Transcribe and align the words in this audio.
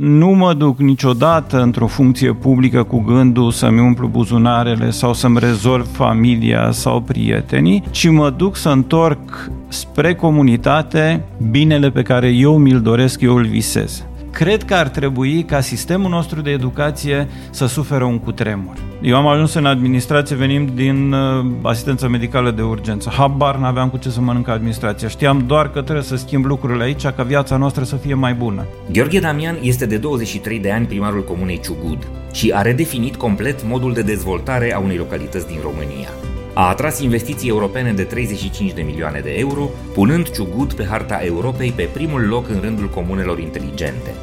nu 0.00 0.28
mă 0.28 0.54
duc 0.54 0.78
niciodată 0.78 1.62
într-o 1.62 1.86
funcție 1.86 2.32
publică 2.32 2.82
cu 2.82 3.00
gândul 3.00 3.50
să-mi 3.50 3.80
umplu 3.80 4.08
buzunarele 4.08 4.90
sau 4.90 5.14
să-mi 5.14 5.38
rezolv 5.38 5.86
familia 5.92 6.70
sau 6.70 7.00
prietenii, 7.00 7.82
ci 7.90 8.08
mă 8.08 8.30
duc 8.30 8.56
să 8.56 8.68
întorc 8.68 9.50
spre 9.68 10.14
comunitate 10.14 11.24
binele 11.50 11.90
pe 11.90 12.02
care 12.02 12.28
eu 12.28 12.58
mi-l 12.58 12.80
doresc, 12.80 13.20
eu 13.20 13.34
îl 13.36 13.44
visez. 13.46 14.04
Cred 14.32 14.62
că 14.62 14.74
ar 14.74 14.88
trebui 14.88 15.44
ca 15.44 15.60
sistemul 15.60 16.10
nostru 16.10 16.40
de 16.40 16.50
educație 16.50 17.28
să 17.50 17.66
suferă 17.66 18.04
un 18.04 18.18
cutremur. 18.18 18.76
Eu 19.02 19.16
am 19.16 19.26
ajuns 19.26 19.54
în 19.54 19.66
administrație 19.66 20.36
venim 20.36 20.70
din 20.74 21.12
uh, 21.12 21.46
asistență 21.62 22.08
medicală 22.08 22.50
de 22.50 22.62
urgență. 22.62 23.10
Habar 23.16 23.56
n-aveam 23.56 23.88
cu 23.88 23.96
ce 23.96 24.10
să 24.10 24.20
mănânc 24.20 24.48
administrația. 24.48 25.08
Știam 25.08 25.44
doar 25.46 25.70
că 25.70 25.82
trebuie 25.82 26.04
să 26.04 26.16
schimb 26.16 26.44
lucrurile 26.44 26.82
aici 26.82 27.06
ca 27.06 27.22
viața 27.22 27.56
noastră 27.56 27.84
să 27.84 27.96
fie 27.96 28.14
mai 28.14 28.34
bună. 28.34 28.66
Gheorghe 28.92 29.20
Damian 29.20 29.58
este 29.62 29.86
de 29.86 29.96
23 29.96 30.58
de 30.58 30.70
ani 30.70 30.86
primarul 30.86 31.24
comunei 31.24 31.60
Ciugud 31.60 32.06
și 32.32 32.52
a 32.54 32.62
redefinit 32.62 33.16
complet 33.16 33.64
modul 33.68 33.92
de 33.92 34.02
dezvoltare 34.02 34.74
a 34.74 34.78
unei 34.78 34.96
localități 34.96 35.46
din 35.46 35.58
România. 35.62 36.29
A 36.52 36.68
atras 36.68 37.00
investiții 37.00 37.48
europene 37.48 37.92
de 37.92 38.02
35 38.02 38.72
de 38.72 38.82
milioane 38.82 39.20
de 39.20 39.30
euro, 39.30 39.70
punând 39.94 40.30
Ciugud 40.30 40.72
pe 40.72 40.84
harta 40.84 41.20
Europei 41.24 41.72
pe 41.72 41.88
primul 41.92 42.26
loc 42.26 42.48
în 42.48 42.60
rândul 42.60 42.88
comunelor 42.88 43.38
inteligente. 43.38 44.14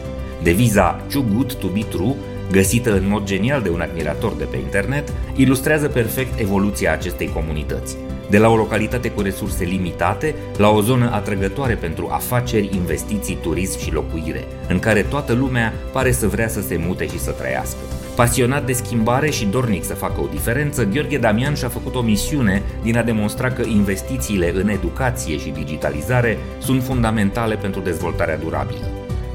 Deviza 0.44 1.02
Too 1.12 1.23
Good 1.34 1.54
to 1.54 1.68
be 1.68 1.84
True 1.90 2.16
găsită 2.52 2.94
în 2.94 3.08
mod 3.08 3.23
genial 3.23 3.62
de 3.62 3.70
un 3.70 3.82
admirator 3.82 4.34
de 4.34 4.44
pe 4.44 4.58
internet, 4.58 5.13
ilustrează 5.35 5.88
perfect 5.88 6.40
evoluția 6.40 6.91
acestei 6.91 7.30
comunități. 7.34 7.98
De 8.30 8.38
la 8.38 8.49
o 8.49 8.55
localitate 8.55 9.12
cu 9.12 9.21
resurse 9.21 9.63
limitate 9.63 10.35
la 10.57 10.70
o 10.70 10.82
zonă 10.82 11.12
atrăgătoare 11.13 11.73
pentru 11.73 12.07
afaceri, 12.12 12.70
investiții, 12.76 13.38
turism 13.41 13.80
și 13.80 13.94
locuire, 13.94 14.44
în 14.68 14.80
care 14.80 15.02
toată 15.02 15.34
lumea 15.34 15.73
pare 15.91 16.12
să 16.12 16.27
vrea 16.27 16.48
să 16.48 16.62
se 16.62 16.80
mute 16.85 17.07
și 17.07 17.20
să 17.20 17.32
trăiască. 17.32 17.77
Pasionat 18.17 18.66
de 18.66 18.73
schimbare 18.73 19.30
și 19.30 19.45
dornic 19.45 19.84
să 19.84 19.93
facă 19.93 20.21
o 20.21 20.27
diferență, 20.32 20.85
Gheorghe 20.85 21.18
Damian 21.18 21.54
și-a 21.54 21.70
făcut 21.70 21.96
o 21.96 22.01
misiune 22.01 22.62
din 22.84 22.98
a 22.98 23.04
demonstra 23.04 23.51
că 23.51 23.63
investițiile 23.68 24.51
în 24.55 24.70
educație 24.70 25.37
și 25.37 25.49
digitalizare 25.49 26.38
sunt 26.60 26.84
fundamentale 26.84 27.55
pentru 27.55 27.82
dezvoltarea 27.82 28.38
durabilă. 28.38 28.85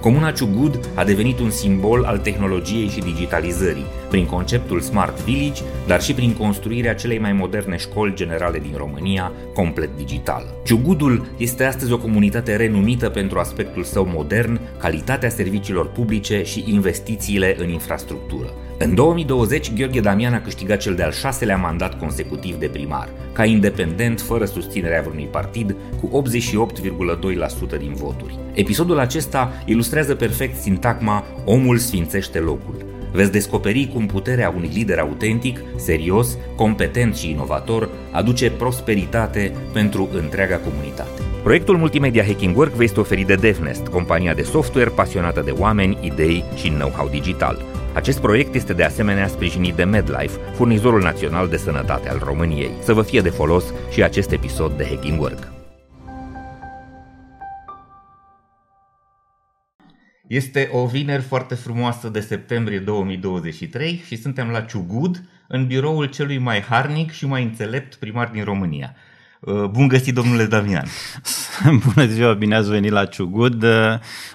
Comuna 0.00 0.30
Ciugud 0.30 0.88
a 0.94 1.04
devenit 1.04 1.38
un 1.38 1.50
simbol 1.50 2.04
al 2.04 2.18
tehnologiei 2.18 2.88
și 2.88 3.00
digitalizării, 3.00 3.84
prin 4.10 4.26
conceptul 4.26 4.80
Smart 4.80 5.20
Village, 5.20 5.62
dar 5.86 6.02
și 6.02 6.14
prin 6.14 6.32
construirea 6.32 6.94
celei 6.94 7.18
mai 7.18 7.32
moderne 7.32 7.76
școli 7.76 8.14
generale 8.14 8.58
din 8.58 8.74
România, 8.76 9.32
complet 9.54 9.90
digitală. 9.96 10.54
Ciugudul 10.64 11.26
este 11.36 11.64
astăzi 11.64 11.92
o 11.92 11.98
comunitate 11.98 12.56
renumită 12.56 13.08
pentru 13.08 13.38
aspectul 13.38 13.82
său 13.82 14.08
modern, 14.14 14.60
calitatea 14.78 15.28
serviciilor 15.28 15.86
publice 15.86 16.42
și 16.44 16.64
investițiile 16.66 17.56
în 17.58 17.68
infrastructură. 17.68 18.48
În 18.84 18.94
2020, 18.94 19.72
Gheorghe 19.72 20.00
Damian 20.00 20.34
a 20.34 20.40
câștigat 20.40 20.78
cel 20.80 20.94
de-al 20.94 21.12
șaselea 21.12 21.56
mandat 21.56 21.98
consecutiv 21.98 22.56
de 22.56 22.66
primar, 22.66 23.08
ca 23.32 23.44
independent, 23.44 24.20
fără 24.20 24.44
susținerea 24.44 25.00
vreunui 25.00 25.28
partid, 25.30 25.76
cu 26.00 26.22
88,2% 27.74 27.78
din 27.78 27.92
voturi. 27.94 28.38
Episodul 28.52 28.98
acesta 28.98 29.52
ilustrează 29.64 30.14
perfect 30.14 30.60
sintagma 30.60 31.24
Omul 31.44 31.78
sfințește 31.78 32.38
locul. 32.38 32.86
Veți 33.12 33.32
descoperi 33.32 33.90
cum 33.92 34.06
puterea 34.06 34.52
unui 34.56 34.70
lider 34.72 34.98
autentic, 34.98 35.60
serios, 35.76 36.36
competent 36.56 37.16
și 37.16 37.30
inovator 37.30 37.88
aduce 38.12 38.50
prosperitate 38.50 39.52
pentru 39.72 40.08
întreaga 40.12 40.56
comunitate. 40.56 41.21
Proiectul 41.42 41.76
multimedia 41.76 42.24
Hacking 42.24 42.56
Work 42.56 42.72
vă 42.72 42.82
este 42.82 43.00
oferit 43.00 43.26
de 43.26 43.34
DevNest, 43.34 43.86
compania 43.86 44.34
de 44.34 44.42
software 44.42 44.90
pasionată 44.90 45.40
de 45.40 45.50
oameni, 45.50 45.98
idei 46.00 46.44
și 46.54 46.68
know-how 46.68 47.08
digital. 47.08 47.62
Acest 47.94 48.20
proiect 48.20 48.54
este 48.54 48.72
de 48.72 48.84
asemenea 48.84 49.26
sprijinit 49.26 49.74
de 49.74 49.84
MedLife, 49.84 50.38
furnizorul 50.54 51.02
național 51.02 51.48
de 51.48 51.56
sănătate 51.56 52.08
al 52.08 52.18
României. 52.24 52.70
Să 52.82 52.92
vă 52.92 53.02
fie 53.02 53.20
de 53.20 53.28
folos 53.28 53.64
și 53.90 54.02
acest 54.02 54.30
episod 54.30 54.76
de 54.76 54.84
Hacking 54.84 55.20
Work. 55.20 55.52
Este 60.26 60.68
o 60.72 60.86
vineri 60.86 61.22
foarte 61.22 61.54
frumoasă 61.54 62.08
de 62.08 62.20
septembrie 62.20 62.78
2023 62.78 64.02
și 64.06 64.16
suntem 64.16 64.48
la 64.48 64.60
Ciugud, 64.60 65.22
în 65.48 65.66
biroul 65.66 66.06
celui 66.06 66.38
mai 66.38 66.60
harnic 66.60 67.10
și 67.10 67.26
mai 67.26 67.42
înțelept 67.42 67.94
primar 67.94 68.28
din 68.28 68.44
România. 68.44 68.94
Uh, 69.44 69.64
bun 69.64 69.88
găsit, 69.88 70.14
domnule 70.14 70.44
Damian! 70.44 70.86
Bună 71.94 72.06
ziua, 72.06 72.32
bine 72.32 72.56
ați 72.56 72.70
venit 72.70 72.90
la 72.90 73.04
Ciugud. 73.04 73.62
Uh, 73.62 73.70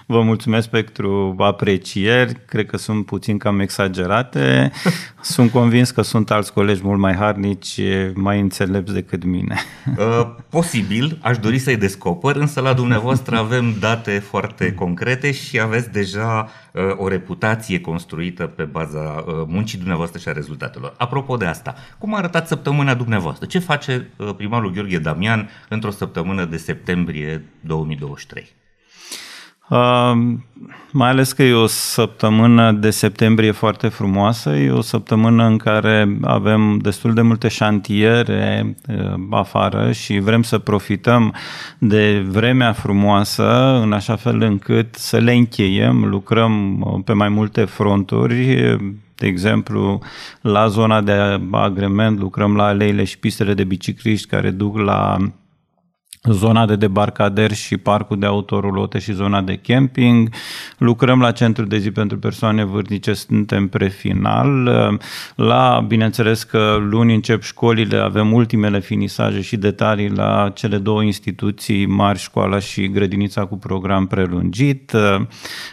vă 0.06 0.22
mulțumesc 0.22 0.68
pentru 0.68 1.34
aprecieri. 1.38 2.40
Cred 2.46 2.66
că 2.66 2.76
sunt 2.76 3.06
puțin 3.06 3.38
cam 3.38 3.60
exagerate. 3.60 4.70
Sunt 5.20 5.50
convins 5.50 5.90
că 5.90 6.02
sunt 6.02 6.30
alți 6.30 6.52
colegi 6.52 6.80
mult 6.84 6.98
mai 6.98 7.14
harnici, 7.14 7.80
mai 8.14 8.40
înțelepți 8.40 8.94
decât 8.94 9.24
mine. 9.24 9.56
Uh, 9.98 10.26
posibil, 10.48 11.18
aș 11.22 11.38
dori 11.38 11.58
să-i 11.58 11.76
descoper, 11.76 12.36
însă 12.36 12.60
la 12.60 12.72
dumneavoastră 12.72 13.36
avem 13.36 13.76
date 13.80 14.18
foarte 14.18 14.72
concrete 14.72 15.32
și 15.32 15.60
aveți 15.60 15.90
deja 15.90 16.48
o 16.96 17.08
reputație 17.08 17.80
construită 17.80 18.46
pe 18.46 18.64
baza 18.64 19.24
muncii 19.46 19.78
dumneavoastră 19.78 20.18
și 20.18 20.28
a 20.28 20.32
rezultatelor. 20.32 20.94
Apropo 20.98 21.36
de 21.36 21.44
asta, 21.44 21.74
cum 21.98 22.14
a 22.14 22.18
arătat 22.18 22.46
săptămâna 22.46 22.94
dumneavoastră? 22.94 23.46
Ce 23.46 23.58
face 23.58 24.10
primarul 24.36 24.70
Gheorghe 24.70 24.98
Damian 24.98 25.48
într-o 25.68 25.90
săptămână 25.90 26.44
de 26.44 26.56
septembrie 26.56 27.44
2023? 27.60 28.56
Uh, 29.68 30.12
mai 30.92 31.08
ales 31.08 31.32
că 31.32 31.42
e 31.42 31.52
o 31.52 31.66
săptămână 31.66 32.72
de 32.72 32.90
septembrie 32.90 33.50
foarte 33.50 33.88
frumoasă, 33.88 34.50
e 34.50 34.70
o 34.70 34.80
săptămână 34.80 35.44
în 35.44 35.56
care 35.56 36.18
avem 36.22 36.78
destul 36.78 37.14
de 37.14 37.20
multe 37.20 37.48
șantiere 37.48 38.76
uh, 38.88 39.14
afară 39.30 39.92
și 39.92 40.18
vrem 40.18 40.42
să 40.42 40.58
profităm 40.58 41.34
de 41.78 42.24
vremea 42.28 42.72
frumoasă 42.72 43.80
în 43.82 43.92
așa 43.92 44.16
fel 44.16 44.42
încât 44.42 44.94
să 44.94 45.16
le 45.16 45.32
încheiem, 45.32 46.04
lucrăm 46.04 46.80
uh, 46.80 47.00
pe 47.04 47.12
mai 47.12 47.28
multe 47.28 47.64
fronturi, 47.64 48.76
de 49.14 49.26
exemplu, 49.26 50.00
la 50.40 50.66
zona 50.66 51.00
de 51.00 51.40
agrement 51.50 52.18
lucrăm 52.18 52.56
la 52.56 52.64
aleile 52.64 53.04
și 53.04 53.18
pistele 53.18 53.54
de 53.54 53.64
bicicliști 53.64 54.26
care 54.26 54.50
duc 54.50 54.78
la 54.78 55.16
zona 56.30 56.66
de 56.66 56.76
debarcader 56.76 57.52
și 57.52 57.76
parcul 57.76 58.18
de 58.18 58.26
autorulote 58.26 58.98
și 58.98 59.12
zona 59.12 59.40
de 59.40 59.56
camping. 59.56 60.28
Lucrăm 60.78 61.20
la 61.20 61.32
centru 61.32 61.64
de 61.64 61.78
zi 61.78 61.90
pentru 61.90 62.18
persoane 62.18 62.64
vârstnice, 62.64 63.12
suntem 63.12 63.68
pre 63.68 63.88
final. 63.88 64.70
La, 65.34 65.84
bineînțeles 65.86 66.42
că 66.42 66.76
luni 66.90 67.14
încep 67.14 67.42
școlile, 67.42 67.96
avem 67.96 68.32
ultimele 68.32 68.80
finisaje 68.80 69.40
și 69.40 69.56
detalii 69.56 70.10
la 70.10 70.50
cele 70.54 70.78
două 70.78 71.02
instituții 71.02 71.86
mari, 71.86 72.18
școala 72.18 72.58
și 72.58 72.90
grădinița 72.90 73.44
cu 73.44 73.58
program 73.58 74.06
prelungit. 74.06 74.92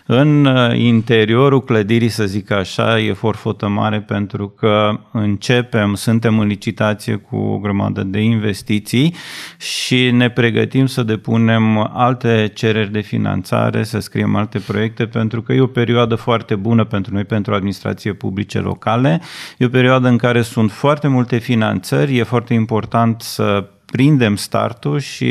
În 0.06 0.48
interiorul 0.74 1.64
clădirii, 1.64 2.10
să 2.10 2.26
zic 2.26 2.52
așa, 2.52 3.00
e 3.00 3.14
forfotă 3.14 3.68
mare 3.68 4.02
pentru 4.02 4.48
că 4.48 5.00
începem, 5.12 5.96
suntem 5.96 6.40
în 6.40 6.48
licitație 6.48 7.16
cu 7.16 7.36
o 7.36 7.58
grămadă 7.58 8.04
de 8.04 8.20
investiții 8.20 9.16
și 9.58 10.12
ne 10.12 10.25
pregătim 10.30 10.86
să 10.86 11.04
depunem 11.04 11.90
alte 11.94 12.52
cereri 12.54 12.92
de 12.92 13.00
finanțare, 13.00 13.84
să 13.84 14.00
scriem 14.00 14.36
alte 14.36 14.60
proiecte, 14.60 15.06
pentru 15.06 15.42
că 15.42 15.54
e 15.54 15.62
o 15.62 15.68
perioadă 15.68 16.16
foarte 16.16 16.56
bună 16.56 16.84
pentru 16.84 17.14
noi, 17.14 17.24
pentru 17.24 17.54
administrație 17.54 18.14
publice 18.14 18.60
locale. 18.60 19.22
E 19.58 19.66
o 19.66 19.70
perioadă 19.70 20.08
în 20.08 20.18
care 20.18 20.42
sunt 20.42 20.72
foarte 20.72 21.08
multe 21.08 21.38
finanțări, 21.38 22.18
e 22.18 22.24
foarte 22.24 22.54
important 22.54 23.22
să 23.22 23.70
prindem 23.86 24.36
startul 24.36 25.00
și 25.00 25.26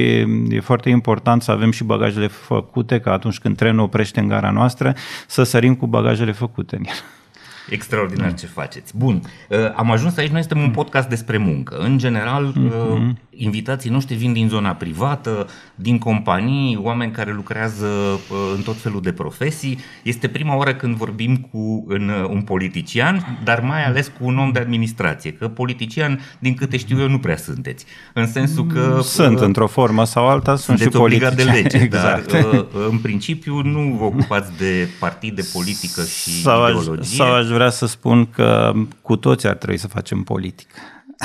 e 0.49 0.61
foarte 0.63 0.91
important 0.91 1.43
să 1.43 1.51
avem 1.51 1.71
și 1.71 1.85
bagajele 1.85 2.27
făcute, 2.27 3.01
ca 3.01 3.13
atunci 3.13 3.39
când 3.39 3.57
trenul 3.57 3.85
oprește 3.85 4.21
în 4.21 4.29
gara 4.29 4.51
noastră, 4.51 4.95
să 5.27 5.43
sărim 5.43 5.75
cu 5.75 5.87
bagajele 5.87 6.33
făcute 6.33 6.77
în 6.77 6.83
el. 6.87 7.24
Extraordinar 7.69 8.29
mm. 8.29 8.35
ce 8.35 8.47
faceți. 8.47 8.97
Bun, 8.97 9.23
uh, 9.49 9.59
am 9.77 9.91
ajuns 9.91 10.17
aici, 10.17 10.31
noi 10.31 10.41
suntem 10.41 10.63
un 10.63 10.71
podcast 10.71 11.09
despre 11.09 11.37
muncă. 11.37 11.77
În 11.77 11.99
general, 11.99 12.53
mm-hmm. 12.53 13.13
invitații 13.31 13.91
noștri 13.91 14.17
vin 14.17 14.33
din 14.33 14.49
zona 14.49 14.75
privată, 14.75 15.47
din 15.75 15.99
companii, 15.99 16.79
oameni 16.83 17.13
care 17.13 17.33
lucrează 17.33 17.87
uh, 17.87 18.53
în 18.57 18.63
tot 18.63 18.77
felul 18.77 19.01
de 19.01 19.13
profesii. 19.13 19.79
Este 20.03 20.29
prima 20.29 20.57
oară 20.57 20.75
când 20.75 20.97
vorbim 20.97 21.37
cu 21.37 21.85
un, 21.89 22.11
un 22.31 22.43
politician, 22.43 23.41
dar 23.45 23.61
mai 23.61 23.85
ales 23.85 24.13
cu 24.19 24.27
un 24.27 24.39
om 24.39 24.53
de 24.53 24.59
administrație, 24.59 25.33
că 25.33 25.49
politician, 25.49 26.21
din 26.39 26.55
câte 26.55 26.77
știu 26.77 27.01
eu, 27.01 27.09
nu 27.09 27.19
prea 27.19 27.37
sunteți. 27.37 27.85
În 28.13 28.27
sensul 28.27 28.67
că... 28.67 29.01
Sunt 29.03 29.41
într-o 29.41 29.67
formă 29.67 30.05
sau 30.05 30.29
alta, 30.29 30.57
sunt 30.57 30.79
și 30.79 30.89
obligat 30.93 31.35
de 31.35 31.43
lege, 31.43 31.77
exact. 31.83 32.33
dar 32.33 32.67
în 32.91 32.99
principiu 32.99 33.63
nu 33.63 33.97
vă 33.99 34.05
ocupați 34.05 34.59
de 34.59 34.89
partid, 35.01 35.35
de 35.35 35.49
politică 35.53 36.03
și 36.03 36.41
sau 36.41 36.69
ideologie. 36.69 37.17
Sau 37.17 37.33
aș 37.35 37.47
vrea 37.55 37.71
să 37.71 37.87
spun 37.87 38.31
că 38.31 38.73
cu 39.03 39.17
toți 39.17 39.47
ar 39.47 39.55
trebui 39.55 39.77
să 39.79 39.89
facem 39.89 40.23
politică. 40.23 40.75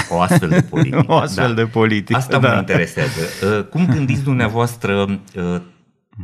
O 0.10 0.20
astfel 0.20 0.50
de 0.50 0.62
politică. 0.62 1.04
o 1.14 1.16
astfel 1.16 1.48
da. 1.48 1.54
de 1.54 1.66
politică, 1.66 2.18
Asta 2.18 2.40
da. 2.40 2.54
mă 2.54 2.58
interesează. 2.60 3.22
Uh, 3.44 3.64
cum 3.64 3.86
gândiți 3.86 4.24
dumneavoastră 4.24 5.20
uh, 5.36 5.62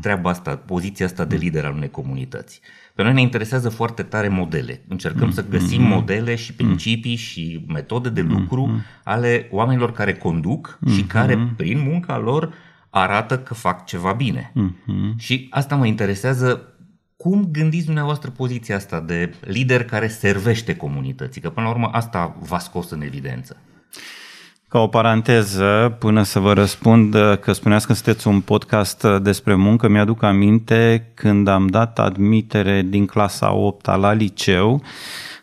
treaba 0.01 0.29
asta, 0.29 0.55
poziția 0.55 1.05
asta 1.05 1.25
de 1.25 1.35
lider 1.35 1.65
al 1.65 1.73
unei 1.73 1.89
comunități. 1.89 2.61
Pe 2.95 3.03
noi 3.03 3.13
ne 3.13 3.21
interesează 3.21 3.69
foarte 3.69 4.03
tare 4.03 4.27
modele. 4.27 4.81
Încercăm 4.87 5.31
să 5.31 5.45
găsim 5.49 5.81
modele 5.81 6.35
și 6.35 6.53
principii 6.53 7.15
și 7.15 7.65
metode 7.67 8.09
de 8.09 8.21
lucru 8.21 8.81
ale 9.03 9.47
oamenilor 9.51 9.91
care 9.91 10.13
conduc 10.13 10.79
și 10.93 11.03
care, 11.03 11.53
prin 11.55 11.79
munca 11.79 12.17
lor, 12.17 12.53
arată 12.89 13.39
că 13.39 13.53
fac 13.53 13.85
ceva 13.85 14.11
bine. 14.11 14.53
Și 15.17 15.47
asta 15.49 15.75
mă 15.75 15.85
interesează 15.85 16.74
cum 17.17 17.49
gândiți 17.51 17.85
dumneavoastră 17.85 18.29
poziția 18.29 18.75
asta 18.75 18.99
de 18.99 19.33
lider 19.39 19.83
care 19.83 20.07
servește 20.07 20.75
comunității? 20.75 21.41
Că 21.41 21.49
până 21.49 21.65
la 21.65 21.71
urmă 21.71 21.89
asta 21.91 22.35
v-a 22.39 22.59
scos 22.59 22.89
în 22.89 23.01
evidență. 23.01 23.57
Ca 24.67 24.79
o 24.79 24.87
paranteză, 24.87 25.95
până 25.99 26.23
să 26.23 26.39
vă 26.39 26.53
răspund 26.53 27.15
că 27.39 27.51
spuneați 27.53 27.87
că 27.87 27.93
sunteți 27.93 28.27
un 28.27 28.41
podcast 28.41 29.03
despre 29.21 29.55
muncă, 29.55 29.87
mi-aduc 29.87 30.23
aminte 30.23 31.11
când 31.13 31.47
am 31.47 31.67
dat 31.67 31.99
admitere 31.99 32.81
din 32.81 33.05
clasa 33.05 33.53
8 33.53 33.85
la 33.85 34.13
liceu, 34.13 34.81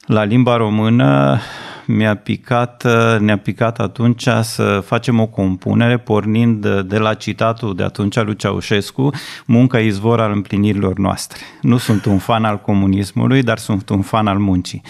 la 0.07 0.25
limba 0.25 0.57
română, 0.57 1.39
mi-a 1.87 2.15
picat, 2.15 2.87
ne-a 3.19 3.39
picat 3.39 3.79
atunci 3.79 4.29
să 4.43 4.83
facem 4.85 5.21
o 5.21 5.27
compunere 5.27 5.99
pornind 5.99 6.81
de 6.81 6.99
la 6.99 7.15
citatul 7.15 7.75
de 7.75 7.83
atunci 7.83 8.17
lui 8.17 8.37
Ceaușescu, 8.37 9.11
munca 9.47 9.79
izvor 9.79 10.21
al 10.21 10.33
împlinirilor 10.33 10.99
noastre. 10.99 11.39
Nu 11.61 11.77
sunt 11.77 12.05
un 12.05 12.19
fan 12.19 12.45
al 12.45 12.61
comunismului, 12.61 13.43
dar 13.43 13.59
sunt 13.59 13.89
un 13.89 14.03
fan 14.03 14.27
al 14.27 14.39
muncii. 14.39 14.83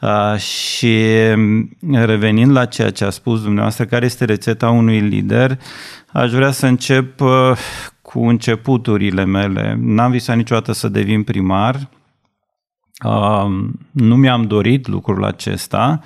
Uh, 0.00 0.36
și 0.36 1.04
revenind 1.92 2.50
la 2.50 2.64
ceea 2.64 2.90
ce 2.90 3.04
a 3.04 3.10
spus 3.10 3.42
dumneavoastră, 3.42 3.84
care 3.84 4.04
este 4.04 4.24
rețeta 4.24 4.70
unui 4.70 5.00
lider, 5.00 5.58
aș 6.12 6.30
vrea 6.30 6.50
să 6.50 6.66
încep 6.66 7.20
uh, 7.20 7.52
cu 8.02 8.26
începuturile 8.26 9.24
mele. 9.24 9.78
N-am 9.80 10.10
visat 10.10 10.36
niciodată 10.36 10.72
să 10.72 10.88
devin 10.88 11.22
primar, 11.22 11.74
uh, 11.74 11.97
nu 13.90 14.16
mi-am 14.16 14.42
dorit 14.42 14.86
lucrul 14.86 15.24
acesta, 15.24 16.00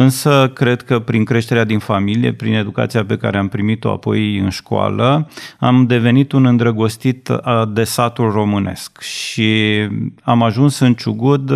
Însă 0.00 0.50
cred 0.54 0.82
că 0.82 0.98
prin 0.98 1.24
creșterea 1.24 1.64
din 1.64 1.78
familie, 1.78 2.32
prin 2.32 2.54
educația 2.54 3.04
pe 3.04 3.16
care 3.16 3.38
am 3.38 3.48
primit-o 3.48 3.90
apoi 3.90 4.38
în 4.38 4.48
școală, 4.48 5.28
am 5.58 5.86
devenit 5.86 6.32
un 6.32 6.46
îndrăgostit 6.46 7.30
de 7.72 7.84
satul 7.84 8.30
românesc 8.30 9.00
și 9.00 9.52
am 10.22 10.42
ajuns 10.42 10.78
în 10.78 10.94
Ciugud 10.94 11.52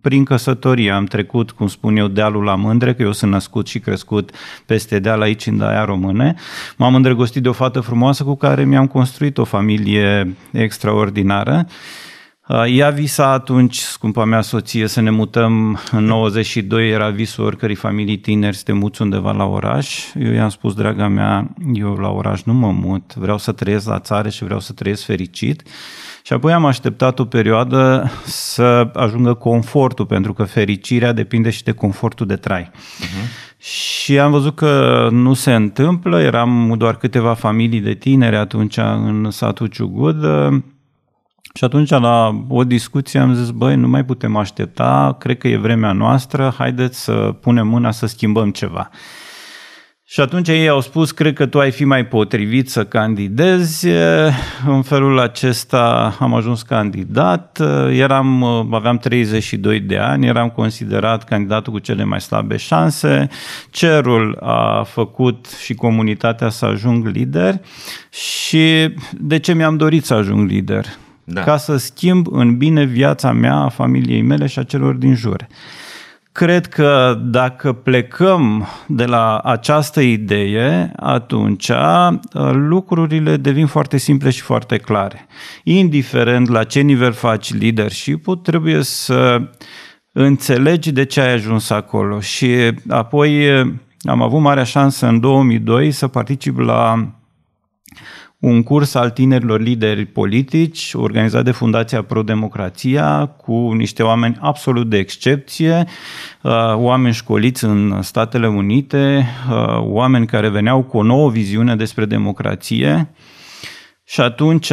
prin 0.00 0.24
căsătorie. 0.24 0.90
Am 0.90 1.04
trecut, 1.04 1.50
cum 1.50 1.66
spun 1.66 1.96
eu, 1.96 2.06
dealul 2.06 2.44
la 2.44 2.54
mândre, 2.54 2.94
că 2.94 3.02
eu 3.02 3.12
sunt 3.12 3.30
născut 3.30 3.66
și 3.66 3.78
crescut 3.78 4.30
peste 4.66 4.98
deal 4.98 5.20
aici 5.20 5.46
în 5.46 5.56
Daia 5.56 5.84
Române. 5.84 6.34
M-am 6.76 6.94
îndrăgostit 6.94 7.42
de 7.42 7.48
o 7.48 7.52
fată 7.52 7.80
frumoasă 7.80 8.24
cu 8.24 8.36
care 8.36 8.64
mi-am 8.64 8.86
construit 8.86 9.38
o 9.38 9.44
familie 9.44 10.36
extraordinară 10.52 11.66
Uh, 11.66 12.07
ea 12.66 12.90
visa 12.90 13.32
atunci, 13.32 13.76
scumpa 13.76 14.24
mea 14.24 14.40
soție, 14.40 14.86
să 14.86 15.00
ne 15.00 15.10
mutăm 15.10 15.78
în 15.90 16.04
92, 16.04 16.90
era 16.90 17.08
visul 17.08 17.44
oricărei 17.44 17.74
familii 17.74 18.18
tineri 18.18 18.56
să 18.56 18.62
te 18.64 18.72
muți 18.72 19.02
undeva 19.02 19.32
la 19.32 19.44
oraș. 19.44 20.14
Eu 20.14 20.32
i-am 20.32 20.48
spus, 20.48 20.74
draga 20.74 21.08
mea, 21.08 21.54
eu 21.72 21.94
la 21.94 22.08
oraș 22.08 22.42
nu 22.42 22.52
mă 22.52 22.72
mut, 22.72 23.14
vreau 23.14 23.38
să 23.38 23.52
trăiesc 23.52 23.86
la 23.86 23.98
țară 23.98 24.28
și 24.28 24.44
vreau 24.44 24.60
să 24.60 24.72
trăiesc 24.72 25.04
fericit. 25.04 25.62
Și 26.22 26.32
apoi 26.32 26.52
am 26.52 26.64
așteptat 26.64 27.18
o 27.18 27.24
perioadă 27.24 28.10
să 28.24 28.90
ajungă 28.94 29.34
confortul, 29.34 30.06
pentru 30.06 30.32
că 30.32 30.44
fericirea 30.44 31.12
depinde 31.12 31.50
și 31.50 31.62
de 31.62 31.72
confortul 31.72 32.26
de 32.26 32.36
trai. 32.36 32.70
Uh-huh. 32.70 33.46
Și 33.58 34.18
am 34.18 34.30
văzut 34.30 34.56
că 34.56 35.08
nu 35.10 35.34
se 35.34 35.54
întâmplă, 35.54 36.20
eram 36.20 36.74
doar 36.78 36.96
câteva 36.96 37.34
familii 37.34 37.80
de 37.80 37.94
tineri 37.94 38.36
atunci 38.36 38.76
în 38.76 39.30
satul 39.30 39.66
Ciugud, 39.66 40.24
și 41.54 41.64
atunci 41.64 41.90
la 41.90 42.44
o 42.48 42.64
discuție 42.64 43.20
am 43.20 43.34
zis, 43.34 43.50
băi, 43.50 43.76
nu 43.76 43.88
mai 43.88 44.04
putem 44.04 44.36
aștepta, 44.36 45.16
cred 45.18 45.38
că 45.38 45.48
e 45.48 45.56
vremea 45.56 45.92
noastră, 45.92 46.54
haideți 46.58 47.04
să 47.04 47.12
punem 47.40 47.66
mâna 47.66 47.90
să 47.90 48.06
schimbăm 48.06 48.50
ceva. 48.50 48.90
Și 50.10 50.20
atunci 50.20 50.48
ei 50.48 50.68
au 50.68 50.80
spus, 50.80 51.10
cred 51.10 51.34
că 51.34 51.46
tu 51.46 51.58
ai 51.58 51.70
fi 51.70 51.84
mai 51.84 52.06
potrivit 52.06 52.70
să 52.70 52.84
candidezi. 52.84 53.86
În 54.66 54.82
felul 54.82 55.18
acesta 55.18 56.14
am 56.18 56.34
ajuns 56.34 56.62
candidat. 56.62 57.60
Eram, 57.90 58.42
aveam 58.74 58.98
32 58.98 59.80
de 59.80 59.98
ani, 59.98 60.26
eram 60.26 60.48
considerat 60.48 61.24
candidatul 61.24 61.72
cu 61.72 61.78
cele 61.78 62.04
mai 62.04 62.20
slabe 62.20 62.56
șanse. 62.56 63.28
Cerul 63.70 64.38
a 64.40 64.82
făcut 64.82 65.46
și 65.64 65.74
comunitatea 65.74 66.48
să 66.48 66.64
ajung 66.64 67.06
lider. 67.06 67.60
Și 68.10 68.94
de 69.18 69.38
ce 69.38 69.52
mi-am 69.52 69.76
dorit 69.76 70.04
să 70.04 70.14
ajung 70.14 70.48
lider? 70.48 70.86
Da. 71.30 71.42
ca 71.42 71.56
să 71.56 71.76
schimb 71.76 72.26
în 72.30 72.56
bine 72.56 72.84
viața 72.84 73.32
mea, 73.32 73.54
a 73.54 73.68
familiei 73.68 74.22
mele 74.22 74.46
și 74.46 74.58
a 74.58 74.62
celor 74.62 74.94
din 74.94 75.14
jur. 75.14 75.46
Cred 76.32 76.66
că 76.66 77.20
dacă 77.24 77.72
plecăm 77.72 78.66
de 78.86 79.04
la 79.04 79.38
această 79.38 80.00
idee, 80.00 80.92
atunci 80.96 81.68
uh, 81.68 82.18
lucrurile 82.52 83.36
devin 83.36 83.66
foarte 83.66 83.96
simple 83.96 84.30
și 84.30 84.40
foarte 84.40 84.76
clare. 84.76 85.26
Indiferent 85.64 86.48
la 86.48 86.64
ce 86.64 86.80
nivel 86.80 87.12
faci 87.12 87.54
leadership 87.58 88.42
trebuie 88.42 88.82
să 88.82 89.40
înțelegi 90.12 90.92
de 90.92 91.04
ce 91.04 91.20
ai 91.20 91.32
ajuns 91.32 91.70
acolo. 91.70 92.20
Și 92.20 92.54
apoi 92.88 93.60
uh, 93.60 93.72
am 94.00 94.22
avut 94.22 94.40
marea 94.40 94.64
șansă 94.64 95.06
în 95.06 95.20
2002 95.20 95.90
să 95.90 96.08
particip 96.08 96.58
la 96.58 97.10
un 98.38 98.62
curs 98.62 98.94
al 98.94 99.10
tinerilor 99.10 99.60
lideri 99.60 100.04
politici 100.04 100.90
organizat 100.94 101.44
de 101.44 101.50
Fundația 101.50 102.02
Pro-Democrația 102.02 103.26
cu 103.26 103.72
niște 103.72 104.02
oameni 104.02 104.36
absolut 104.40 104.88
de 104.88 104.96
excepție, 104.96 105.84
uh, 106.42 106.52
oameni 106.74 107.14
școliți 107.14 107.64
în 107.64 108.02
Statele 108.02 108.48
Unite, 108.48 109.26
uh, 109.50 109.78
oameni 109.80 110.26
care 110.26 110.48
veneau 110.48 110.82
cu 110.82 110.96
o 110.96 111.02
nouă 111.02 111.30
viziune 111.30 111.76
despre 111.76 112.04
democrație. 112.04 113.10
Și 114.04 114.20
atunci 114.20 114.70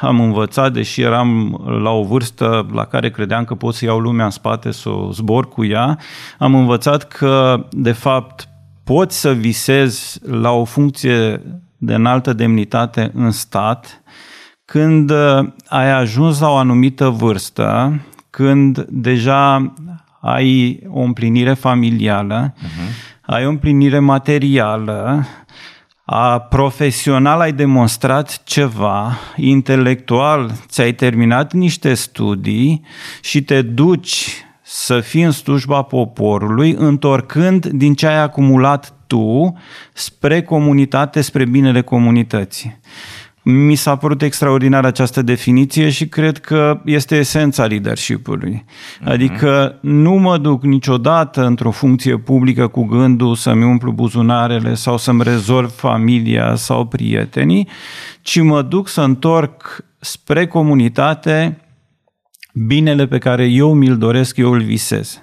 am 0.00 0.20
învățat, 0.20 0.72
deși 0.72 1.00
eram 1.00 1.60
la 1.82 1.90
o 1.90 2.02
vârstă 2.02 2.66
la 2.72 2.84
care 2.84 3.10
credeam 3.10 3.44
că 3.44 3.54
pot 3.54 3.74
să 3.74 3.84
iau 3.84 3.98
lumea 3.98 4.24
în 4.24 4.30
spate, 4.30 4.70
să 4.70 4.88
o 4.88 5.10
zbor 5.10 5.48
cu 5.48 5.64
ea, 5.64 5.98
am 6.38 6.54
învățat 6.54 7.08
că, 7.08 7.66
de 7.70 7.92
fapt, 7.92 8.48
poți 8.84 9.20
să 9.20 9.32
visezi 9.32 10.18
la 10.26 10.50
o 10.50 10.64
funcție 10.64 11.42
de 11.84 11.94
înaltă 11.94 12.32
demnitate 12.32 13.10
în 13.14 13.30
stat, 13.30 14.02
când 14.64 15.10
uh, 15.10 15.48
ai 15.68 15.90
ajuns 15.92 16.40
la 16.40 16.48
o 16.48 16.56
anumită 16.56 17.08
vârstă, 17.08 18.00
când 18.30 18.86
deja 18.88 19.72
ai 20.20 20.80
o 20.88 21.00
împlinire 21.00 21.52
familială, 21.52 22.54
uh-huh. 22.54 23.20
ai 23.20 23.46
o 23.46 23.48
împlinire 23.48 23.98
materială, 23.98 25.26
a 26.04 26.38
profesional 26.38 27.40
ai 27.40 27.52
demonstrat 27.52 28.42
ceva, 28.44 29.18
intelectual 29.36 30.52
ți-ai 30.66 30.92
terminat 30.92 31.52
niște 31.52 31.94
studii 31.94 32.84
și 33.20 33.42
te 33.42 33.62
duci 33.62 34.44
să 34.62 35.00
fii 35.00 35.22
în 35.22 35.30
slujba 35.30 35.82
poporului, 35.82 36.74
întorcând 36.78 37.66
din 37.66 37.94
ce 37.94 38.06
ai 38.06 38.22
acumulat 38.22 38.94
tu 39.12 39.58
spre 39.92 40.42
comunitate, 40.42 41.20
spre 41.20 41.44
binele 41.44 41.80
comunității. 41.82 42.80
Mi 43.42 43.74
s-a 43.74 43.96
părut 43.96 44.22
extraordinar 44.22 44.84
această 44.84 45.22
definiție 45.22 45.90
și 45.90 46.08
cred 46.08 46.38
că 46.38 46.80
este 46.84 47.16
esența 47.16 47.66
leadership-ului. 47.66 48.64
Mhm. 49.00 49.10
Adică 49.10 49.78
nu 49.80 50.12
mă 50.12 50.38
duc 50.38 50.62
niciodată 50.62 51.46
într-o 51.46 51.70
funcție 51.70 52.18
publică 52.18 52.66
cu 52.66 52.84
gândul 52.84 53.34
să-mi 53.34 53.64
umplu 53.64 53.92
buzunarele 53.92 54.74
sau 54.74 54.98
să-mi 54.98 55.22
rezolv 55.22 55.70
familia 55.70 56.54
sau 56.54 56.86
prietenii, 56.86 57.68
ci 58.20 58.40
mă 58.40 58.62
duc 58.62 58.88
să 58.88 59.00
întorc 59.00 59.84
spre 60.00 60.46
comunitate 60.46 61.60
binele 62.54 63.06
pe 63.06 63.18
care 63.18 63.44
eu 63.44 63.74
mi-l 63.74 63.98
doresc, 63.98 64.36
eu 64.36 64.52
îl 64.52 64.62
visez. 64.62 65.22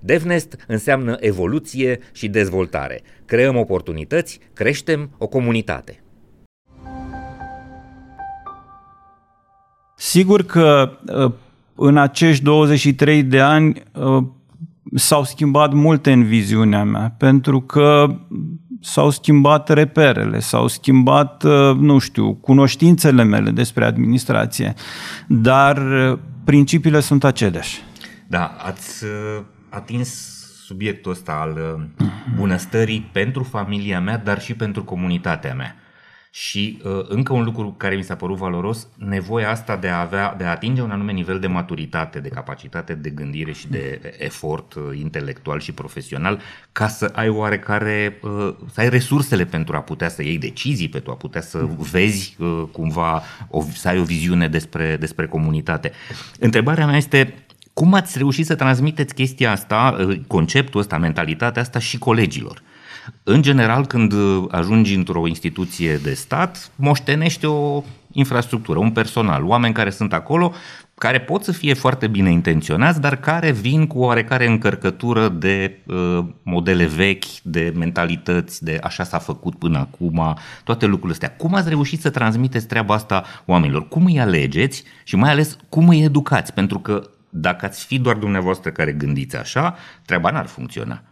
DevNest 0.00 0.64
înseamnă 0.66 1.16
evoluție 1.20 1.98
și 2.12 2.28
dezvoltare. 2.28 3.02
Creăm 3.24 3.56
oportunități, 3.56 4.40
creștem 4.52 5.10
o 5.18 5.26
comunitate. 5.26 6.02
Sigur 9.96 10.42
că 10.42 10.90
în 11.74 11.96
acești 11.96 12.44
23 12.44 13.22
de 13.22 13.40
ani 13.40 13.82
s-au 14.94 15.24
schimbat 15.24 15.72
multe 15.72 16.12
în 16.12 16.24
viziunea 16.24 16.84
mea, 16.84 17.14
pentru 17.18 17.60
că 17.60 18.16
s-au 18.80 19.10
schimbat 19.10 19.68
reperele, 19.68 20.38
s-au 20.38 20.66
schimbat, 20.66 21.44
nu 21.78 21.98
știu, 21.98 22.34
cunoștințele 22.34 23.22
mele 23.22 23.50
despre 23.50 23.84
administrație, 23.84 24.74
dar 25.28 25.82
principiile 26.44 27.00
sunt 27.00 27.24
aceleași. 27.24 27.82
Da, 28.26 28.56
ați 28.64 29.04
atins 29.70 30.38
subiectul 30.64 31.12
ăsta 31.12 31.32
al 31.32 31.80
bunăstării 32.36 33.08
pentru 33.12 33.42
familia 33.42 34.00
mea, 34.00 34.18
dar 34.18 34.40
și 34.40 34.54
pentru 34.54 34.84
comunitatea 34.84 35.54
mea. 35.54 35.76
Și 36.32 36.80
uh, 36.84 37.04
încă 37.08 37.32
un 37.32 37.44
lucru 37.44 37.74
care 37.76 37.94
mi 37.94 38.02
s-a 38.02 38.16
părut 38.16 38.36
valoros, 38.36 38.88
nevoia 38.96 39.50
asta 39.50 39.76
de 39.76 39.88
a, 39.88 40.00
avea, 40.00 40.34
de 40.38 40.44
a 40.44 40.50
atinge 40.50 40.82
un 40.82 40.90
anume 40.90 41.12
nivel 41.12 41.40
de 41.40 41.46
maturitate, 41.46 42.20
de 42.20 42.28
capacitate 42.28 42.94
de 42.94 43.10
gândire 43.10 43.52
și 43.52 43.68
de 43.68 44.00
efort 44.18 44.74
uh, 44.74 44.82
intelectual 44.98 45.60
și 45.60 45.72
profesional, 45.72 46.40
ca 46.72 46.88
să 46.88 47.10
ai 47.14 47.28
oarecare, 47.28 48.18
uh, 48.22 48.54
să 48.72 48.80
ai 48.80 48.88
resursele 48.88 49.44
pentru 49.44 49.76
a 49.76 49.80
putea 49.80 50.08
să 50.08 50.22
iei 50.22 50.38
decizii, 50.38 50.88
pentru 50.88 51.10
a 51.10 51.14
putea 51.14 51.40
să 51.40 51.68
vezi 51.90 52.36
uh, 52.38 52.62
cumva, 52.72 53.22
o, 53.48 53.62
să 53.74 53.88
ai 53.88 53.98
o 53.98 54.04
viziune 54.04 54.48
despre, 54.48 54.96
despre 54.96 55.26
comunitate. 55.26 55.92
Întrebarea 56.38 56.86
mea 56.86 56.96
este, 56.96 57.34
cum 57.80 57.94
ați 57.94 58.18
reușit 58.18 58.46
să 58.46 58.54
transmiteți 58.54 59.14
chestia 59.14 59.50
asta, 59.50 59.96
uh, 59.98 60.20
conceptul 60.26 60.80
ăsta, 60.80 60.98
mentalitatea 60.98 61.62
asta 61.62 61.78
și 61.78 61.98
colegilor? 61.98 62.62
În 63.22 63.42
general, 63.42 63.86
când 63.86 64.14
ajungi 64.50 64.94
într-o 64.94 65.26
instituție 65.26 65.96
de 65.96 66.14
stat, 66.14 66.70
moștenește 66.76 67.46
o 67.46 67.82
infrastructură, 68.12 68.78
un 68.78 68.90
personal, 68.90 69.44
oameni 69.44 69.74
care 69.74 69.90
sunt 69.90 70.12
acolo, 70.12 70.52
care 70.94 71.20
pot 71.20 71.44
să 71.44 71.52
fie 71.52 71.74
foarte 71.74 72.06
bine 72.06 72.30
intenționați, 72.30 73.00
dar 73.00 73.16
care 73.16 73.50
vin 73.50 73.86
cu 73.86 73.98
oarecare 73.98 74.46
încărcătură 74.46 75.28
de 75.28 75.78
uh, 75.86 76.24
modele 76.42 76.84
vechi, 76.84 77.24
de 77.42 77.72
mentalități, 77.76 78.64
de 78.64 78.78
așa 78.82 79.04
s-a 79.04 79.18
făcut 79.18 79.54
până 79.54 79.78
acum, 79.78 80.36
toate 80.64 80.86
lucrurile 80.86 81.12
astea. 81.12 81.36
Cum 81.36 81.54
ați 81.54 81.68
reușit 81.68 82.00
să 82.00 82.10
transmiteți 82.10 82.66
treaba 82.66 82.94
asta 82.94 83.24
oamenilor? 83.46 83.88
Cum 83.88 84.04
îi 84.04 84.20
alegeți 84.20 84.84
și 85.04 85.16
mai 85.16 85.30
ales 85.30 85.56
cum 85.68 85.88
îi 85.88 86.02
educați? 86.02 86.52
Pentru 86.52 86.78
că 86.78 87.02
dacă 87.30 87.64
ați 87.64 87.84
fi 87.84 87.98
doar 87.98 88.16
dumneavoastră 88.16 88.70
care 88.70 88.92
gândiți 88.92 89.36
așa, 89.36 89.76
treaba 90.04 90.30
n-ar 90.30 90.46
funcționa. 90.46 91.02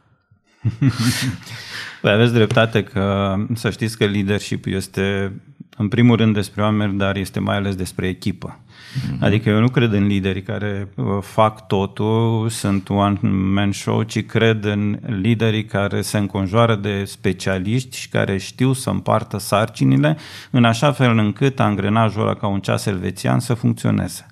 Păi 2.02 2.12
aveți 2.12 2.32
dreptate 2.32 2.82
că 2.82 3.36
să 3.54 3.70
știți 3.70 3.96
că 3.98 4.04
leadership 4.04 4.66
este 4.66 5.32
în 5.76 5.88
primul 5.88 6.16
rând 6.16 6.34
despre 6.34 6.62
oameni, 6.62 6.98
dar 6.98 7.16
este 7.16 7.40
mai 7.40 7.56
ales 7.56 7.74
despre 7.74 8.08
echipă. 8.08 8.60
Mm-hmm. 8.60 9.18
Adică 9.20 9.48
eu 9.48 9.60
nu 9.60 9.68
cred 9.68 9.92
în 9.92 10.06
liderii 10.06 10.42
care 10.42 10.88
uh, 10.94 11.06
fac 11.20 11.66
totul, 11.66 12.48
sunt 12.48 12.88
one 12.88 13.18
man 13.52 13.72
show, 13.72 14.02
ci 14.02 14.26
cred 14.26 14.64
în 14.64 14.98
liderii 15.20 15.64
care 15.64 16.00
se 16.00 16.18
înconjoară 16.18 16.74
de 16.74 17.04
specialiști 17.04 17.96
și 17.96 18.08
care 18.08 18.38
știu 18.38 18.72
să 18.72 18.90
împartă 18.90 19.38
sarcinile 19.38 20.16
în 20.50 20.64
așa 20.64 20.92
fel 20.92 21.18
încât 21.18 21.60
angrenajul 21.60 22.22
ăla 22.22 22.34
ca 22.34 22.46
un 22.46 22.60
ceas 22.60 22.86
elvețian 22.86 23.40
să 23.40 23.54
funcționeze. 23.54 24.26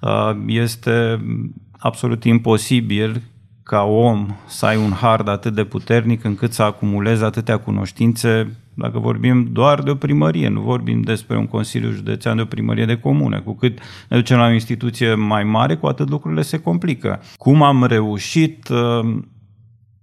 Uh, 0.00 0.30
este 0.46 1.20
absolut 1.78 2.24
imposibil 2.24 3.22
ca 3.62 3.82
om 3.82 4.26
să 4.46 4.66
ai 4.66 4.76
un 4.76 4.90
hard 4.90 5.28
atât 5.28 5.54
de 5.54 5.64
puternic 5.64 6.24
încât 6.24 6.52
să 6.52 6.62
acumulezi 6.62 7.24
atâtea 7.24 7.58
cunoștințe, 7.58 8.56
dacă 8.74 8.98
vorbim 8.98 9.48
doar 9.52 9.82
de 9.82 9.90
o 9.90 9.94
primărie, 9.94 10.48
nu 10.48 10.60
vorbim 10.60 11.00
despre 11.00 11.36
un 11.36 11.46
Consiliu 11.46 11.90
Județean 11.90 12.36
de 12.36 12.42
o 12.42 12.44
primărie 12.44 12.84
de 12.84 12.96
comune. 12.96 13.38
Cu 13.38 13.54
cât 13.54 13.78
ne 14.08 14.16
ducem 14.16 14.38
la 14.38 14.46
o 14.46 14.52
instituție 14.52 15.14
mai 15.14 15.44
mare, 15.44 15.76
cu 15.76 15.86
atât 15.86 16.08
lucrurile 16.08 16.42
se 16.42 16.60
complică. 16.60 17.22
Cum 17.36 17.62
am 17.62 17.84
reușit? 17.84 18.68
Uh, 18.68 19.18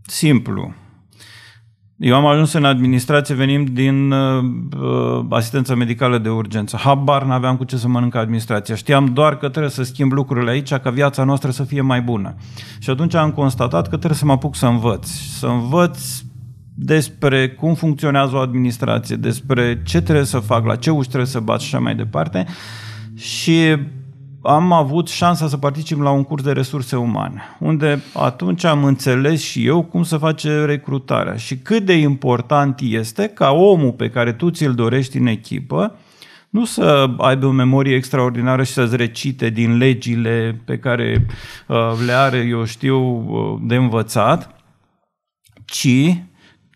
simplu. 0.01 0.73
Eu 1.97 2.15
am 2.15 2.25
ajuns 2.25 2.53
în 2.53 2.65
administrație, 2.65 3.35
venim 3.35 3.65
din 3.65 4.11
uh, 4.11 4.43
uh, 4.81 5.25
asistență 5.29 5.75
medicală 5.75 6.17
de 6.17 6.29
urgență. 6.29 6.77
Habar 6.77 7.23
n-aveam 7.23 7.57
cu 7.57 7.63
ce 7.63 7.77
să 7.77 7.87
mănânc 7.87 8.15
administrația. 8.15 8.75
Știam 8.75 9.05
doar 9.05 9.37
că 9.37 9.49
trebuie 9.49 9.71
să 9.71 9.83
schimb 9.83 10.11
lucrurile 10.11 10.51
aici 10.51 10.73
ca 10.73 10.89
viața 10.89 11.23
noastră 11.23 11.51
să 11.51 11.63
fie 11.63 11.81
mai 11.81 12.01
bună. 12.01 12.35
Și 12.79 12.89
atunci 12.89 13.13
am 13.13 13.31
constatat 13.31 13.81
că 13.81 13.95
trebuie 13.95 14.19
să 14.19 14.25
mă 14.25 14.31
apuc 14.31 14.55
să 14.55 14.65
învăț. 14.65 15.07
Să 15.09 15.47
învăț 15.47 15.99
despre 16.73 17.49
cum 17.49 17.73
funcționează 17.73 18.35
o 18.35 18.39
administrație, 18.39 19.15
despre 19.15 19.81
ce 19.85 20.01
trebuie 20.01 20.25
să 20.25 20.39
fac, 20.39 20.65
la 20.65 20.75
ce 20.75 20.91
uși 20.91 21.07
trebuie 21.07 21.29
să 21.29 21.39
bat 21.39 21.59
și 21.59 21.75
așa 21.75 21.83
mai 21.83 21.95
departe. 21.95 22.45
Și 23.15 23.75
am 24.47 24.71
avut 24.71 25.07
șansa 25.07 25.47
să 25.47 25.57
particip 25.57 26.01
la 26.01 26.09
un 26.09 26.23
curs 26.23 26.43
de 26.43 26.51
resurse 26.51 26.95
umane, 26.95 27.41
unde 27.59 28.01
atunci 28.13 28.63
am 28.63 28.83
înțeles 28.83 29.41
și 29.41 29.65
eu 29.65 29.83
cum 29.83 30.03
să 30.03 30.17
face 30.17 30.65
recrutarea 30.65 31.35
și 31.35 31.57
cât 31.57 31.85
de 31.85 31.93
important 31.93 32.79
este 32.83 33.27
ca 33.27 33.51
omul 33.51 33.91
pe 33.91 34.09
care 34.09 34.33
tu 34.33 34.49
ți-l 34.49 34.73
dorești 34.73 35.17
în 35.17 35.25
echipă 35.25 35.95
nu 36.49 36.65
să 36.65 37.09
aibă 37.17 37.45
o 37.45 37.51
memorie 37.51 37.95
extraordinară 37.95 38.63
și 38.63 38.71
să-ți 38.71 38.95
recite 38.95 39.49
din 39.49 39.77
legile 39.77 40.61
pe 40.65 40.77
care 40.77 41.25
uh, 41.67 41.77
le 42.05 42.11
are, 42.11 42.37
eu 42.37 42.65
știu, 42.65 42.99
uh, 42.99 43.59
de 43.61 43.75
învățat, 43.75 44.55
ci 45.65 46.15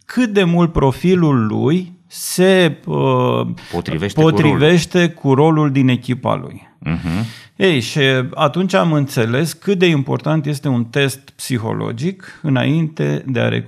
cât 0.06 0.30
de 0.34 0.44
mult 0.44 0.72
profilul 0.72 1.46
lui 1.46 2.00
se 2.08 2.78
uh, 2.86 3.48
potrivește, 3.72 4.22
potrivește 4.22 5.10
cu, 5.10 5.34
rolul. 5.34 5.44
cu 5.44 5.54
rolul 5.54 5.72
din 5.72 5.88
echipa 5.88 6.36
lui. 6.36 6.70
Uh-huh. 6.86 7.25
Ei, 7.62 7.80
și 7.80 8.00
atunci 8.34 8.74
am 8.74 8.94
înțeles 8.94 9.53
cât 9.53 9.77
de 9.77 9.86
important 9.86 10.46
este 10.46 10.68
un 10.68 10.84
test 10.86 11.30
psihologic 11.30 12.39
înainte 12.41 13.24
de 13.27 13.39
a 13.39 13.63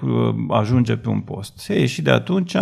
ajunge 0.57 0.95
pe 0.95 1.09
un 1.09 1.19
post. 1.19 1.69
Ei, 1.69 1.87
și 1.87 2.01
de 2.01 2.11
atunci, 2.11 2.55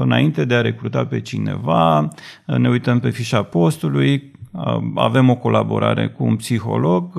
înainte 0.00 0.44
de 0.44 0.54
a 0.54 0.60
recruta 0.60 1.06
pe 1.06 1.20
cineva, 1.20 2.08
ne 2.44 2.68
uităm 2.68 3.00
pe 3.00 3.10
fișa 3.10 3.42
postului, 3.42 4.32
avem 4.94 5.30
o 5.30 5.36
colaborare 5.36 6.08
cu 6.08 6.24
un 6.24 6.36
psiholog, 6.36 7.12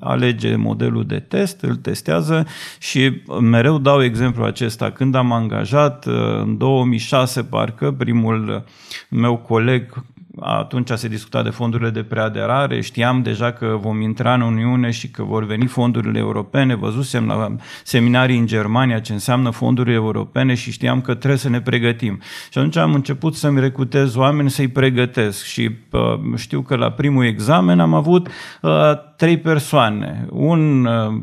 alege 0.00 0.56
modelul 0.56 1.04
de 1.04 1.18
test, 1.18 1.60
îl 1.60 1.76
testează 1.76 2.46
și 2.78 3.22
mereu 3.40 3.78
dau 3.78 4.02
exemplu 4.02 4.44
acesta. 4.44 4.90
Când 4.90 5.14
am 5.14 5.32
angajat 5.32 6.04
în 6.42 6.56
2006, 6.58 7.42
parcă, 7.42 7.92
primul 7.92 8.64
meu 9.10 9.36
coleg 9.36 10.04
atunci 10.40 10.90
se 10.90 11.08
discuta 11.08 11.42
de 11.42 11.50
fondurile 11.50 11.90
de 11.90 12.02
preaderare, 12.02 12.80
știam 12.80 13.22
deja 13.22 13.52
că 13.52 13.78
vom 13.80 14.00
intra 14.00 14.34
în 14.34 14.40
Uniune 14.40 14.90
și 14.90 15.10
că 15.10 15.22
vor 15.22 15.44
veni 15.44 15.66
fondurile 15.66 16.18
europene, 16.18 16.74
văzusem 16.74 17.26
la 17.26 17.56
seminarii 17.84 18.38
în 18.38 18.46
Germania 18.46 19.00
ce 19.00 19.12
înseamnă 19.12 19.50
fondurile 19.50 19.94
europene 19.94 20.54
și 20.54 20.70
știam 20.70 21.00
că 21.00 21.14
trebuie 21.14 21.38
să 21.38 21.48
ne 21.48 21.60
pregătim. 21.60 22.20
Și 22.50 22.58
atunci 22.58 22.76
am 22.76 22.94
început 22.94 23.34
să-mi 23.34 23.60
recrutez 23.60 24.14
oameni 24.14 24.50
să-i 24.50 24.68
pregătesc 24.68 25.44
și 25.44 25.70
uh, 25.90 26.00
știu 26.36 26.60
că 26.60 26.76
la 26.76 26.90
primul 26.90 27.24
examen 27.24 27.80
am 27.80 27.94
avut 27.94 28.28
uh, 28.62 28.72
trei 29.16 29.38
persoane. 29.38 30.26
Un 30.30 30.84
uh, 30.84 31.22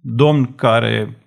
domn 0.00 0.54
care 0.54 1.21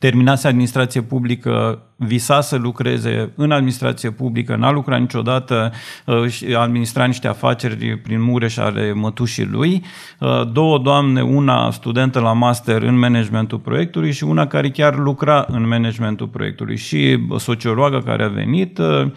terminase 0.00 0.48
administrație 0.48 1.02
publică, 1.02 1.82
visa 1.96 2.40
să 2.40 2.56
lucreze 2.56 3.32
în 3.36 3.50
administrație 3.50 4.10
publică, 4.10 4.56
n-a 4.56 4.70
lucrat 4.70 5.00
niciodată, 5.00 5.72
uh, 6.06 6.54
administra 6.56 7.04
niște 7.04 7.28
afaceri 7.28 7.96
prin 7.96 8.22
Mureș 8.22 8.56
ale 8.56 8.92
mătușii 8.92 9.46
lui, 9.46 9.84
uh, 10.18 10.50
două 10.52 10.78
doamne, 10.78 11.22
una 11.22 11.70
studentă 11.70 12.20
la 12.20 12.32
master 12.32 12.82
în 12.82 12.98
managementul 12.98 13.58
proiectului 13.58 14.12
și 14.12 14.24
una 14.24 14.46
care 14.46 14.70
chiar 14.70 14.96
lucra 14.96 15.46
în 15.48 15.68
managementul 15.68 16.26
proiectului. 16.26 16.76
Și 16.76 17.18
sociologă 17.36 17.98
care 17.98 18.24
a 18.24 18.28
venit, 18.28 18.78
uh, 18.78 18.86
Uh, 19.04 19.12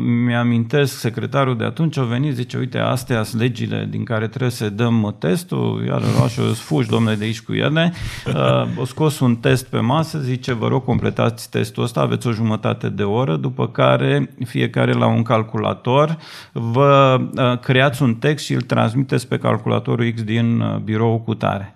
mi-amintesc, 0.00 0.98
secretarul 0.98 1.56
de 1.56 1.64
atunci 1.64 1.98
a 1.98 2.02
venit, 2.02 2.34
zice, 2.34 2.58
uite, 2.58 2.78
astea 2.78 3.22
sunt 3.22 3.40
legile 3.40 3.86
din 3.90 4.04
care 4.04 4.28
trebuie 4.28 4.50
să 4.50 4.70
dăm 4.70 5.16
testul, 5.18 5.84
iar 5.86 6.02
și 6.28 6.40
o 6.40 6.42
fugi, 6.42 6.88
domnule, 6.88 7.14
de 7.14 7.24
aici 7.24 7.40
cu 7.40 7.54
ele. 7.54 7.92
Uh, 8.26 8.68
o 8.76 8.84
scos 8.84 9.20
un 9.20 9.36
test 9.36 9.66
pe 9.66 9.78
masă, 9.78 10.18
zice, 10.18 10.52
vă 10.52 10.68
rog, 10.68 10.84
completați 10.84 11.50
testul 11.50 11.82
ăsta, 11.82 12.00
aveți 12.00 12.26
o 12.26 12.32
jumătate 12.32 12.88
de 12.88 13.02
oră, 13.02 13.36
după 13.36 13.68
care 13.68 14.34
fiecare 14.44 14.92
la 14.92 15.06
un 15.06 15.22
calculator 15.22 16.18
vă 16.52 17.20
uh, 17.20 17.58
creați 17.58 18.02
un 18.02 18.14
text 18.14 18.44
și 18.44 18.52
îl 18.52 18.60
transmiteți 18.60 19.28
pe 19.28 19.38
calculatorul 19.38 20.10
X 20.10 20.22
din 20.22 20.80
birou 20.84 21.18
cu 21.18 21.34
tare. 21.34 21.74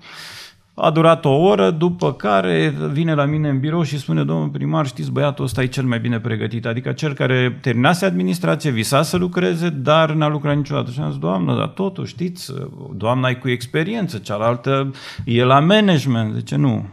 A 0.85 0.91
durat 0.91 1.25
o 1.25 1.31
oră, 1.31 1.71
după 1.71 2.12
care 2.12 2.75
vine 2.93 3.15
la 3.15 3.25
mine 3.25 3.49
în 3.49 3.61
birou 3.61 3.83
și 3.83 3.99
spune, 3.99 4.25
domnul 4.25 4.49
primar, 4.49 4.87
știți, 4.87 5.11
băiatul 5.11 5.45
ăsta 5.45 5.62
e 5.62 5.67
cel 5.67 5.85
mai 5.85 6.01
bine 6.01 6.21
pregătit, 6.21 6.67
adică 6.67 6.93
cel 6.93 7.15
care 7.15 7.59
terminase 7.61 8.05
administrație, 8.05 8.71
visa 8.71 9.03
să 9.03 9.17
lucreze, 9.17 9.69
dar 9.69 10.12
n-a 10.12 10.29
lucrat 10.29 10.57
niciodată. 10.57 10.91
Și 10.91 11.01
am 11.01 11.11
zis, 11.11 11.19
doamnă, 11.19 11.57
dar 11.57 11.67
totul, 11.67 12.07
știți, 12.07 12.53
doamna 12.95 13.29
e 13.29 13.35
cu 13.35 13.49
experiență, 13.49 14.19
cealaltă 14.19 14.91
e 15.25 15.45
la 15.45 15.61
management. 15.61 16.35
Zice, 16.35 16.57
nu, 16.57 16.89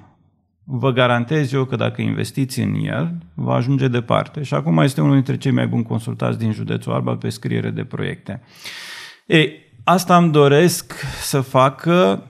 vă 0.63 0.91
garantez 0.91 1.53
eu 1.53 1.65
că 1.65 1.75
dacă 1.75 2.01
investiți 2.01 2.59
în 2.59 2.73
el, 2.73 3.11
va 3.33 3.53
ajunge 3.53 3.87
departe. 3.87 4.43
Și 4.43 4.53
acum 4.53 4.77
este 4.77 5.01
unul 5.01 5.13
dintre 5.13 5.37
cei 5.37 5.51
mai 5.51 5.67
buni 5.67 5.83
consultați 5.83 6.37
din 6.37 6.51
județul 6.51 6.93
Alba 6.93 7.15
pe 7.15 7.29
scriere 7.29 7.69
de 7.69 7.83
proiecte. 7.83 8.41
E, 9.25 9.49
asta 9.83 10.17
îmi 10.17 10.31
doresc 10.31 10.93
să 11.21 11.41
facă 11.41 12.23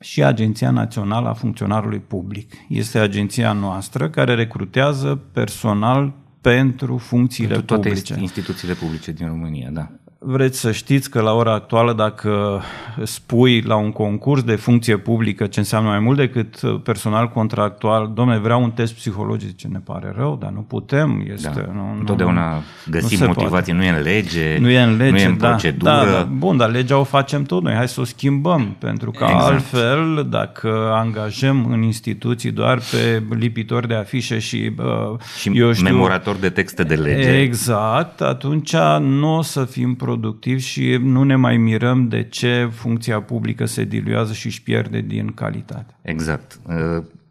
și 0.00 0.24
Agenția 0.24 0.70
Națională 0.70 1.28
a 1.28 1.32
Funcționarului 1.32 2.00
Public. 2.00 2.52
Este 2.68 2.98
agenția 2.98 3.52
noastră 3.52 4.10
care 4.10 4.34
recrutează 4.34 5.16
personal 5.32 6.14
pentru 6.40 6.96
funcțiile 6.96 7.48
pentru 7.48 7.66
toate 7.66 7.88
publice. 7.88 8.20
instituțiile 8.20 8.74
publice 8.74 9.12
din 9.12 9.26
România, 9.26 9.70
da 9.70 9.90
vreți 10.18 10.60
să 10.60 10.72
știți 10.72 11.10
că 11.10 11.20
la 11.20 11.32
ora 11.32 11.52
actuală 11.52 11.92
dacă 11.92 12.62
spui 13.02 13.60
la 13.60 13.76
un 13.76 13.92
concurs 13.92 14.42
de 14.42 14.54
funcție 14.54 14.96
publică 14.96 15.46
ce 15.46 15.58
înseamnă 15.58 15.88
mai 15.88 15.98
mult 15.98 16.16
decât 16.16 16.60
personal 16.82 17.28
contractual, 17.28 18.10
domnule, 18.14 18.38
vreau 18.38 18.62
un 18.62 18.70
test 18.70 18.94
psihologic, 18.94 19.56
ce 19.56 19.68
ne 19.68 19.78
pare 19.78 20.14
rău, 20.16 20.38
dar 20.40 20.50
nu 20.50 20.60
putem. 20.60 21.26
Este, 21.32 21.50
da. 21.54 21.72
nu, 21.72 21.96
Întotdeauna 21.98 22.52
nu, 22.54 22.62
găsim 22.90 23.18
nu 23.18 23.26
motivație, 23.26 23.50
poate. 23.50 23.72
nu 23.72 23.82
e 23.82 23.88
în 23.88 24.02
lege, 24.02 24.58
nu 24.58 24.70
e 24.70 24.82
în, 24.82 24.96
lege, 24.96 25.10
nu 25.10 25.18
e 25.18 25.24
în 25.24 25.38
da, 25.38 25.48
procedură. 25.48 25.90
Da, 25.90 26.04
da, 26.04 26.22
bun, 26.22 26.56
dar 26.56 26.70
legea 26.70 26.98
o 26.98 27.04
facem 27.04 27.42
tot 27.42 27.62
noi, 27.62 27.74
hai 27.74 27.88
să 27.88 28.00
o 28.00 28.04
schimbăm, 28.04 28.76
pentru 28.78 29.10
că 29.10 29.24
exact. 29.24 29.44
altfel, 29.44 30.26
dacă 30.30 30.90
angajăm 30.92 31.66
în 31.70 31.82
instituții 31.82 32.50
doar 32.50 32.80
pe 32.90 33.22
lipitori 33.34 33.88
de 33.88 33.94
afișe 33.94 34.38
și, 34.38 34.72
uh, 34.78 35.18
și 35.38 35.50
eu 35.54 35.72
știu, 35.72 35.84
memorator 35.84 36.36
de 36.36 36.50
texte 36.50 36.82
de 36.82 36.94
lege. 36.94 37.38
Exact, 37.38 38.20
atunci 38.20 38.76
nu 39.00 39.36
o 39.36 39.42
să 39.42 39.64
fim 39.64 39.94
productiv 40.06 40.60
și 40.60 40.98
nu 41.02 41.22
ne 41.22 41.36
mai 41.36 41.56
mirăm 41.56 42.08
de 42.08 42.22
ce 42.22 42.70
funcția 42.72 43.20
publică 43.20 43.64
se 43.64 43.84
diluează 43.84 44.32
și 44.32 44.46
își 44.46 44.62
pierde 44.62 45.00
din 45.00 45.26
calitate. 45.34 45.94
Exact. 46.02 46.60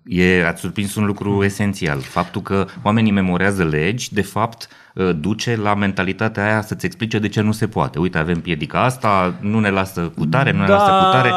E, 0.03 0.48
ați 0.48 0.62
surprins 0.62 0.96
un 0.96 1.05
lucru 1.05 1.44
esențial. 1.44 2.00
Faptul 2.00 2.41
că 2.41 2.65
oamenii 2.82 3.12
memorează 3.12 3.63
legi, 3.63 4.13
de 4.13 4.22
fapt, 4.22 4.67
duce 5.20 5.55
la 5.55 5.75
mentalitatea 5.75 6.46
aia 6.46 6.62
să-ți 6.62 6.86
explice 6.86 7.20
de 7.20 7.27
ce 7.27 7.41
nu 7.41 7.51
se 7.51 7.67
poate. 7.67 8.00
Uite, 8.00 8.17
avem 8.17 8.39
piedica 8.41 8.84
asta, 8.84 9.36
nu 9.41 9.60
ne 9.60 9.70
lasă 9.70 10.01
cu 10.17 10.25
tare, 10.25 10.51
nu 10.51 10.60
ne 10.60 10.65
da, 10.65 10.75
lasă 10.75 11.05
cu 11.05 11.12
tare. 11.12 11.32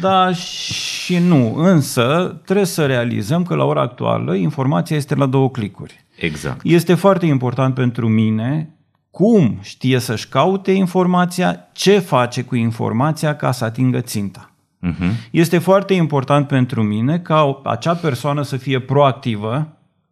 Da 0.00 0.32
și 0.32 1.18
nu. 1.18 1.54
Însă 1.54 2.36
trebuie 2.44 2.66
să 2.66 2.86
realizăm 2.86 3.42
că 3.42 3.54
la 3.54 3.64
ora 3.64 3.80
actuală 3.80 4.34
informația 4.34 4.96
este 4.96 5.14
la 5.14 5.26
două 5.26 5.50
clicuri. 5.50 6.04
Exact. 6.16 6.60
Este 6.62 6.94
foarte 6.94 7.26
important 7.26 7.74
pentru 7.74 8.08
mine 8.08 8.76
cum 9.12 9.58
știe 9.60 9.98
să-și 9.98 10.28
caute 10.28 10.70
informația, 10.70 11.68
ce 11.72 11.98
face 11.98 12.42
cu 12.42 12.54
informația 12.54 13.36
ca 13.36 13.52
să 13.52 13.64
atingă 13.64 14.00
ținta. 14.00 14.50
Uh-huh. 14.86 15.30
Este 15.30 15.58
foarte 15.58 15.94
important 15.94 16.46
pentru 16.46 16.82
mine 16.82 17.18
ca 17.18 17.60
acea 17.64 17.94
persoană 17.94 18.42
să 18.42 18.56
fie 18.56 18.80
proactivă, 18.80 19.68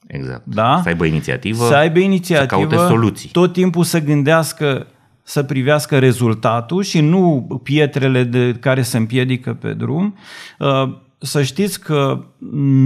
exact. 0.06 0.42
da? 0.44 0.80
să 0.82 0.88
aibă 0.88 1.04
inițiativă, 1.04 1.66
să 1.66 1.74
aibă 1.74 1.98
inițiativă, 1.98 2.60
să 2.60 2.66
caute 2.66 2.92
soluții. 2.92 3.28
Tot 3.28 3.52
timpul 3.52 3.84
să 3.84 4.00
gândească 4.00 4.86
să 5.22 5.42
privească 5.42 5.98
rezultatul 5.98 6.82
și 6.82 7.00
nu 7.00 7.46
pietrele 7.62 8.24
de 8.24 8.56
care 8.60 8.82
se 8.82 8.96
împiedică 8.96 9.54
pe 9.54 9.72
drum. 9.72 10.16
Uh, 10.58 10.96
să 11.18 11.42
știți 11.42 11.80
că 11.80 12.24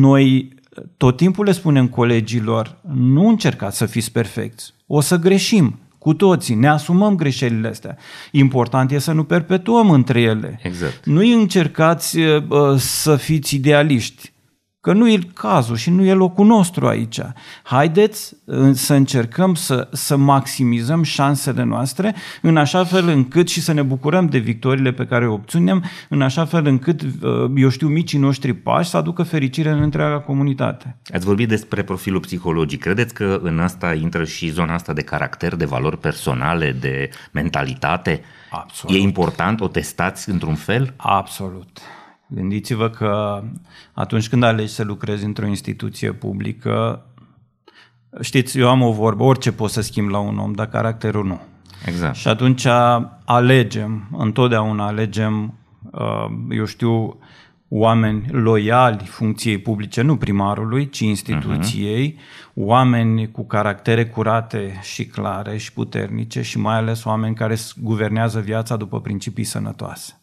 noi 0.00 0.54
tot 0.96 1.16
timpul 1.16 1.44
le 1.44 1.52
spunem 1.52 1.88
colegilor, 1.88 2.76
nu 2.94 3.28
încercați 3.28 3.76
să 3.76 3.86
fiți 3.86 4.12
perfecți, 4.12 4.74
o 4.86 5.00
să 5.00 5.16
greșim. 5.16 5.78
Cu 6.04 6.14
toții, 6.14 6.54
ne 6.54 6.68
asumăm 6.68 7.16
greșelile 7.16 7.68
astea. 7.68 7.96
Important 8.30 8.90
e 8.90 8.98
să 8.98 9.12
nu 9.12 9.24
perpetuăm 9.24 9.90
între 9.90 10.20
ele. 10.20 10.60
Exact. 10.62 11.04
Nu 11.04 11.20
încercați 11.20 12.18
uh, 12.18 12.42
să 12.76 13.16
fiți 13.16 13.54
idealiști. 13.54 14.32
Că 14.84 14.92
nu 14.92 15.08
e 15.08 15.18
cazul 15.34 15.76
și 15.76 15.90
nu 15.90 16.04
e 16.04 16.12
locul 16.12 16.46
nostru 16.46 16.86
aici. 16.86 17.20
Haideți 17.62 18.34
uh, 18.44 18.70
să 18.72 18.94
încercăm 18.94 19.54
să, 19.54 19.88
să 19.92 20.16
maximizăm 20.16 21.02
șansele 21.02 21.62
noastre 21.62 22.14
în 22.42 22.56
așa 22.56 22.84
fel 22.84 23.08
încât 23.08 23.48
și 23.48 23.60
să 23.60 23.72
ne 23.72 23.82
bucurăm 23.82 24.26
de 24.26 24.38
victoriile 24.38 24.92
pe 24.92 25.06
care 25.06 25.26
o 25.28 25.32
obținem, 25.32 25.84
în 26.08 26.22
așa 26.22 26.44
fel 26.44 26.66
încât, 26.66 27.02
uh, 27.02 27.10
eu 27.56 27.68
știu, 27.68 27.88
micii 27.88 28.18
noștri 28.18 28.52
pași 28.52 28.90
să 28.90 28.96
aducă 28.96 29.22
fericire 29.22 29.70
în 29.70 29.80
întreaga 29.80 30.20
comunitate. 30.20 30.96
Ați 31.14 31.26
vorbit 31.26 31.48
despre 31.48 31.82
profilul 31.82 32.20
psihologic. 32.20 32.80
Credeți 32.80 33.14
că 33.14 33.40
în 33.42 33.60
asta 33.60 33.94
intră 33.94 34.24
și 34.24 34.48
zona 34.48 34.74
asta 34.74 34.92
de 34.92 35.02
caracter, 35.02 35.54
de 35.54 35.64
valori 35.64 35.98
personale, 35.98 36.76
de 36.80 37.10
mentalitate? 37.32 38.20
Absolut. 38.50 38.96
E 38.96 38.98
important? 38.98 39.60
O 39.60 39.68
testați 39.68 40.30
într-un 40.30 40.54
fel? 40.54 40.94
Absolut. 40.96 41.80
Gândiți-vă 42.26 42.90
că 42.90 43.42
atunci 43.92 44.28
când 44.28 44.42
alegi 44.42 44.72
să 44.72 44.84
lucrezi 44.84 45.24
într-o 45.24 45.46
instituție 45.46 46.12
publică, 46.12 47.06
știți, 48.20 48.58
eu 48.58 48.68
am 48.68 48.82
o 48.82 48.92
vorbă, 48.92 49.22
orice 49.22 49.52
poți 49.52 49.74
să 49.74 49.80
schimbi 49.80 50.12
la 50.12 50.18
un 50.18 50.38
om, 50.38 50.52
dar 50.52 50.66
caracterul 50.66 51.26
nu. 51.26 51.40
Exact. 51.86 52.14
Și 52.14 52.28
atunci 52.28 52.66
alegem, 53.24 54.08
întotdeauna 54.18 54.86
alegem, 54.86 55.54
uh, 55.92 56.26
eu 56.50 56.64
știu, 56.64 57.18
oameni 57.68 58.26
loiali 58.30 59.04
funcției 59.04 59.58
publice, 59.58 60.02
nu 60.02 60.16
primarului, 60.16 60.88
ci 60.88 60.98
instituției, 60.98 62.18
uh-huh. 62.18 62.52
oameni 62.54 63.30
cu 63.30 63.46
caractere 63.46 64.06
curate 64.06 64.78
și 64.82 65.06
clare 65.06 65.56
și 65.56 65.72
puternice 65.72 66.42
și 66.42 66.58
mai 66.58 66.76
ales 66.76 67.04
oameni 67.04 67.34
care 67.34 67.56
guvernează 67.76 68.40
viața 68.40 68.76
după 68.76 69.00
principii 69.00 69.44
sănătoase. 69.44 70.18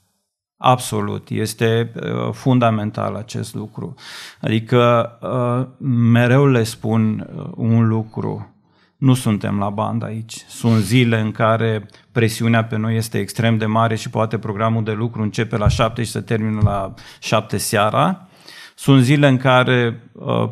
Absolut, 0.64 1.30
este 1.30 1.92
uh, 1.96 2.34
fundamental 2.34 3.16
acest 3.16 3.54
lucru. 3.54 3.94
Adică 4.42 5.12
uh, 5.22 5.88
mereu 5.88 6.48
le 6.48 6.64
spun 6.64 7.30
uh, 7.36 7.46
un 7.56 7.88
lucru, 7.88 8.54
nu 8.98 9.14
suntem 9.14 9.58
la 9.58 9.70
bandă 9.70 10.06
aici. 10.06 10.46
Sunt 10.48 10.82
zile 10.82 11.20
în 11.20 11.32
care 11.32 11.86
presiunea 12.12 12.64
pe 12.64 12.78
noi 12.78 12.96
este 12.96 13.20
extrem 13.20 13.58
de 13.58 13.66
mare 13.66 13.96
și 13.96 14.10
poate 14.10 14.38
programul 14.38 14.84
de 14.84 14.92
lucru 14.92 15.22
începe 15.22 15.58
la 15.58 15.68
șapte 15.68 16.04
și 16.04 16.12
se 16.12 16.22
termină 16.22 16.62
la 16.64 16.94
șapte 17.20 17.58
seara. 17.58 18.28
Sunt 18.76 19.04
zile 19.04 19.28
în 19.28 19.38
care 19.38 20.02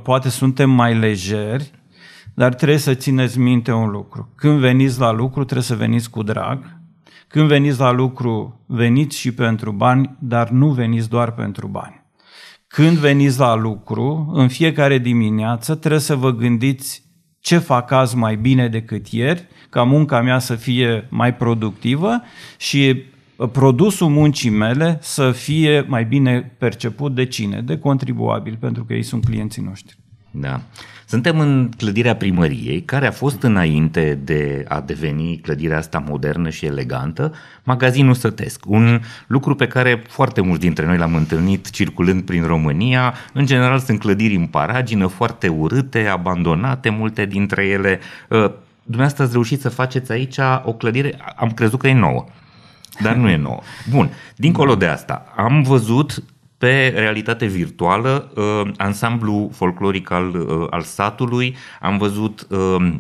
poate 0.04 0.30
suntem 0.30 0.70
mai 0.70 0.96
lejeri, 0.96 1.72
dar 2.34 2.54
trebuie 2.54 2.78
să 2.78 2.94
țineți 2.94 3.40
minte 3.40 3.72
un 3.72 3.90
lucru. 3.90 4.30
Când 4.36 4.60
veniți 4.60 5.00
la 5.00 5.12
lucru, 5.12 5.44
trebuie 5.44 5.64
să 5.64 5.76
veniți 5.76 6.10
cu 6.10 6.24
drag, 6.24 6.79
când 7.30 7.48
veniți 7.48 7.80
la 7.80 7.92
lucru, 7.92 8.60
veniți 8.66 9.18
și 9.18 9.32
pentru 9.32 9.72
bani, 9.72 10.16
dar 10.20 10.50
nu 10.50 10.70
veniți 10.70 11.10
doar 11.10 11.32
pentru 11.32 11.68
bani. 11.68 12.06
Când 12.68 12.98
veniți 12.98 13.40
la 13.40 13.56
lucru, 13.56 14.32
în 14.34 14.48
fiecare 14.48 14.98
dimineață 14.98 15.76
trebuie 15.76 16.02
să 16.02 16.16
vă 16.16 16.32
gândiți 16.32 17.04
ce 17.40 17.58
fac 17.58 17.92
azi 17.92 18.16
mai 18.16 18.36
bine 18.36 18.68
decât 18.68 19.08
ieri, 19.08 19.48
ca 19.70 19.84
munca 19.84 20.22
mea 20.22 20.40
să 20.40 20.56
fie 20.56 21.08
mai 21.10 21.36
productivă 21.36 22.22
și 22.58 23.04
produsul 23.52 24.10
muncii 24.10 24.50
mele 24.50 24.98
să 25.02 25.32
fie 25.32 25.86
mai 25.88 26.06
bine 26.06 26.56
perceput 26.58 27.16
de 27.16 27.26
cine? 27.26 27.62
De 27.62 27.78
contribuabil, 27.78 28.58
pentru 28.60 28.86
că 28.86 28.94
ei 28.94 29.04
sunt 29.04 29.26
clienții 29.26 29.62
noștri. 29.62 29.98
Da. 30.32 30.62
Suntem 31.10 31.40
în 31.40 31.70
clădirea 31.78 32.16
primăriei, 32.16 32.82
care 32.82 33.08
a 33.08 33.12
fost 33.12 33.42
înainte 33.42 34.20
de 34.24 34.66
a 34.68 34.82
deveni 34.82 35.38
clădirea 35.38 35.78
asta 35.78 36.04
modernă 36.08 36.50
și 36.50 36.66
elegantă, 36.66 37.34
magazinul 37.64 38.14
sătesc. 38.14 38.66
Un 38.68 39.02
lucru 39.28 39.56
pe 39.56 39.68
care 39.68 40.04
foarte 40.08 40.42
mulți 40.42 40.60
dintre 40.60 40.86
noi 40.86 40.98
l-am 40.98 41.16
întâlnit 41.16 41.70
circulând 41.70 42.22
prin 42.22 42.44
România. 42.44 43.14
În 43.34 43.46
general 43.46 43.80
sunt 43.80 44.00
clădiri 44.00 44.36
în 44.36 44.46
paragină, 44.46 45.08
foarte 45.08 45.48
urâte, 45.48 46.06
abandonate, 46.06 46.90
multe 46.90 47.26
dintre 47.26 47.66
ele. 47.66 48.00
Uh, 48.28 48.52
dumneavoastră 48.84 49.24
ați 49.24 49.34
reușit 49.34 49.62
să 49.62 49.70
faceți 49.70 50.12
aici 50.12 50.38
o 50.64 50.74
clădire, 50.74 51.18
am 51.36 51.52
crezut 51.52 51.80
că 51.80 51.88
e 51.88 51.94
nouă 51.94 52.26
dar 53.02 53.16
nu 53.16 53.30
e 53.30 53.36
nouă. 53.36 53.60
Bun, 53.90 54.10
dincolo 54.36 54.76
de 54.76 54.86
asta, 54.86 55.26
am 55.36 55.62
văzut 55.62 56.24
pe 56.60 56.94
realitate 56.96 57.46
virtuală, 57.46 58.32
uh, 58.36 58.72
ansamblu 58.78 59.50
folcloric 59.54 60.12
al, 60.12 60.36
uh, 60.36 60.68
al 60.70 60.82
satului, 60.82 61.56
am 61.82 61.98
văzut 61.98 62.48
uh, 62.50 62.92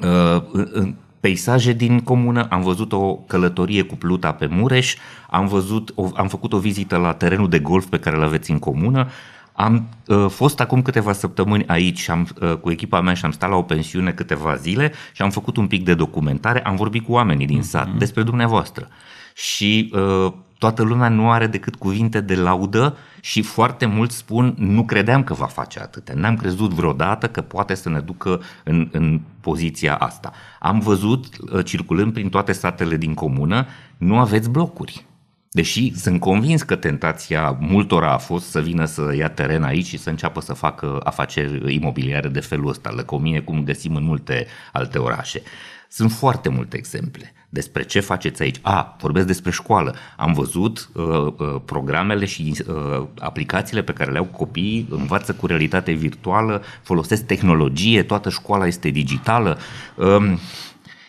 uh, 0.00 0.88
peisaje 1.20 1.72
din 1.72 2.00
comună, 2.00 2.46
am 2.50 2.62
văzut 2.62 2.92
o 2.92 3.14
călătorie 3.14 3.82
cu 3.82 3.96
pluta 3.96 4.32
pe 4.32 4.46
Mureș, 4.46 4.96
am, 5.30 5.46
văzut 5.46 5.92
o, 5.94 6.08
am 6.14 6.28
făcut 6.28 6.52
o 6.52 6.58
vizită 6.58 6.96
la 6.96 7.12
terenul 7.12 7.48
de 7.48 7.58
golf 7.58 7.86
pe 7.86 7.98
care 7.98 8.16
îl 8.16 8.22
aveți 8.22 8.50
în 8.50 8.58
comună, 8.58 9.08
am 9.52 9.88
uh, 10.06 10.26
fost 10.28 10.60
acum 10.60 10.82
câteva 10.82 11.12
săptămâni 11.12 11.66
aici 11.66 11.98
și 11.98 12.10
am, 12.10 12.28
uh, 12.40 12.54
cu 12.54 12.70
echipa 12.70 13.00
mea 13.00 13.14
și 13.14 13.24
am 13.24 13.30
stat 13.30 13.50
la 13.50 13.56
o 13.56 13.62
pensiune 13.62 14.12
câteva 14.12 14.54
zile 14.54 14.92
și 15.12 15.22
am 15.22 15.30
făcut 15.30 15.56
un 15.56 15.66
pic 15.66 15.84
de 15.84 15.94
documentare, 15.94 16.62
am 16.62 16.76
vorbit 16.76 17.04
cu 17.04 17.12
oamenii 17.12 17.46
din 17.46 17.62
sat 17.62 17.88
mm-hmm. 17.88 17.98
despre 17.98 18.22
dumneavoastră. 18.22 18.88
Și 19.34 19.92
uh, 19.94 20.32
toată 20.64 20.82
lumea 20.82 21.08
nu 21.08 21.30
are 21.30 21.46
decât 21.46 21.74
cuvinte 21.74 22.20
de 22.20 22.34
laudă 22.34 22.96
și 23.20 23.42
foarte 23.42 23.86
mulți 23.86 24.16
spun 24.16 24.54
nu 24.58 24.84
credeam 24.84 25.24
că 25.24 25.34
va 25.34 25.46
face 25.46 25.80
atâtea, 25.80 26.14
n-am 26.14 26.36
crezut 26.36 26.70
vreodată 26.70 27.28
că 27.28 27.40
poate 27.40 27.74
să 27.74 27.88
ne 27.88 28.00
ducă 28.00 28.40
în, 28.64 28.88
în 28.92 29.20
poziția 29.40 29.94
asta. 29.94 30.32
Am 30.60 30.78
văzut, 30.78 31.26
uh, 31.52 31.64
circulând 31.64 32.12
prin 32.12 32.28
toate 32.28 32.52
satele 32.52 32.96
din 32.96 33.14
comună, 33.14 33.66
nu 33.96 34.18
aveți 34.18 34.50
blocuri. 34.50 35.06
Deși 35.50 35.98
sunt 35.98 36.20
convins 36.20 36.62
că 36.62 36.76
tentația 36.76 37.56
multora 37.60 38.12
a 38.12 38.18
fost 38.18 38.50
să 38.50 38.60
vină 38.60 38.84
să 38.84 39.14
ia 39.16 39.28
teren 39.28 39.62
aici 39.62 39.86
și 39.86 39.98
să 39.98 40.10
înceapă 40.10 40.40
să 40.40 40.52
facă 40.52 41.00
afaceri 41.02 41.74
imobiliare 41.74 42.28
de 42.28 42.40
felul 42.40 42.68
ăsta, 42.68 42.90
lăcomie 42.90 43.40
cum 43.40 43.64
găsim 43.64 43.94
în 43.94 44.04
multe 44.04 44.46
alte 44.72 44.98
orașe. 44.98 45.42
Sunt 45.88 46.12
foarte 46.12 46.48
multe 46.48 46.76
exemple. 46.76 47.32
Despre 47.54 47.82
ce 47.82 48.00
faceți 48.00 48.42
aici? 48.42 48.56
A, 48.62 48.96
vorbesc 49.00 49.26
despre 49.26 49.50
școală. 49.50 49.94
Am 50.16 50.32
văzut 50.32 50.90
uh, 50.92 51.04
uh, 51.04 51.60
programele 51.64 52.24
și 52.24 52.64
uh, 52.66 53.06
aplicațiile 53.18 53.82
pe 53.82 53.92
care 53.92 54.10
le 54.10 54.18
au 54.18 54.24
copiii, 54.24 54.86
învață 54.90 55.34
cu 55.34 55.46
realitate 55.46 55.92
virtuală, 55.92 56.62
folosesc 56.82 57.26
tehnologie, 57.26 58.02
toată 58.02 58.30
școala 58.30 58.66
este 58.66 58.88
digitală. 58.88 59.58
Uh, 59.94 60.38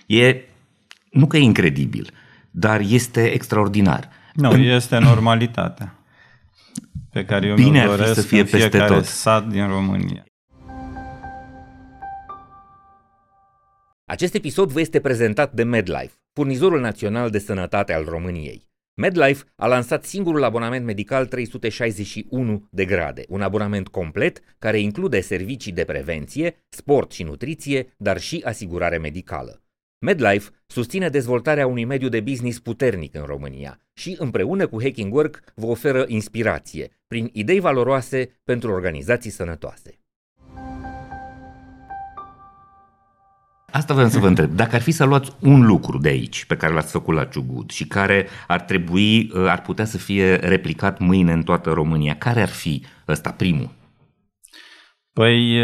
e, 0.05 0.41
nu 1.11 1.27
că 1.27 1.37
e 1.37 1.41
incredibil, 1.41 2.09
dar 2.51 2.79
este 2.79 3.31
extraordinar. 3.31 4.09
Nu, 4.33 4.49
în... 4.49 4.61
este 4.61 4.97
normalitatea 4.97 5.99
pe 7.11 7.25
care 7.25 7.47
eu 7.47 7.55
Bine 7.55 7.79
mi-o 7.79 7.95
doresc 7.95 8.13
să 8.13 8.21
fie 8.21 8.39
în 8.39 8.47
peste 8.47 8.69
fiecare 8.69 8.93
tot. 8.93 9.05
sat 9.05 9.47
din 9.47 9.67
România. 9.67 10.23
Acest 14.05 14.33
episod 14.33 14.71
vă 14.71 14.79
este 14.79 14.99
prezentat 14.99 15.53
de 15.53 15.63
MedLife, 15.63 16.13
furnizorul 16.35 16.79
național 16.79 17.29
de 17.29 17.39
sănătate 17.39 17.93
al 17.93 18.03
României. 18.03 18.67
MedLife 18.93 19.43
a 19.55 19.67
lansat 19.67 20.05
singurul 20.05 20.43
abonament 20.43 20.85
medical 20.85 21.25
361 21.25 22.67
de 22.71 22.85
grade, 22.85 23.23
un 23.27 23.41
abonament 23.41 23.87
complet 23.87 24.41
care 24.59 24.79
include 24.79 25.21
servicii 25.21 25.71
de 25.71 25.83
prevenție, 25.83 26.65
sport 26.69 27.11
și 27.11 27.23
nutriție, 27.23 27.93
dar 27.97 28.19
și 28.19 28.41
asigurare 28.45 28.97
medicală. 28.97 29.63
MedLife 29.99 30.49
susține 30.67 31.09
dezvoltarea 31.09 31.67
unui 31.67 31.85
mediu 31.85 32.09
de 32.09 32.19
business 32.19 32.59
puternic 32.59 33.15
în 33.15 33.23
România 33.25 33.79
și, 33.93 34.15
împreună 34.19 34.67
cu 34.67 34.81
Hacking 34.81 35.13
Work, 35.13 35.43
vă 35.55 35.65
oferă 35.65 36.05
inspirație 36.07 36.91
prin 37.07 37.29
idei 37.33 37.59
valoroase 37.59 38.39
pentru 38.43 38.71
organizații 38.71 39.31
sănătoase. 39.31 39.99
Asta 43.75 43.93
vreau 43.93 44.09
să 44.09 44.19
vă 44.19 44.27
întreb. 44.27 44.51
Dacă 44.51 44.75
ar 44.75 44.81
fi 44.81 44.91
să 44.91 45.03
luați 45.03 45.31
un 45.39 45.65
lucru 45.65 45.97
de 45.97 46.09
aici 46.09 46.45
pe 46.45 46.57
care 46.57 46.73
l-ați 46.73 46.91
făcut 46.91 47.15
la 47.15 47.25
Ciugud 47.25 47.69
și 47.69 47.87
care 47.87 48.27
ar 48.47 48.61
trebui, 48.61 49.31
ar 49.33 49.61
putea 49.61 49.85
să 49.85 49.97
fie 49.97 50.35
replicat 50.35 50.99
mâine 50.99 51.31
în 51.31 51.43
toată 51.43 51.71
România, 51.71 52.15
care 52.15 52.41
ar 52.41 52.47
fi 52.47 52.83
ăsta 53.07 53.31
primul? 53.31 53.69
Păi, 55.13 55.59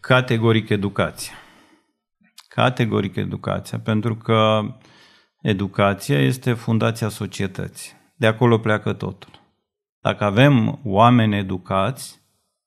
categoric 0.00 0.68
educația. 0.68 1.32
Categoric 2.48 3.16
educația, 3.16 3.78
pentru 3.78 4.16
că 4.16 4.60
educația 5.42 6.18
este 6.18 6.52
fundația 6.52 7.08
societății. 7.08 7.92
De 8.16 8.26
acolo 8.26 8.58
pleacă 8.58 8.92
totul. 8.92 9.30
Dacă 10.00 10.24
avem 10.24 10.80
oameni 10.84 11.36
educați, 11.36 12.20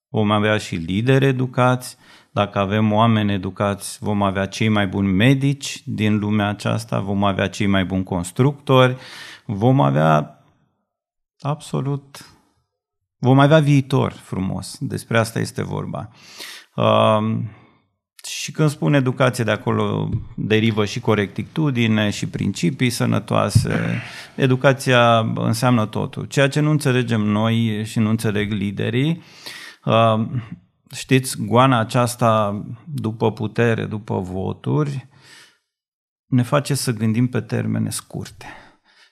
vom 0.10 0.32
avea 0.32 0.58
și 0.58 0.76
lideri 0.76 1.26
educați, 1.26 1.98
dacă 2.34 2.60
avem 2.60 2.92
oameni 2.92 3.34
educați, 3.34 3.98
vom 4.02 4.22
avea 4.22 4.46
cei 4.46 4.70
mai 4.70 4.88
buni 4.88 5.08
medici 5.08 5.82
din 5.86 6.18
lumea 6.18 6.48
aceasta, 6.48 7.00
vom 7.00 7.24
avea 7.24 7.50
cei 7.50 7.68
mai 7.68 7.86
buni 7.86 8.04
constructori, 8.04 8.98
vom 9.46 9.82
avea 9.82 10.44
absolut, 11.40 12.26
vom 13.18 13.40
avea 13.40 13.60
viitor 13.60 14.12
frumos. 14.12 14.78
Despre 14.80 15.20
asta 15.20 15.40
este 15.40 15.64
vorba. 15.64 16.10
Uh, 16.76 17.40
și 18.28 18.52
când 18.52 18.70
spun 18.70 18.94
educație, 18.94 19.44
de 19.44 19.52
acolo 19.52 20.10
derivă 20.36 20.86
și 20.86 21.00
corectitudine 21.00 22.10
și 22.10 22.28
principii 22.28 22.90
sănătoase. 22.90 24.02
Educația 24.36 25.20
înseamnă 25.36 25.86
totul. 25.86 26.26
Ceea 26.26 26.48
ce 26.48 26.60
nu 26.60 26.70
înțelegem 26.70 27.22
noi 27.22 27.86
și 27.86 28.00
nu 28.00 28.10
înțeleg 28.10 28.52
liderii, 28.52 29.24
uh, 29.86 30.26
știți, 30.94 31.38
goana 31.42 31.80
aceasta 31.80 32.64
după 32.86 33.32
putere, 33.32 33.86
după 33.86 34.20
voturi, 34.20 35.08
ne 36.26 36.42
face 36.42 36.74
să 36.74 36.92
gândim 36.92 37.28
pe 37.28 37.42
termene 37.42 37.90
scurte. 37.90 38.46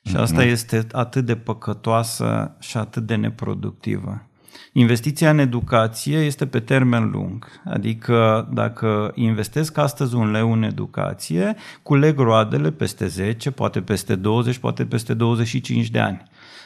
Și 0.04 0.16
asta 0.16 0.44
este 0.44 0.88
atât 0.92 1.26
de 1.26 1.36
păcătoasă 1.36 2.56
și 2.60 2.78
atât 2.78 3.06
de 3.06 3.16
neproductivă. 3.16 4.26
Investiția 4.74 5.30
în 5.30 5.40
educație 5.40 6.18
este 6.18 6.48
pe 6.48 6.60
termen 6.60 7.10
lung. 7.10 7.62
Adică 7.66 8.50
dacă 8.54 9.12
investesc 9.16 9.78
astăzi 9.78 10.16
un 10.16 10.32
leu 10.32 10.52
în 10.52 10.64
educație, 10.64 11.56
culeg 11.84 12.20
roadele 12.20 12.72
peste 12.72 13.08
10, 13.08 13.52
poate 13.52 13.82
peste 13.82 14.16
20, 14.16 14.58
poate 14.58 14.86
peste 14.86 15.14
25 15.14 15.90
de 15.90 16.00
ani. 16.00 16.24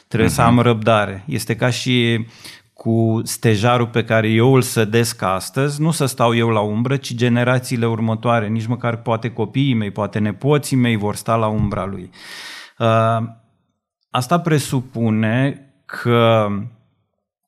Trebuie 0.08 0.30
uh-huh. 0.30 0.34
să 0.34 0.42
am 0.42 0.60
răbdare. 0.60 1.24
Este 1.28 1.56
ca 1.56 1.70
și 1.70 2.26
cu 2.76 3.22
stejarul 3.24 3.88
pe 3.88 4.04
care 4.04 4.30
eu 4.30 4.54
îl 4.54 4.62
sădesc 4.62 5.22
astăzi, 5.22 5.82
nu 5.82 5.92
să 5.92 6.06
stau 6.06 6.36
eu 6.36 6.50
la 6.50 6.60
umbră, 6.60 6.98
ci 6.98 7.14
generațiile 7.14 7.88
următoare, 7.88 8.48
nici 8.48 8.66
măcar 8.66 8.96
poate 8.96 9.32
copiii 9.32 9.74
mei, 9.74 9.92
poate 9.92 10.20
nepoții 10.20 10.78
mei 10.78 10.96
vor 10.96 11.16
sta 11.16 11.36
la 11.36 11.48
umbra 11.48 11.86
lui. 11.86 12.10
Asta 14.10 14.40
presupune 14.40 15.66
că 15.86 16.48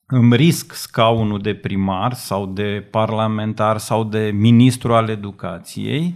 îmi 0.06 0.36
risc 0.36 0.74
scaunul 0.74 1.42
de 1.42 1.54
primar 1.54 2.14
sau 2.14 2.46
de 2.46 2.88
parlamentar 2.92 3.78
sau 3.78 4.04
de 4.04 4.32
ministru 4.34 4.94
al 4.94 5.10
educației, 5.10 6.16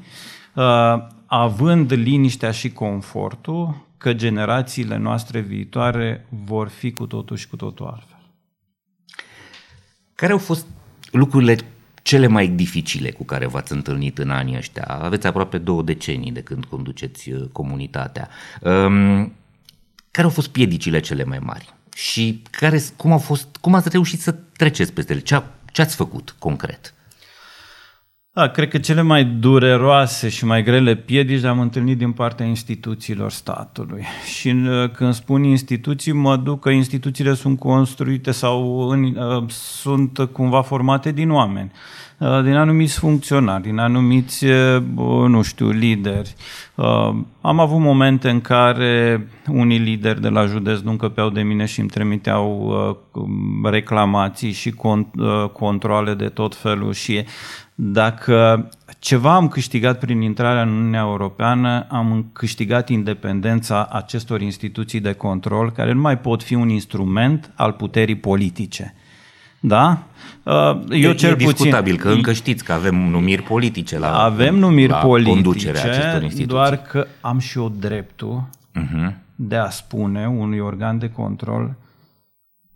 având 1.26 1.94
liniștea 1.94 2.52
și 2.52 2.72
confortul 2.72 3.88
că 3.98 4.14
generațiile 4.14 4.98
noastre 4.98 5.40
viitoare 5.40 6.26
vor 6.46 6.68
fi 6.68 6.92
cu 6.92 7.06
totul 7.06 7.36
și 7.38 7.48
cu 7.48 7.56
totul 7.56 7.86
altfel. 7.86 8.11
Care 10.22 10.34
au 10.34 10.40
fost 10.40 10.66
lucrurile 11.12 11.56
cele 12.02 12.28
mai 12.28 12.48
dificile 12.48 13.12
cu 13.12 13.24
care 13.24 13.46
v-ați 13.48 13.72
întâlnit 13.72 14.18
în 14.18 14.30
anii 14.30 14.58
ăștia? 14.58 14.84
Aveți 14.84 15.28
aproape 15.28 15.58
două 15.58 15.82
decenii 15.84 16.32
de 16.32 16.42
când 16.42 16.66
conduceți 16.66 17.32
uh, 17.32 17.48
comunitatea. 17.52 18.30
Um, 18.62 19.34
care 20.12 20.28
au 20.28 20.30
fost 20.30 20.48
piedicile 20.48 21.00
cele 21.00 21.24
mai 21.24 21.40
mari? 21.40 21.74
Și 21.96 22.42
care, 22.52 22.82
cum, 22.96 23.12
au 23.12 23.18
fost, 23.18 23.48
cum 23.62 23.74
ați 23.74 23.90
reușit 23.90 24.22
să 24.22 24.32
treceți 24.32 24.94
peste 24.94 25.12
ele? 25.12 25.22
Ce, 25.22 25.44
ce 25.72 25.82
ați 25.82 25.96
făcut 25.96 26.36
concret? 26.40 26.94
Da, 28.34 28.48
cred 28.48 28.70
că 28.70 28.78
cele 28.78 29.02
mai 29.02 29.24
dureroase 29.24 30.30
și 30.30 30.46
mai 30.46 30.64
grele 30.64 30.96
piedici 30.96 31.42
le-am 31.42 31.60
întâlnit 31.60 31.98
din 31.98 32.12
partea 32.12 32.46
instituțiilor 32.46 33.32
statului. 33.32 34.04
Și 34.38 34.48
uh, 34.48 34.90
când 34.90 35.14
spun 35.14 35.44
instituții, 35.44 36.12
mă 36.12 36.38
duc 36.38 36.60
că 36.60 36.70
instituțiile 36.70 37.34
sunt 37.34 37.60
construite 37.60 38.32
sau 38.32 38.90
în, 38.90 39.04
uh, 39.04 39.44
sunt 39.48 40.20
cumva 40.32 40.62
formate 40.62 41.12
din 41.12 41.32
oameni, 41.32 41.72
uh, 42.18 42.44
din 42.44 42.56
anumiți 42.56 43.00
funcționari, 43.00 43.62
din 43.62 43.78
anumiți, 43.78 44.46
nu 45.28 45.42
știu, 45.42 45.70
lideri. 45.70 46.36
Am 47.42 47.60
avut 47.60 47.80
momente 47.80 48.30
în 48.30 48.42
care 48.42 49.28
unii 49.48 49.78
lideri 49.78 50.22
de 50.22 50.30
la 50.30 50.46
județ 50.46 50.80
nu 50.80 50.92
încăpeau 50.92 51.30
de 51.30 51.42
mine 51.42 51.66
și 51.66 51.80
îmi 51.80 51.90
trimiteau 51.90 52.74
reclamații 53.64 54.52
și 54.52 54.74
controle 55.52 56.14
de 56.14 56.28
tot 56.28 56.56
felul 56.56 56.94
și 56.94 57.26
dacă 57.84 58.70
ceva 59.00 59.36
am 59.36 59.48
câștigat 59.48 60.00
prin 60.00 60.22
intrarea 60.22 60.62
în 60.62 60.70
Uniunea 60.70 61.00
Europeană, 61.00 61.86
am 61.90 62.30
câștigat 62.34 62.90
independența 62.90 63.88
acestor 63.92 64.42
instituții 64.42 65.00
de 65.00 65.14
control, 65.14 65.72
care 65.72 65.92
nu 65.92 66.02
mai 66.02 66.18
pot 66.18 66.44
fi 66.44 66.54
un 66.54 66.70
instrument 66.70 67.52
al 67.56 67.72
puterii 67.72 68.16
politice. 68.16 68.94
Da? 69.60 70.04
Uh, 70.44 70.54
eu 70.90 71.10
e, 71.10 71.14
cel 71.14 71.32
e 71.32 71.36
discutabil 71.36 71.96
puțin, 71.96 72.10
că 72.10 72.16
încă 72.16 72.34
știți 72.34 72.64
că 72.64 72.74
avem 72.74 72.96
numiri 72.96 73.42
politice 73.42 74.00
la 74.00 74.24
Avem 74.24 74.56
numiri 74.56 74.92
la 74.92 74.98
politice, 74.98 75.74
doar 76.46 76.78
că 76.78 77.08
am 77.22 77.40
și 77.40 77.58
eu 77.58 77.70
dreptul 77.70 78.50
uh-huh. 78.80 79.14
de 79.36 79.56
a 79.56 79.70
spune 79.70 80.28
unui 80.28 80.60
organ 80.60 80.98
de 80.98 81.10
control 81.10 81.76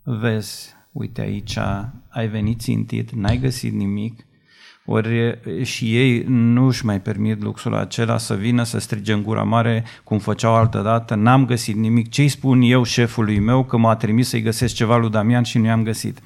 vezi, 0.02 0.74
uite 0.92 1.20
aici 1.20 1.58
ai 2.08 2.28
venit 2.28 2.60
țintit, 2.60 3.10
n-ai 3.10 3.36
găsit 3.38 3.72
nimic, 3.72 4.25
ori 4.86 5.38
și 5.62 5.96
ei 5.96 6.24
nu 6.28 6.66
își 6.66 6.84
mai 6.84 7.00
permit 7.00 7.42
luxul 7.42 7.74
acela 7.74 8.18
să 8.18 8.34
vină 8.34 8.62
să 8.62 8.78
strige 8.78 9.12
în 9.12 9.22
gura 9.22 9.42
mare 9.42 9.84
cum 10.04 10.18
făceau 10.18 10.54
altă 10.54 10.80
dată, 10.84 11.14
n-am 11.14 11.46
găsit 11.46 11.76
nimic. 11.76 12.10
Ce-i 12.10 12.28
spun 12.28 12.60
eu 12.60 12.82
șefului 12.82 13.38
meu 13.38 13.64
că 13.64 13.76
m-a 13.76 13.96
trimis 13.96 14.28
să-i 14.28 14.42
găsesc 14.42 14.74
ceva 14.74 14.96
lui 14.96 15.10
Damian 15.10 15.42
și 15.42 15.58
nu 15.58 15.66
i-am 15.66 15.82
găsit. 15.82 16.20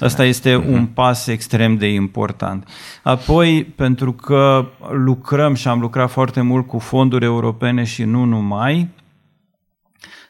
Asta 0.00 0.24
este 0.24 0.60
uh-huh. 0.60 0.66
un 0.66 0.86
pas 0.86 1.26
extrem 1.26 1.76
de 1.76 1.86
important. 1.86 2.68
Apoi, 3.02 3.64
pentru 3.76 4.12
că 4.12 4.68
lucrăm 4.90 5.54
și 5.54 5.68
am 5.68 5.80
lucrat 5.80 6.10
foarte 6.10 6.40
mult 6.40 6.66
cu 6.66 6.78
fonduri 6.78 7.24
europene 7.24 7.84
și 7.84 8.02
nu 8.02 8.24
numai, 8.24 8.88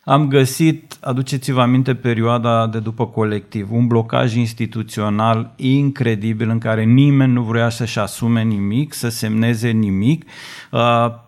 am 0.05 0.29
găsit, 0.29 0.97
aduceți-vă 1.01 1.61
aminte, 1.61 1.95
perioada 1.95 2.67
de 2.67 2.79
după 2.79 3.07
colectiv, 3.07 3.73
un 3.73 3.87
blocaj 3.87 4.35
instituțional 4.35 5.53
incredibil 5.57 6.49
în 6.49 6.59
care 6.59 6.85
nimeni 6.85 7.33
nu 7.33 7.43
vrea 7.43 7.69
să-și 7.69 7.99
asume 7.99 8.43
nimic, 8.43 8.95
să 8.95 9.09
semneze 9.09 9.69
nimic, 9.69 10.25
uh, 10.71 10.81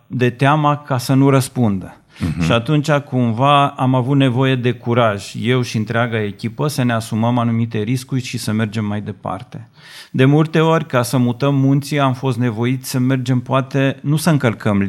de 0.07 0.29
teama 0.29 0.77
ca 0.77 0.97
să 0.97 1.13
nu 1.13 1.29
răspundă. 1.29 1.97
Uh-huh. 2.13 2.43
Și 2.45 2.51
atunci 2.51 2.91
cumva 2.91 3.67
am 3.67 3.95
avut 3.95 4.17
nevoie 4.17 4.55
de 4.55 4.71
curaj, 4.71 5.33
eu 5.41 5.61
și 5.61 5.77
întreaga 5.77 6.23
echipă, 6.23 6.67
să 6.67 6.83
ne 6.83 6.93
asumăm 6.93 7.37
anumite 7.37 7.77
riscuri 7.77 8.21
și 8.21 8.37
să 8.37 8.51
mergem 8.51 8.85
mai 8.85 9.01
departe. 9.01 9.69
De 10.11 10.25
multe 10.25 10.59
ori, 10.59 10.85
ca 10.85 11.01
să 11.01 11.17
mutăm 11.17 11.55
munții, 11.55 11.99
am 11.99 12.13
fost 12.13 12.37
nevoiți 12.37 12.89
să 12.89 12.99
mergem, 12.99 13.39
poate, 13.39 13.99
nu 14.01 14.15
să 14.15 14.29
încălcăm 14.29 14.87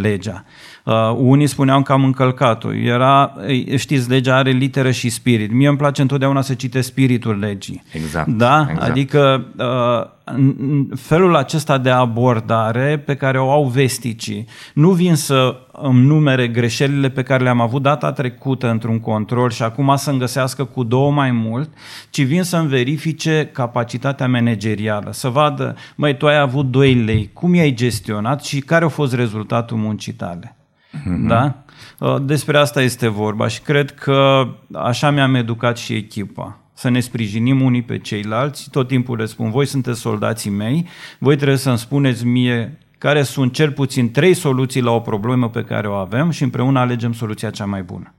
legea, 0.00 0.44
Uh, 0.88 1.14
unii 1.16 1.46
spuneau 1.46 1.82
că 1.82 1.92
am 1.92 2.04
încălcat-o. 2.04 2.74
Era, 2.74 3.34
știți, 3.76 4.08
legea 4.08 4.36
are 4.36 4.50
literă 4.50 4.90
și 4.90 5.08
spirit. 5.08 5.52
Mie 5.52 5.68
îmi 5.68 5.76
place 5.76 6.02
întotdeauna 6.02 6.40
să 6.40 6.54
citesc 6.54 6.88
spiritul 6.88 7.38
legii. 7.38 7.82
Exact. 7.92 8.28
Da? 8.28 8.66
Exact. 8.70 8.90
Adică 8.90 9.46
uh, 9.58 10.96
felul 10.96 11.36
acesta 11.36 11.78
de 11.78 11.90
abordare 11.90 12.98
pe 12.98 13.14
care 13.14 13.38
o 13.40 13.50
au 13.50 13.64
vesticii 13.64 14.46
nu 14.74 14.90
vin 14.90 15.14
să 15.14 15.56
îmi 15.72 16.06
numere 16.06 16.48
greșelile 16.48 17.08
pe 17.08 17.22
care 17.22 17.42
le-am 17.42 17.60
avut 17.60 17.82
data 17.82 18.12
trecută 18.12 18.70
într-un 18.70 19.00
control 19.00 19.50
și 19.50 19.62
acum 19.62 19.96
să-mi 19.96 20.18
găsească 20.18 20.64
cu 20.64 20.82
două 20.82 21.10
mai 21.10 21.30
mult, 21.30 21.70
ci 22.10 22.22
vin 22.22 22.42
să-mi 22.42 22.68
verifice 22.68 23.50
capacitatea 23.52 24.28
managerială, 24.28 25.10
să 25.12 25.28
vadă, 25.28 25.76
măi, 25.96 26.16
tu 26.16 26.26
ai 26.26 26.38
avut 26.38 26.70
2 26.70 26.94
lei, 26.94 27.30
cum 27.32 27.54
i-ai 27.54 27.72
gestionat 27.74 28.44
și 28.44 28.60
care 28.60 28.84
a 28.84 28.88
fost 28.88 29.14
rezultatul 29.14 29.76
muncii 29.76 30.12
tale. 30.12 30.52
Mm-hmm. 30.92 31.26
Da? 31.26 31.64
Uh, 31.98 32.16
despre 32.22 32.58
asta 32.58 32.82
este 32.82 33.08
vorba 33.08 33.48
și 33.48 33.60
cred 33.60 33.90
că 33.94 34.48
așa 34.72 35.10
mi-am 35.10 35.34
educat 35.34 35.76
și 35.76 35.94
echipa. 35.94 36.60
Să 36.74 36.88
ne 36.88 37.00
sprijinim 37.00 37.62
unii 37.62 37.82
pe 37.82 37.98
ceilalți. 37.98 38.70
Tot 38.70 38.88
timpul 38.88 39.16
le 39.16 39.24
spun, 39.24 39.50
voi 39.50 39.66
sunteți 39.66 40.00
soldații 40.00 40.50
mei, 40.50 40.86
voi 41.18 41.36
trebuie 41.36 41.56
să-mi 41.56 41.78
spuneți 41.78 42.26
mie 42.26 42.78
care 42.98 43.22
sunt 43.22 43.52
cel 43.52 43.72
puțin 43.72 44.10
trei 44.10 44.34
soluții 44.34 44.80
la 44.80 44.90
o 44.90 45.00
problemă 45.00 45.50
pe 45.50 45.64
care 45.64 45.88
o 45.88 45.92
avem 45.92 46.30
și 46.30 46.42
împreună 46.42 46.78
alegem 46.78 47.12
soluția 47.12 47.50
cea 47.50 47.64
mai 47.64 47.82
bună. 47.82 48.14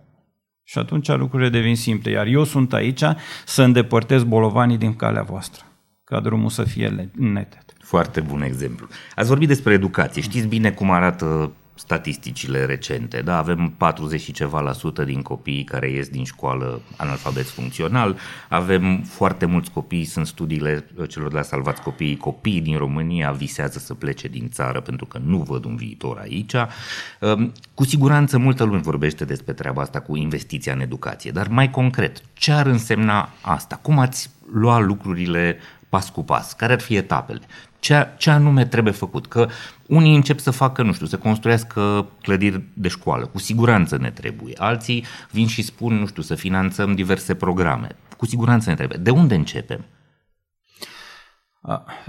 Și 0.64 0.78
atunci 0.78 1.08
lucrurile 1.08 1.50
devin 1.50 1.76
simple. 1.76 2.12
Iar 2.12 2.26
eu 2.26 2.44
sunt 2.44 2.74
aici 2.74 3.04
să 3.46 3.64
îndepărtez 3.64 4.24
bolovanii 4.24 4.78
din 4.78 4.96
calea 4.96 5.22
voastră, 5.22 5.64
ca 6.04 6.20
drumul 6.20 6.50
să 6.50 6.64
fie 6.64 7.10
neted. 7.16 7.64
Foarte 7.80 8.20
bun 8.20 8.42
exemplu. 8.42 8.88
Ați 9.16 9.28
vorbit 9.28 9.48
despre 9.48 9.74
educație. 9.74 10.22
Știți 10.22 10.48
bine 10.48 10.72
cum 10.72 10.92
arată 10.92 11.52
statisticile 11.80 12.66
recente. 12.66 13.22
Da? 13.22 13.38
Avem 13.38 13.74
40 13.78 14.22
și 14.22 14.32
ceva 14.32 14.60
la 14.60 14.72
sută 14.72 15.04
din 15.04 15.22
copiii 15.22 15.64
care 15.64 15.90
ies 15.90 16.08
din 16.08 16.24
școală 16.24 16.82
analfabeți 16.98 17.52
funcțional, 17.52 18.18
avem 18.50 19.02
foarte 19.02 19.46
mulți 19.46 19.72
copii, 19.72 20.04
sunt 20.04 20.28
studiile 20.28 20.86
celor 21.08 21.30
de 21.30 21.36
la 21.36 21.42
Salvați 21.42 21.82
Copiii, 21.82 22.18
copiii 22.18 22.62
din 22.62 22.78
România 22.78 23.32
visează 23.32 23.80
să 23.80 23.94
plece 23.94 24.28
din 24.28 24.50
țară 24.50 24.82
pentru 24.82 25.06
că 25.06 25.20
nu 25.24 25.38
văd 25.38 25.66
un 25.66 25.76
viitor 25.76 26.18
aici. 26.18 26.54
Ehm, 26.54 27.54
cu 27.74 27.86
siguranță 27.86 28.38
multă 28.38 28.64
lume 28.64 28.78
vorbește 28.78 29.26
despre 29.26 29.54
treaba 29.54 29.82
asta 29.82 30.00
cu 30.00 30.16
investiția 30.16 30.74
în 30.74 30.82
educație, 30.82 31.32
dar 31.32 31.48
mai 31.48 31.70
concret, 31.70 32.22
ce 32.34 32.52
ar 32.52 32.66
însemna 32.66 33.30
asta? 33.42 33.80
Cum 33.82 34.00
ați 34.00 34.30
lua 34.54 34.80
lucrurile 34.80 35.58
pas 35.90 36.10
cu 36.10 36.24
pas? 36.24 36.54
Care 36.54 36.74
ar 36.74 36.80
fi 36.80 36.96
etapele? 36.96 37.42
Ce, 37.80 38.08
ce 38.18 38.30
anume 38.30 38.66
trebuie 38.66 38.94
făcut? 38.94 39.28
Că 39.28 39.48
unii 39.88 40.16
încep 40.16 40.40
să 40.40 40.52
facă, 40.52 40.84
nu 40.84 40.94
știu, 40.94 41.06
să 41.06 41.18
construiască 41.18 42.06
clădiri 42.22 42.62
de 42.74 42.88
școală. 42.88 43.26
Cu 43.26 43.40
siguranță 43.40 43.98
ne 43.98 44.10
trebuie. 44.10 44.54
Alții 44.58 45.06
vin 45.32 45.48
și 45.48 45.62
spun, 45.62 45.94
nu 45.94 46.06
știu, 46.08 46.22
să 46.22 46.36
finanțăm 46.36 46.96
diverse 46.96 47.36
programe. 47.36 47.96
Cu 48.18 48.26
siguranță 48.26 48.70
ne 48.70 48.76
trebuie. 48.76 48.98
De 49.02 49.10
unde 49.10 49.36
începem? 49.36 49.86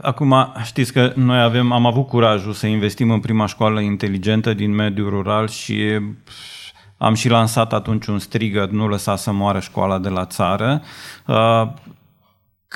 Acum, 0.03 0.53
știți 0.65 0.93
că 0.93 1.13
noi 1.17 1.41
avem, 1.41 1.73
am 1.73 1.87
avut 1.87 2.07
curajul 2.07 2.53
să 2.53 2.67
investim 2.67 3.11
în 3.11 3.21
prima 3.21 3.47
școală 3.47 3.81
inteligentă 3.81 4.55
din 4.55 4.75
mediul 4.75 5.09
rural 5.09 5.49
și 5.49 5.99
am 6.97 7.15
și 7.15 7.29
lansat 7.29 7.73
atunci 7.73 8.07
un 8.07 8.19
strigăt, 8.19 8.71
nu 8.71 8.89
lăsa 8.89 9.17
să 9.17 9.33
moară 9.33 9.61
școala 9.61 9.99
de 9.99 10.09
la 10.09 10.27
țară 10.27 10.83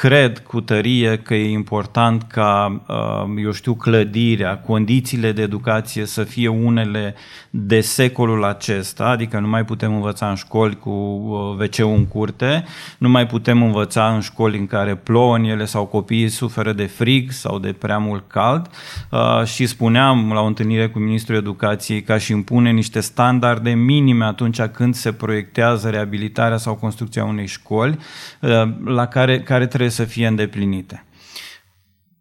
cred 0.01 0.39
cu 0.39 0.61
tărie 0.61 1.19
că 1.19 1.35
e 1.35 1.51
important 1.51 2.23
ca, 2.23 2.83
uh, 2.89 3.43
eu 3.43 3.53
știu, 3.53 3.75
clădirea, 3.75 4.59
condițiile 4.59 5.33
de 5.33 5.43
educație 5.43 6.05
să 6.05 6.25
fie 6.25 6.49
unele 6.49 7.15
de 7.51 7.81
secolul 7.81 8.45
acesta, 8.45 9.05
adică 9.05 9.39
nu 9.39 9.49
mai 9.49 9.65
putem 9.65 9.95
învăța 9.95 10.29
în 10.29 10.35
școli 10.35 10.79
cu 10.79 10.91
uh, 10.91 11.61
wc 11.61 11.79
în 11.79 12.07
curte, 12.07 12.65
nu 12.99 13.09
mai 13.09 13.27
putem 13.27 13.63
învăța 13.63 14.09
în 14.15 14.21
școli 14.21 14.59
în 14.59 14.67
care 14.67 14.95
plouă 14.95 15.37
în 15.37 15.45
ele 15.45 15.65
sau 15.65 15.87
copiii 15.87 16.29
suferă 16.29 16.73
de 16.73 16.87
frig 16.87 17.31
sau 17.31 17.59
de 17.59 17.73
prea 17.73 17.99
mult 17.99 18.25
cald. 18.29 18.71
Uh, 19.11 19.45
și 19.45 19.67
spuneam 19.67 20.33
la 20.33 20.41
o 20.41 20.47
întâlnire 20.47 20.89
cu 20.89 20.99
Ministrul 20.99 21.37
Educației 21.37 22.03
ca 22.03 22.19
și 22.19 22.33
impune 22.33 22.71
niște 22.71 23.01
standarde 23.01 23.71
minime 23.71 24.25
atunci 24.25 24.61
când 24.63 24.95
se 24.95 25.13
proiectează 25.13 25.89
reabilitarea 25.89 26.57
sau 26.57 26.75
construcția 26.75 27.25
unei 27.25 27.47
școli 27.47 27.99
la 28.85 29.07
care, 29.07 29.41
care 29.41 29.67
trebuie 29.67 29.83
trebuie 29.85 30.07
să 30.07 30.13
fie 30.13 30.27
îndeplinite. 30.27 31.05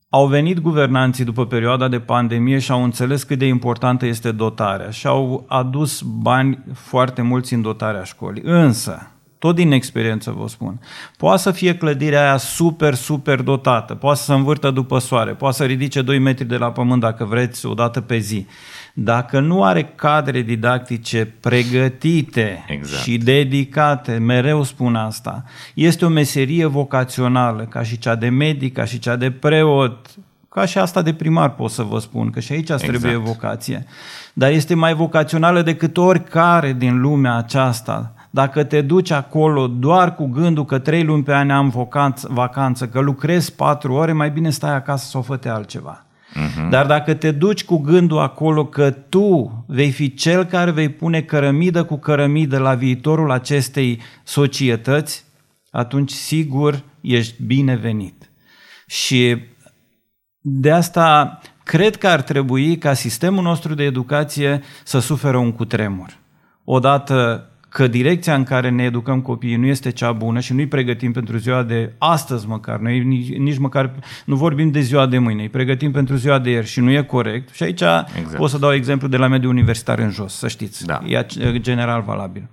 Au 0.10 0.28
venit 0.28 0.60
guvernanții 0.60 1.24
după 1.24 1.46
perioada 1.46 1.88
de 1.88 2.00
pandemie 2.00 2.60
și 2.60 2.72
au 2.72 2.84
înțeles 2.84 3.24
cât 3.24 3.40
de 3.40 3.46
importantă 3.46 4.06
este 4.06 4.32
dotarea 4.32 4.90
și 4.90 5.08
au 5.08 5.46
adus 5.48 6.02
bani 6.02 6.60
foarte 6.74 7.22
mulți 7.22 7.54
în 7.54 7.62
dotarea 7.62 8.04
școlii. 8.04 8.42
Însă, 8.46 9.12
tot 9.38 9.56
din 9.56 9.72
experiență 9.72 10.32
vă 10.32 10.48
spun, 10.48 10.80
poate 11.18 11.42
să 11.42 11.52
fie 11.52 11.76
clădirea 11.76 12.22
aia 12.22 12.38
super, 12.38 12.94
super 12.94 13.42
dotată, 13.42 13.96
poate 13.96 14.20
să 14.20 14.24
se 14.26 14.34
învârtă 14.34 14.72
după 14.72 15.00
soare, 15.00 15.32
poate 15.34 15.56
să 15.56 15.66
ridice 15.66 16.02
2 16.02 16.20
metri 16.20 16.46
de 16.46 16.58
la 16.58 16.72
pământ 16.72 17.02
dacă 17.02 17.26
vreți 17.26 17.66
o 17.66 17.74
dată 17.74 18.02
pe 18.02 18.18
zi. 18.18 18.48
Dacă 18.96 19.40
nu 19.40 19.64
are 19.64 19.84
cadre 19.96 20.42
didactice 20.42 21.34
pregătite 21.40 22.66
exact. 22.68 23.04
și 23.04 23.18
dedicate, 23.18 24.18
mereu 24.18 24.64
spun 24.64 24.96
asta, 24.96 25.44
este 25.74 26.06
o 26.06 26.10
meserie 26.10 26.66
vocațională, 26.66 27.64
ca 27.64 27.84
și 27.84 27.98
cea 27.98 28.16
de 28.16 28.30
medic, 28.30 28.74
ca 28.74 28.86
și 28.86 29.00
cea 29.00 29.16
de 29.16 29.32
preot, 29.32 30.10
ca 30.50 30.66
și 30.66 30.78
asta 30.78 31.02
de 31.02 31.14
primar 31.14 31.56
pot 31.56 31.72
să 31.72 31.84
vă 31.84 32.00
spun, 32.00 32.30
că 32.30 32.40
și 32.40 32.52
aici 32.52 32.70
îți 32.70 32.84
exact. 32.84 33.00
trebuie 33.00 33.16
vocație. 33.16 33.86
Dar 34.34 34.52
este 34.52 34.74
mai 34.74 34.94
vocațională 34.94 35.62
decât 35.62 35.98
oricare 35.98 36.74
din 36.74 37.02
lumea 37.02 37.36
aceasta. 37.36 38.14
Dacă 38.30 38.64
te 38.64 38.82
duci 38.82 39.12
acolo 39.12 39.68
doar 39.68 40.16
cu 40.16 40.26
gândul 40.26 40.66
că 40.66 40.80
trei 40.80 41.04
luni 41.04 41.24
pe 41.24 41.34
an 41.34 41.50
am 41.50 41.90
vacanță, 42.30 42.88
că 42.88 43.00
lucrezi 43.00 43.54
patru 43.54 43.94
ore, 43.94 44.12
mai 44.12 44.32
bine 44.32 44.50
stai 44.50 44.76
acasă 44.76 45.06
să 45.06 45.18
o 45.18 45.22
făte 45.22 45.50
altceva. 45.50 46.06
Uh-huh. 46.36 46.70
Dar 46.70 46.86
dacă 46.86 47.14
te 47.14 47.32
duci 47.32 47.64
cu 47.64 47.78
gândul 47.78 48.20
acolo 48.20 48.66
că 48.66 48.92
tu 48.92 49.64
vei 49.68 49.92
fi 49.92 50.14
cel 50.14 50.46
care 50.46 50.72
vei 50.72 50.90
pune 50.90 51.22
cărămidă 51.22 51.84
cu 51.84 51.98
cărămidă 51.98 52.58
la 52.58 52.74
viitorul 52.74 53.32
acestei 53.32 54.02
societăți, 54.24 55.24
atunci 55.72 56.12
sigur 56.12 56.84
ești 57.02 57.44
binevenit. 57.44 58.32
Și 58.88 59.38
de 60.40 60.72
asta 60.72 61.40
cred 61.64 61.96
că 61.96 62.08
ar 62.08 62.22
trebui 62.22 62.78
ca 62.78 62.94
sistemul 62.94 63.44
nostru 63.44 63.74
de 63.74 63.84
educație 63.84 64.62
să 64.84 65.00
suferă 65.00 65.38
un 65.38 65.52
cutremur. 65.52 66.18
Odată 66.64 67.48
că 67.74 67.88
direcția 67.88 68.36
în 68.36 68.44
care 68.44 68.70
ne 68.70 68.84
educăm 68.84 69.22
copiii 69.22 69.56
nu 69.56 69.66
este 69.66 69.92
cea 69.92 70.12
bună 70.12 70.40
și 70.40 70.54
nu-i 70.54 70.68
pregătim 70.68 71.12
pentru 71.12 71.38
ziua 71.38 71.64
de 71.64 71.94
astăzi 71.98 72.48
măcar, 72.48 72.80
noi 72.80 73.00
nici, 73.00 73.36
nici 73.36 73.58
măcar 73.58 73.94
nu 74.26 74.36
vorbim 74.36 74.72
de 74.72 74.80
ziua 74.80 75.06
de 75.06 75.18
mâine, 75.18 75.42
îi 75.42 75.50
pregătim 75.50 75.92
pentru 75.92 76.16
ziua 76.16 76.40
de 76.40 76.50
ieri 76.50 76.68
și 76.68 76.80
nu 76.80 76.92
e 76.92 77.02
corect. 77.02 77.54
Și 77.54 77.64
aici 77.64 77.82
exact. 77.82 78.36
pot 78.36 78.50
să 78.50 78.58
dau 78.58 78.74
exemplu 78.74 79.08
de 79.08 79.18
la 79.18 79.28
mediul 79.28 79.52
universitar 79.52 80.00
în 80.00 80.10
jos, 80.10 80.34
să 80.34 80.48
știți. 80.48 80.86
Da. 80.86 81.02
E 81.06 81.60
general 81.60 82.02
valabil. 82.02 82.50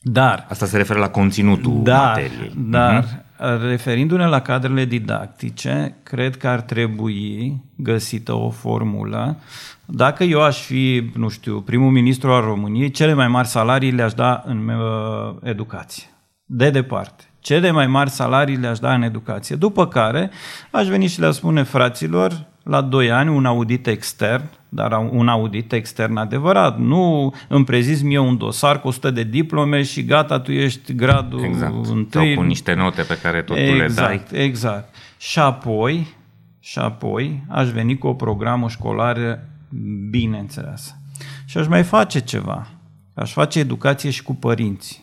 Dar... 0.00 0.46
Asta 0.48 0.66
se 0.66 0.76
referă 0.76 0.98
la 0.98 1.08
conținutul 1.08 1.80
dar, 1.82 2.06
materiei. 2.06 2.52
Dar, 2.56 3.04
uh-huh. 3.04 3.23
Referindu-ne 3.36 4.26
la 4.26 4.40
cadrele 4.40 4.84
didactice, 4.84 5.96
cred 6.02 6.36
că 6.36 6.48
ar 6.48 6.60
trebui 6.60 7.62
găsită 7.76 8.32
o 8.32 8.50
formulă 8.50 9.38
dacă 9.86 10.24
eu 10.24 10.42
aș 10.42 10.60
fi, 10.60 11.10
nu 11.14 11.28
știu, 11.28 11.60
primul 11.60 11.90
ministru 11.90 12.32
al 12.32 12.42
României, 12.42 12.90
cele 12.90 13.12
mai 13.12 13.28
mari 13.28 13.48
salarii 13.48 13.90
le-aș 13.90 14.12
da 14.12 14.42
în 14.46 14.68
uh, 14.68 15.36
educație. 15.42 16.04
De 16.44 16.70
departe. 16.70 17.24
Cele 17.40 17.70
mai 17.70 17.86
mari 17.86 18.10
salarii 18.10 18.56
le-aș 18.56 18.78
da 18.78 18.94
în 18.94 19.02
educație. 19.02 19.56
După 19.56 19.86
care 19.88 20.30
aș 20.70 20.86
veni 20.86 21.06
și 21.06 21.20
le 21.20 21.30
spune 21.30 21.62
fraților, 21.62 22.46
la 22.62 22.80
2 22.80 23.10
ani, 23.10 23.30
un 23.30 23.44
audit 23.44 23.86
extern, 23.86 24.50
dar 24.74 25.08
un 25.10 25.28
audit 25.28 25.72
extern 25.72 26.16
adevărat. 26.16 26.78
Nu 26.78 27.34
îmi 27.48 27.64
preziți 27.64 28.04
mie 28.04 28.18
un 28.18 28.36
dosar 28.36 28.80
cu 28.80 28.88
100 28.88 29.10
de 29.10 29.22
diplome 29.22 29.82
și 29.82 30.04
gata, 30.04 30.40
tu 30.40 30.52
ești 30.52 30.94
gradul 30.94 31.44
exact. 31.44 31.86
întâi. 31.86 32.26
Sau 32.26 32.42
cu 32.42 32.46
niște 32.46 32.74
note 32.74 33.02
pe 33.02 33.18
care 33.22 33.42
tot 33.42 33.56
exact, 33.56 33.78
le 33.78 33.86
dai. 33.94 34.14
Exact, 34.14 34.32
exact. 34.32 34.94
Și 35.18 35.38
apoi, 35.38 36.16
și 36.60 36.78
apoi 36.78 37.44
aș 37.48 37.70
veni 37.70 37.98
cu 37.98 38.06
o 38.06 38.14
programă 38.14 38.68
școlară 38.68 39.48
bineînțeles. 40.10 40.96
Și 41.44 41.58
aș 41.58 41.66
mai 41.66 41.82
face 41.82 42.18
ceva. 42.18 42.66
Aș 43.14 43.32
face 43.32 43.58
educație 43.58 44.10
și 44.10 44.22
cu 44.22 44.34
părinții. 44.34 45.02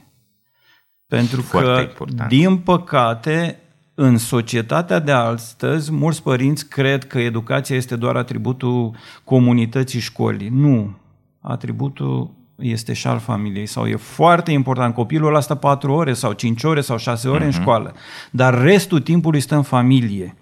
Pentru 1.08 1.42
Foarte 1.42 1.72
că, 1.72 1.80
important. 1.80 2.30
din 2.30 2.58
păcate, 2.58 3.61
în 4.04 4.18
societatea 4.18 5.00
de 5.00 5.12
astăzi, 5.12 5.92
mulți 5.92 6.24
părinți 6.24 6.68
cred 6.68 7.08
că 7.08 7.20
educația 7.20 7.76
este 7.76 7.96
doar 7.96 8.16
atributul 8.16 8.96
comunității 9.24 10.00
școlii. 10.00 10.50
Nu. 10.50 10.98
Atributul 11.42 12.32
este 12.56 12.94
și 12.94 13.08
al 13.08 13.20
familiei 13.20 13.66
sau 13.66 13.86
e 13.86 13.96
foarte 13.96 14.52
important. 14.52 14.94
Copilul 14.94 15.28
ăla 15.28 15.40
stă 15.40 15.56
4 15.56 15.94
ore 15.94 16.14
sau 16.14 16.32
5 16.32 16.64
ore 16.64 16.82
sau 16.82 16.98
6 16.98 17.28
ore 17.28 17.38
uh-huh. 17.38 17.42
în 17.42 17.48
mhm. 17.48 17.62
școală, 17.62 17.94
dar 18.32 18.62
restul 18.62 19.00
timpului 19.00 19.40
stă 19.40 19.56
în 19.56 19.64
familie. 19.64 20.36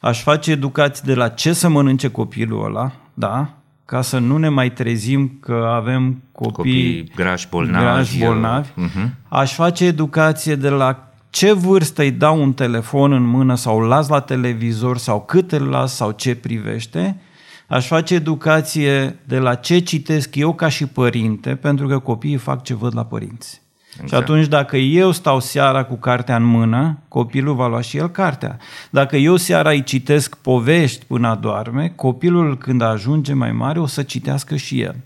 Aș 0.00 0.22
face 0.22 0.50
educație 0.50 1.02
de 1.06 1.14
la 1.14 1.28
ce 1.28 1.52
să 1.52 1.68
mănânce 1.68 2.10
copilul 2.10 2.64
ăla, 2.64 2.92
da? 3.14 3.50
ca 3.84 4.02
să 4.02 4.18
nu 4.18 4.36
ne 4.36 4.48
mai 4.48 4.72
trezim 4.72 5.38
că 5.40 5.70
avem 5.74 6.22
copii, 6.32 6.52
copii 6.52 7.12
grași 7.14 7.48
bolnavi. 7.48 7.84
Grași 7.84 8.18
bolnavi. 8.18 8.68
Uh-huh. 8.68 9.08
Aș 9.28 9.54
face 9.54 9.84
educație 9.84 10.54
de 10.54 10.68
la 10.68 11.06
ce 11.30 11.52
vârstă 11.52 12.02
îi 12.02 12.10
dau 12.10 12.42
un 12.42 12.52
telefon 12.52 13.12
în 13.12 13.22
mână 13.22 13.54
sau 13.54 13.80
îl 13.80 13.88
las 13.88 14.08
la 14.08 14.20
televizor 14.20 14.98
sau 14.98 15.24
cât 15.24 15.52
îl 15.52 15.68
las 15.68 15.94
sau 15.94 16.10
ce 16.10 16.34
privește. 16.34 17.20
Aș 17.66 17.86
face 17.86 18.14
educație 18.14 19.16
de 19.24 19.38
la 19.38 19.54
ce 19.54 19.78
citesc 19.78 20.34
eu 20.34 20.54
ca 20.54 20.68
și 20.68 20.86
părinte, 20.86 21.54
pentru 21.54 21.86
că 21.86 21.98
copiii 21.98 22.36
fac 22.36 22.62
ce 22.62 22.74
văd 22.74 22.94
la 22.94 23.04
părinți. 23.04 23.64
Exact. 23.92 24.08
Și 24.08 24.14
atunci 24.14 24.46
dacă 24.46 24.76
eu 24.76 25.10
stau 25.10 25.40
seara 25.40 25.84
cu 25.84 25.94
cartea 25.94 26.36
în 26.36 26.44
mână, 26.44 26.98
copilul 27.08 27.54
va 27.54 27.68
lua 27.68 27.80
și 27.80 27.96
el 27.96 28.08
cartea. 28.08 28.58
Dacă 28.90 29.16
eu 29.16 29.36
seara 29.36 29.70
îi 29.70 29.82
citesc 29.82 30.36
povești 30.36 31.04
până 31.04 31.28
adorme, 31.28 31.92
copilul 31.96 32.58
când 32.58 32.82
ajunge 32.82 33.32
mai 33.32 33.52
mare 33.52 33.78
o 33.78 33.86
să 33.86 34.02
citească 34.02 34.56
și 34.56 34.80
el. 34.80 34.96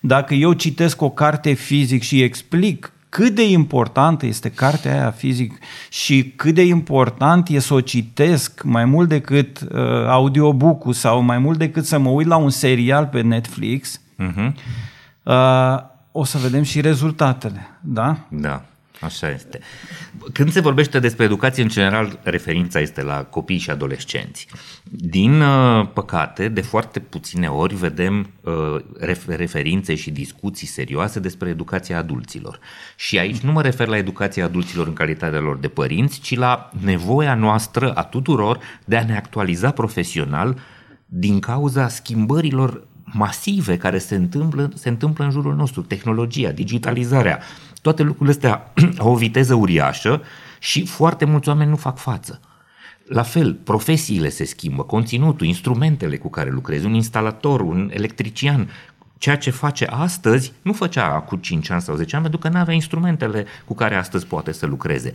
Dacă 0.00 0.34
eu 0.34 0.52
citesc 0.52 1.00
o 1.00 1.10
carte 1.10 1.52
fizic 1.52 2.02
și 2.02 2.22
explic 2.22 2.92
cât 3.12 3.34
de 3.34 3.50
importantă 3.50 4.26
este 4.26 4.50
cartea 4.50 4.92
aia 4.92 5.10
fizic 5.10 5.58
și 5.90 6.32
cât 6.36 6.54
de 6.54 6.64
important 6.64 7.48
e 7.48 7.58
să 7.58 7.74
o 7.74 7.80
citesc 7.80 8.62
mai 8.62 8.84
mult 8.84 9.08
decât 9.08 9.60
uh, 9.60 10.06
audiobook-ul 10.06 10.92
sau 10.92 11.20
mai 11.20 11.38
mult 11.38 11.58
decât 11.58 11.84
să 11.84 11.98
mă 11.98 12.08
uit 12.08 12.26
la 12.26 12.36
un 12.36 12.50
serial 12.50 13.06
pe 13.06 13.20
Netflix, 13.20 14.00
uh-huh. 14.18 14.52
uh, 15.22 15.78
o 16.12 16.24
să 16.24 16.38
vedem 16.38 16.62
și 16.62 16.80
rezultatele, 16.80 17.78
da? 17.80 18.16
Da. 18.28 18.64
Așa 19.02 19.30
este. 19.30 19.58
Când 20.32 20.52
se 20.52 20.60
vorbește 20.60 20.98
despre 20.98 21.24
educație, 21.24 21.62
în 21.62 21.68
general, 21.68 22.18
referința 22.22 22.80
este 22.80 23.02
la 23.02 23.24
copii 23.24 23.58
și 23.58 23.70
adolescenți. 23.70 24.46
Din 24.90 25.40
uh, 25.40 25.88
păcate, 25.92 26.48
de 26.48 26.60
foarte 26.60 27.00
puține 27.00 27.48
ori 27.48 27.74
vedem 27.74 28.30
uh, 28.40 28.52
referințe 29.28 29.94
și 29.94 30.10
discuții 30.10 30.66
serioase 30.66 31.20
despre 31.20 31.48
educația 31.48 31.98
adulților. 31.98 32.58
Și 32.96 33.18
aici 33.18 33.38
nu 33.38 33.52
mă 33.52 33.62
refer 33.62 33.86
la 33.86 33.96
educația 33.96 34.44
adulților 34.44 34.86
în 34.86 34.92
calitatea 34.92 35.40
lor 35.40 35.58
de 35.58 35.68
părinți, 35.68 36.20
ci 36.20 36.34
la 36.36 36.70
nevoia 36.80 37.34
noastră 37.34 37.92
a 37.92 38.02
tuturor 38.02 38.58
de 38.84 38.96
a 38.96 39.04
ne 39.04 39.16
actualiza 39.16 39.70
profesional 39.70 40.58
din 41.06 41.38
cauza 41.38 41.88
schimbărilor 41.88 42.86
masive 43.04 43.76
care 43.76 43.98
se 43.98 44.14
întâmplă, 44.14 44.70
se 44.74 44.88
întâmplă 44.88 45.24
în 45.24 45.30
jurul 45.30 45.54
nostru, 45.54 45.82
tehnologia, 45.82 46.50
digitalizarea, 46.50 47.38
toate 47.82 48.02
lucrurile 48.02 48.30
astea 48.30 48.72
au 49.02 49.12
o 49.12 49.16
viteză 49.16 49.54
uriașă 49.54 50.22
și 50.58 50.86
foarte 50.86 51.24
mulți 51.24 51.48
oameni 51.48 51.70
nu 51.70 51.76
fac 51.76 51.98
față. 51.98 52.40
La 53.06 53.22
fel, 53.22 53.54
profesiile 53.54 54.28
se 54.28 54.44
schimbă, 54.44 54.82
conținutul, 54.82 55.46
instrumentele 55.46 56.16
cu 56.16 56.30
care 56.30 56.50
lucrezi, 56.50 56.86
un 56.86 56.94
instalator, 56.94 57.60
un 57.60 57.90
electrician, 57.92 58.70
ceea 59.18 59.36
ce 59.36 59.50
face 59.50 59.84
astăzi 59.84 60.52
nu 60.62 60.72
făcea 60.72 61.08
cu 61.08 61.36
5 61.36 61.70
ani 61.70 61.80
sau 61.80 61.94
10 61.94 62.14
ani 62.14 62.24
pentru 62.24 62.40
că 62.40 62.48
nu 62.48 62.58
avea 62.58 62.74
instrumentele 62.74 63.46
cu 63.64 63.74
care 63.74 63.94
astăzi 63.94 64.26
poate 64.26 64.52
să 64.52 64.66
lucreze. 64.66 65.12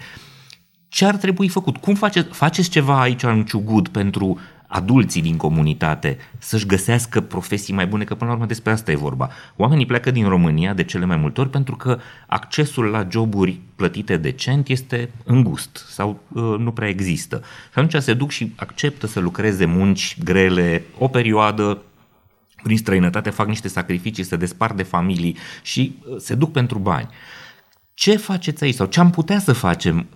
Ce 0.90 1.06
ar 1.06 1.16
trebui 1.16 1.48
făcut? 1.48 1.78
Cum 1.78 1.96
face, 1.96 2.22
faceți 2.22 2.70
ceva 2.70 3.02
aici 3.02 3.24
în 3.24 3.46
Ciugud 3.46 3.88
pentru 3.88 4.40
adulții 4.68 5.22
din 5.22 5.38
comunitate 5.38 6.18
să-și 6.38 6.66
găsească 6.66 7.22
profesii 7.22 7.74
mai 7.74 7.88
bune, 7.88 8.04
că 8.04 8.16
până 8.16 8.30
la 8.30 8.36
urmă 8.36 8.48
despre 8.48 8.72
asta 8.72 8.92
e 8.92 8.96
vorba. 8.96 9.30
Oamenii 9.56 9.86
pleacă 9.86 10.12
din 10.12 10.28
România 10.28 10.74
de 10.74 10.84
cele 10.84 11.06
mai 11.06 11.16
multe 11.16 11.42
ori 11.42 11.50
pentru 11.50 11.76
că 11.76 12.00
accesul 12.28 12.86
la 12.86 13.08
joburi 13.12 13.60
plătite 13.76 14.18
decent 14.18 14.68
este 14.68 15.10
îngust 15.24 15.86
sau 15.90 16.20
uh, 16.28 16.56
nu 16.58 16.72
prea 16.72 16.88
există. 16.88 17.42
Și 17.74 17.80
atunci 17.80 18.02
se 18.02 18.14
duc 18.14 18.30
și 18.30 18.54
acceptă 18.56 19.08
să 19.08 19.20
lucreze 19.20 19.66
munci 19.66 20.18
grele 20.24 20.84
o 20.98 21.08
perioadă, 21.08 21.82
prin 22.64 22.78
străinătate 22.78 23.30
fac 23.30 23.48
niște 23.48 23.68
sacrificii, 23.68 24.24
se 24.24 24.36
despart 24.36 24.76
de 24.76 24.84
familii 24.84 25.38
și 25.62 25.96
uh, 26.10 26.16
se 26.20 26.36
duc 26.36 26.52
pentru 26.52 26.80
bani. 26.80 27.08
Ce 27.94 28.18
faceți 28.18 28.64
aici 28.64 28.76
sau 28.76 28.86
ce 28.86 29.00
am 29.00 29.10
putea 29.10 29.40
să 29.40 29.54
facem 29.54 30.08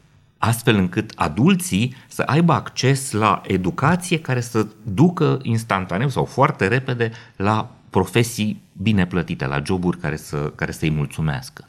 astfel 0.41 0.75
încât 0.75 1.11
adulții 1.15 1.95
să 2.07 2.21
aibă 2.25 2.53
acces 2.53 3.11
la 3.11 3.41
educație 3.47 4.19
care 4.19 4.41
să 4.41 4.67
ducă 4.83 5.39
instantaneu 5.41 6.09
sau 6.09 6.25
foarte 6.25 6.67
repede 6.67 7.11
la 7.35 7.71
profesii 7.89 8.61
bine 8.81 9.05
plătite, 9.05 9.45
la 9.45 9.61
joburi 9.65 9.97
care, 9.97 10.15
să, 10.15 10.51
care 10.55 10.71
să-i 10.71 10.89
mulțumească. 10.89 11.67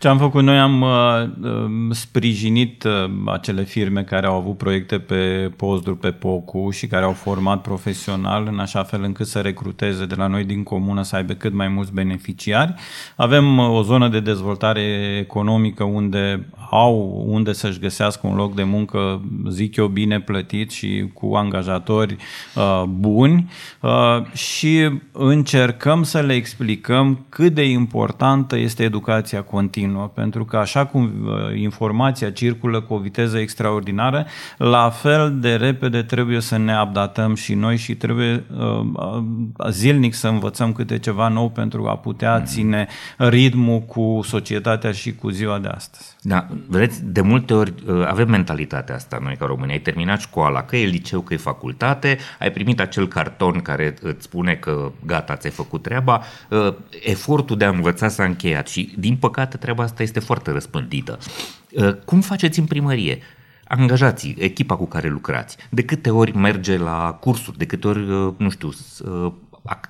Ce 0.00 0.08
am 0.08 0.18
făcut 0.18 0.42
noi, 0.42 0.58
am 0.58 0.80
uh, 0.80 1.50
um, 1.50 1.92
sprijinit 1.92 2.82
uh, 2.84 3.10
acele 3.26 3.64
firme 3.64 4.02
care 4.02 4.26
au 4.26 4.36
avut 4.36 4.56
proiecte 4.56 4.98
pe 4.98 5.52
posturi 5.56 5.96
pe 5.96 6.10
POCU 6.10 6.70
și 6.70 6.86
care 6.86 7.04
au 7.04 7.12
format 7.12 7.60
profesional 7.60 8.46
în 8.50 8.58
așa 8.58 8.82
fel 8.82 9.02
încât 9.02 9.26
să 9.26 9.38
recruteze 9.40 10.06
de 10.06 10.14
la 10.14 10.26
noi 10.26 10.44
din 10.44 10.62
comună 10.62 11.02
să 11.02 11.16
aibă 11.16 11.32
cât 11.32 11.52
mai 11.52 11.68
mulți 11.68 11.92
beneficiari. 11.92 12.74
Avem 13.16 13.58
uh, 13.58 13.70
o 13.70 13.82
zonă 13.82 14.08
de 14.08 14.20
dezvoltare 14.20 14.80
economică 15.20 15.84
unde 15.84 16.46
au 16.70 17.24
unde 17.26 17.52
să-și 17.52 17.78
găsească 17.78 18.26
un 18.26 18.36
loc 18.36 18.54
de 18.54 18.62
muncă, 18.62 19.22
zic 19.48 19.76
eu, 19.76 19.86
bine 19.86 20.20
plătit 20.20 20.70
și 20.70 21.10
cu 21.14 21.34
angajatori 21.34 22.16
uh, 22.54 22.82
buni 22.88 23.50
uh, 23.80 24.24
și 24.32 24.90
încercăm 25.12 26.02
să 26.02 26.20
le 26.20 26.34
explicăm 26.34 27.24
cât 27.28 27.54
de 27.54 27.64
importantă 27.64 28.58
este 28.58 28.82
educația 28.82 29.42
continuă, 29.42 29.86
pentru 29.96 30.44
că 30.44 30.56
așa 30.56 30.86
cum 30.86 31.04
uh, 31.04 31.60
informația 31.60 32.30
circulă 32.30 32.80
cu 32.80 32.94
o 32.94 32.98
viteză 32.98 33.38
extraordinară, 33.38 34.26
la 34.56 34.90
fel 34.90 35.38
de 35.40 35.54
repede 35.54 36.02
trebuie 36.02 36.40
să 36.40 36.56
ne 36.56 36.80
updatăm 36.82 37.34
și 37.34 37.54
noi 37.54 37.76
și 37.76 37.94
trebuie 37.94 38.44
uh, 38.58 38.80
uh 38.92 39.70
zilnic 39.70 40.14
să 40.14 40.28
învățăm 40.28 40.72
câte 40.72 40.98
ceva 40.98 41.28
nou 41.28 41.50
pentru 41.50 41.86
a 41.86 41.96
putea 41.96 42.38
mm. 42.38 42.44
ține 42.44 42.86
ritmul 43.16 43.80
cu 43.80 44.20
societatea 44.24 44.92
și 44.92 45.14
cu 45.14 45.28
ziua 45.28 45.58
de 45.58 45.68
astăzi. 45.68 46.16
Da, 46.28 46.46
vedeți, 46.66 47.04
de 47.04 47.20
multe 47.20 47.54
ori 47.54 47.74
uh, 47.86 48.06
avem 48.06 48.28
mentalitatea 48.28 48.94
asta 48.94 49.18
noi 49.22 49.36
ca 49.36 49.46
români. 49.46 49.72
Ai 49.72 49.80
terminat 49.80 50.20
școala, 50.20 50.62
că 50.62 50.76
e 50.76 50.86
liceu, 50.86 51.20
că 51.20 51.34
e 51.34 51.36
facultate, 51.36 52.18
ai 52.38 52.52
primit 52.52 52.80
acel 52.80 53.08
carton 53.08 53.60
care 53.60 53.94
îți 54.00 54.24
spune 54.24 54.54
că 54.54 54.92
gata, 55.06 55.36
ți-ai 55.36 55.52
făcut 55.52 55.82
treaba, 55.82 56.22
uh, 56.48 56.74
efortul 57.02 57.56
de 57.56 57.64
a 57.64 57.68
învăța 57.68 58.08
s-a 58.08 58.24
încheiat 58.24 58.68
și 58.68 58.94
din 58.98 59.16
păcate 59.16 59.56
treaba 59.56 59.82
asta 59.82 60.02
este 60.02 60.20
foarte 60.20 60.50
răspândită. 60.50 61.18
Uh, 61.72 61.94
cum 62.04 62.20
faceți 62.20 62.58
în 62.58 62.64
primărie? 62.64 63.18
angajații, 63.70 64.36
echipa 64.38 64.76
cu 64.76 64.86
care 64.86 65.08
lucrați, 65.08 65.56
de 65.70 65.82
câte 65.82 66.10
ori 66.10 66.36
merge 66.36 66.76
la 66.76 67.18
cursuri, 67.20 67.58
de 67.58 67.66
câte 67.66 67.86
ori, 67.86 68.06
nu 68.36 68.50
știu, 68.50 68.70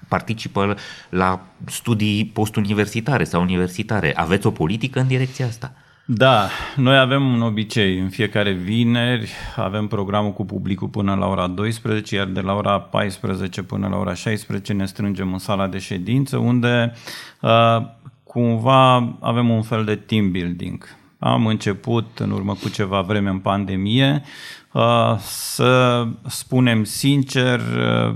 participă 0.08 0.76
la 1.08 1.46
studii 1.66 2.26
postuniversitare 2.26 3.24
sau 3.24 3.40
universitare. 3.40 4.12
Aveți 4.16 4.46
o 4.46 4.50
politică 4.50 5.00
în 5.00 5.06
direcția 5.06 5.46
asta? 5.46 5.72
Da, 6.10 6.48
noi 6.76 6.98
avem 6.98 7.32
un 7.32 7.42
obicei. 7.42 7.98
În 7.98 8.08
fiecare 8.08 8.52
vineri 8.52 9.30
avem 9.56 9.86
programul 9.86 10.32
cu 10.32 10.44
publicul 10.44 10.88
până 10.88 11.14
la 11.14 11.26
ora 11.26 11.46
12, 11.46 12.14
iar 12.14 12.26
de 12.26 12.40
la 12.40 12.54
ora 12.54 12.80
14 12.80 13.62
până 13.62 13.88
la 13.88 13.96
ora 13.96 14.14
16 14.14 14.72
ne 14.72 14.86
strângem 14.86 15.32
în 15.32 15.38
sala 15.38 15.66
de 15.66 15.78
ședință, 15.78 16.36
unde 16.36 16.92
uh, 17.40 17.76
cumva 18.24 19.16
avem 19.20 19.50
un 19.50 19.62
fel 19.62 19.84
de 19.84 19.96
team 19.96 20.30
building. 20.30 20.84
Am 21.18 21.46
început 21.46 22.18
în 22.18 22.30
urmă 22.30 22.54
cu 22.54 22.68
ceva 22.68 23.00
vreme 23.00 23.30
în 23.30 23.38
pandemie 23.38 24.22
uh, 24.72 25.18
să 25.18 26.04
spunem 26.26 26.84
sincer, 26.84 27.60
uh, 27.60 28.14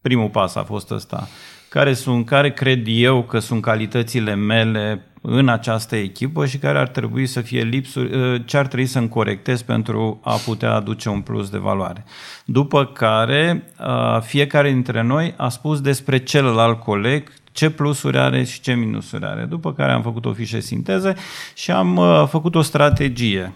primul 0.00 0.28
pas 0.28 0.54
a 0.54 0.62
fost 0.62 0.90
ăsta. 0.90 1.28
Care 1.74 1.92
sunt, 1.92 2.26
care 2.26 2.52
cred 2.52 2.84
eu 2.86 3.22
că 3.22 3.38
sunt 3.38 3.62
calitățile 3.62 4.34
mele 4.34 5.06
în 5.20 5.48
această 5.48 5.96
echipă 5.96 6.46
și 6.46 6.58
care 6.58 6.78
ar 6.78 6.88
trebui 6.88 7.26
să 7.26 7.40
fie 7.40 7.62
lipsuri, 7.62 8.16
uh, 8.16 8.42
ce 8.44 8.56
ar 8.56 8.66
trebui 8.66 8.86
să-mi 8.86 9.08
corectez 9.08 9.62
pentru 9.62 10.20
a 10.22 10.34
putea 10.34 10.72
aduce 10.72 11.08
un 11.08 11.20
plus 11.20 11.50
de 11.50 11.58
valoare. 11.58 12.04
După 12.44 12.86
care, 12.86 13.64
uh, 13.80 14.20
fiecare 14.20 14.70
dintre 14.70 15.02
noi 15.02 15.34
a 15.36 15.48
spus 15.48 15.80
despre 15.80 16.18
celălalt 16.18 16.80
coleg 16.80 17.32
ce 17.54 17.70
plusuri 17.70 18.18
are 18.18 18.44
și 18.44 18.60
ce 18.60 18.74
minusuri 18.74 19.24
are. 19.24 19.44
După 19.44 19.72
care 19.72 19.92
am 19.92 20.02
făcut 20.02 20.24
o 20.24 20.32
fișă 20.32 20.60
sinteză 20.60 21.16
și 21.54 21.70
am 21.70 21.96
uh, 21.96 22.24
făcut 22.28 22.54
o 22.54 22.62
strategie 22.62 23.52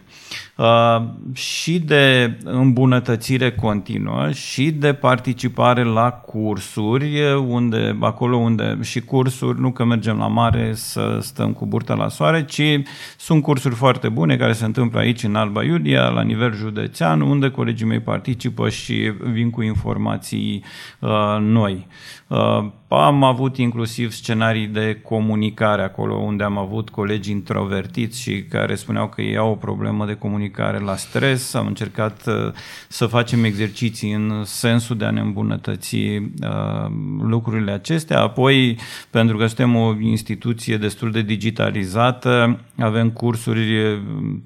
uh, 0.57 1.03
și 1.33 1.79
de 1.79 2.37
îmbunătățire 2.45 3.51
continuă 3.51 4.31
și 4.31 4.71
de 4.71 4.93
participare 4.93 5.83
la 5.85 6.11
cursuri, 6.11 7.35
unde, 7.35 7.97
acolo 8.01 8.37
unde 8.37 8.79
și 8.83 9.01
cursuri, 9.01 9.61
nu 9.61 9.73
că 9.73 9.85
mergem 9.85 10.19
la 10.19 10.27
mare 10.27 10.75
să 10.75 11.19
stăm 11.21 11.53
cu 11.53 11.67
burta 11.67 11.95
la 11.95 12.09
soare, 12.09 12.45
ci 12.45 12.81
sunt 13.17 13.43
cursuri 13.43 13.75
foarte 13.75 14.09
bune 14.09 14.37
care 14.37 14.53
se 14.53 14.65
întâmplă 14.65 14.99
aici 14.99 15.23
în 15.23 15.35
Alba 15.35 15.63
Iulia, 15.63 16.09
la 16.09 16.23
nivel 16.23 16.55
județean, 16.55 17.21
unde 17.21 17.51
colegii 17.51 17.87
mei 17.87 18.01
participă 18.01 18.69
și 18.69 19.13
vin 19.33 19.51
cu 19.51 19.63
informații 19.63 20.65
uh, 20.99 21.37
noi. 21.41 21.87
Uh, 22.27 22.67
am 22.97 23.25
avut 23.25 23.57
inclusiv 23.57 23.77
inclusiv 23.99 24.11
scenarii 24.11 24.67
de 24.67 25.01
comunicare 25.03 25.83
acolo 25.83 26.15
unde 26.15 26.45
am 26.45 26.59
avut 26.59 26.91
colegi 26.91 27.31
introvertiți 27.31 28.21
și 28.21 28.43
care 28.43 28.75
spuneau 28.75 29.09
că 29.09 29.23
ei 29.23 29.37
au 29.37 29.51
o 29.51 29.55
problemă 29.55 30.07
de 30.07 30.15
comunicare 30.15 30.79
la 30.79 30.97
stres. 30.97 31.55
Am 31.55 31.67
încercat 31.67 32.27
uh, 32.27 32.53
să 32.89 33.07
facem 33.07 33.45
exerciții 33.45 34.13
în 34.13 34.43
sensul 34.45 34.97
de 34.97 35.05
a 35.05 35.11
ne 35.11 35.21
îmbunătăți 35.21 35.97
uh, 35.97 36.91
lucrurile 37.23 37.71
acestea. 37.71 38.21
Apoi, 38.21 38.79
pentru 39.11 39.37
că 39.37 39.47
suntem 39.47 39.77
o 39.77 39.95
instituție 40.01 40.77
destul 40.77 41.11
de 41.11 41.23
digitalizată, 41.23 42.61
avem 42.79 43.11
cursuri 43.11 43.85
uh, 43.85 43.99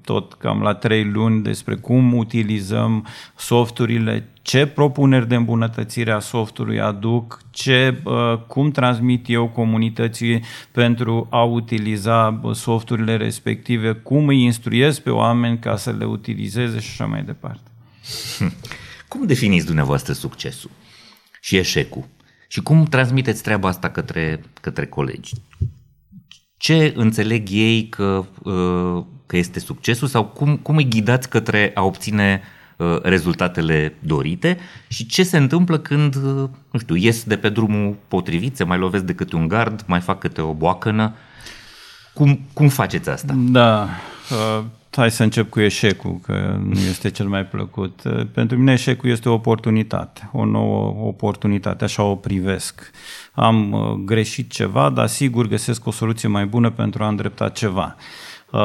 tot 0.04 0.32
cam 0.32 0.62
la 0.62 0.74
trei 0.74 1.04
luni 1.04 1.42
despre 1.42 1.74
cum 1.74 2.14
utilizăm 2.14 3.06
softurile, 3.36 4.28
ce 4.42 4.66
propuneri 4.66 5.28
de 5.28 5.34
îmbunătățire 5.34 6.12
a 6.12 6.18
softului 6.18 6.80
aduc, 6.80 7.40
ce, 7.50 8.00
uh, 8.04 8.38
cum 8.46 8.70
transmit 8.70 9.28
eu 9.28 9.48
comunității 9.48 10.42
pentru 10.70 11.26
a 11.30 11.42
utiliza 11.42 12.40
softurile 12.52 13.16
respective, 13.16 13.92
cum 13.92 14.28
îi 14.28 14.42
instruiesc 14.42 15.00
pe 15.00 15.10
oameni 15.10 15.58
ca 15.58 15.76
să 15.76 15.90
le 15.90 16.04
utilizeze 16.04 16.80
și 16.80 16.88
așa 16.90 17.06
mai 17.06 17.22
departe. 17.22 17.70
Cum 19.08 19.26
definiți 19.26 19.66
dumneavoastră 19.66 20.12
succesul 20.12 20.70
și 21.40 21.56
eșecul? 21.56 22.04
Și 22.48 22.62
cum 22.62 22.84
transmiteți 22.84 23.42
treaba 23.42 23.68
asta 23.68 23.90
către, 23.90 24.40
către 24.60 24.86
colegi? 24.86 25.32
Ce 26.56 26.92
înțeleg 26.96 27.48
ei 27.50 27.88
că, 27.88 28.24
uh, 28.42 29.04
că 29.26 29.36
este 29.36 29.60
succesul 29.60 30.08
sau 30.08 30.24
cum, 30.24 30.56
cum 30.56 30.76
îi 30.76 30.88
ghidați 30.88 31.28
către 31.28 31.70
a 31.74 31.82
obține 31.82 32.40
uh, 32.42 32.46
Uh, 32.46 32.60
rezultatele 33.02 33.94
dorite 33.98 34.58
și 34.88 35.06
ce 35.06 35.22
se 35.22 35.36
întâmplă 35.36 35.78
când, 35.78 36.14
uh, 36.14 36.48
nu 36.70 36.78
știu, 36.78 36.94
ies 36.94 37.24
de 37.24 37.36
pe 37.36 37.48
drumul 37.48 37.96
potrivit, 38.08 38.56
se 38.56 38.64
mai 38.64 38.78
lovesc 38.78 39.04
de 39.04 39.14
câte 39.14 39.36
un 39.36 39.48
gard, 39.48 39.84
mai 39.86 40.00
fac 40.00 40.18
câte 40.18 40.40
o 40.40 40.52
boacănă. 40.52 41.14
Cum, 42.14 42.40
cum 42.52 42.68
faceți 42.68 43.08
asta? 43.08 43.34
Da, 43.36 43.88
uh, 44.30 44.64
hai 44.90 45.10
să 45.10 45.22
încep 45.22 45.50
cu 45.50 45.60
eșecul, 45.60 46.18
că 46.22 46.58
nu 46.64 46.78
este 46.78 47.10
cel 47.10 47.26
mai 47.26 47.46
plăcut. 47.46 48.00
Uh, 48.04 48.26
pentru 48.34 48.58
mine 48.58 48.72
eșecul 48.72 49.10
este 49.10 49.28
o 49.28 49.32
oportunitate, 49.32 50.30
o 50.32 50.44
nouă 50.44 51.06
oportunitate, 51.06 51.84
așa 51.84 52.02
o 52.02 52.14
privesc. 52.14 52.90
Am 53.32 53.74
greșit 54.04 54.50
ceva, 54.50 54.90
dar 54.90 55.06
sigur 55.06 55.46
găsesc 55.46 55.86
o 55.86 55.90
soluție 55.90 56.28
mai 56.28 56.46
bună 56.46 56.70
pentru 56.70 57.04
a 57.04 57.08
îndrepta 57.08 57.48
ceva. 57.48 57.96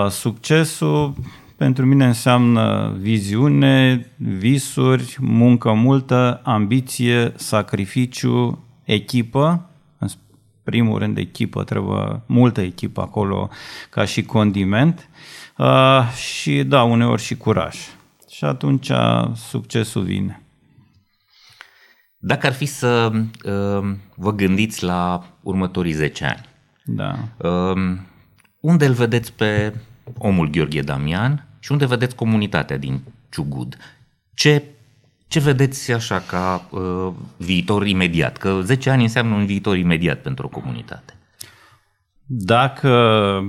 Succesul 0.09 1.13
pentru 1.57 1.85
mine 1.85 2.05
înseamnă 2.05 2.95
viziune, 2.99 4.05
visuri, 4.15 5.17
muncă 5.19 5.73
multă, 5.73 6.41
ambiție, 6.43 7.33
sacrificiu, 7.35 8.63
echipă, 8.83 9.69
în 9.97 10.07
primul 10.63 10.99
rând 10.99 11.17
echipă, 11.17 11.63
trebuie 11.63 12.21
multă 12.25 12.61
echipă 12.61 13.01
acolo 13.01 13.49
ca 13.89 14.05
și 14.05 14.23
condiment 14.23 15.09
uh, 15.57 16.11
și 16.11 16.63
da, 16.63 16.83
uneori 16.83 17.21
și 17.21 17.37
curaj. 17.37 17.75
Și 18.29 18.43
atunci 18.43 18.91
succesul 19.35 20.03
vine. 20.03 20.41
Dacă 22.17 22.47
ar 22.47 22.53
fi 22.53 22.65
să 22.65 23.11
uh, 23.13 23.95
vă 24.15 24.33
gândiți 24.35 24.83
la 24.83 25.23
următorii 25.41 25.91
10 25.91 26.25
ani, 26.25 26.45
da. 26.83 27.15
uh, 27.49 27.97
unde 28.59 28.85
îl 28.85 28.93
vedeți 28.93 29.33
pe 29.33 29.73
omul 30.17 30.49
Gheorghe 30.49 30.81
Damian 30.81 31.46
și 31.67 31.73
unde 31.73 31.85
vedeți 31.85 32.15
comunitatea 32.15 32.77
din 32.77 33.01
Ciugud? 33.29 33.77
Ce, 34.33 34.63
ce 35.27 35.39
vedeți 35.39 35.91
așa 35.91 36.19
ca 36.19 36.67
uh, 36.69 37.13
viitor 37.37 37.87
imediat? 37.87 38.37
Că 38.37 38.59
10 38.63 38.89
ani 38.89 39.03
înseamnă 39.03 39.35
un 39.35 39.45
viitor 39.45 39.77
imediat 39.77 40.21
pentru 40.21 40.45
o 40.45 40.49
comunitate. 40.49 41.13
Dacă 42.25 42.91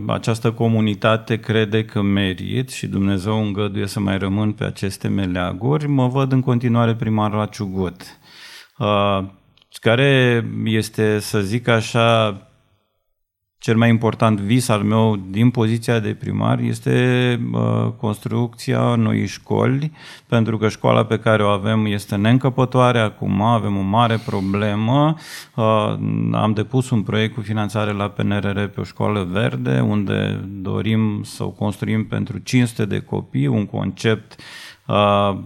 această 0.06 0.52
comunitate 0.52 1.40
crede 1.40 1.84
că 1.84 2.02
merit 2.02 2.70
și 2.70 2.86
Dumnezeu 2.86 3.44
îngăduie 3.44 3.86
să 3.86 4.00
mai 4.00 4.18
rămân 4.18 4.52
pe 4.52 4.64
aceste 4.64 5.08
meleaguri, 5.08 5.86
mă 5.86 6.08
văd 6.08 6.32
în 6.32 6.40
continuare 6.40 6.94
primar 6.94 7.32
la 7.32 7.46
Ciugut, 7.46 8.02
uh, 8.78 9.24
care 9.80 10.44
este, 10.64 11.18
să 11.18 11.40
zic 11.40 11.68
așa, 11.68 12.38
cel 13.58 13.76
mai 13.76 13.88
important 13.88 14.40
vis 14.40 14.68
al 14.68 14.82
meu 14.82 15.16
din 15.30 15.50
poziția 15.50 15.98
de 15.98 16.14
primar 16.14 16.58
este 16.58 17.38
uh, 17.52 17.92
construcția 17.96 18.94
noii 18.94 19.26
școli, 19.26 19.92
pentru 20.26 20.58
că 20.58 20.68
școala 20.68 21.04
pe 21.04 21.18
care 21.18 21.42
o 21.42 21.48
avem 21.48 21.86
este 21.86 22.16
neîncăpătoare 22.16 22.98
acum, 22.98 23.42
avem 23.42 23.76
o 23.76 23.80
mare 23.80 24.16
problemă. 24.26 25.14
Uh, 25.54 25.64
am 26.32 26.52
depus 26.54 26.90
un 26.90 27.02
proiect 27.02 27.34
cu 27.34 27.40
finanțare 27.40 27.92
la 27.92 28.08
PNRR 28.08 28.64
pe 28.64 28.80
o 28.80 28.84
școală 28.84 29.28
verde, 29.30 29.80
unde 29.80 30.44
dorim 30.48 31.22
să 31.24 31.44
o 31.44 31.50
construim 31.50 32.06
pentru 32.06 32.38
500 32.38 32.84
de 32.84 32.98
copii, 32.98 33.46
un 33.46 33.66
concept 33.66 34.32
uh, 34.32 34.36
Uh, 34.38 34.67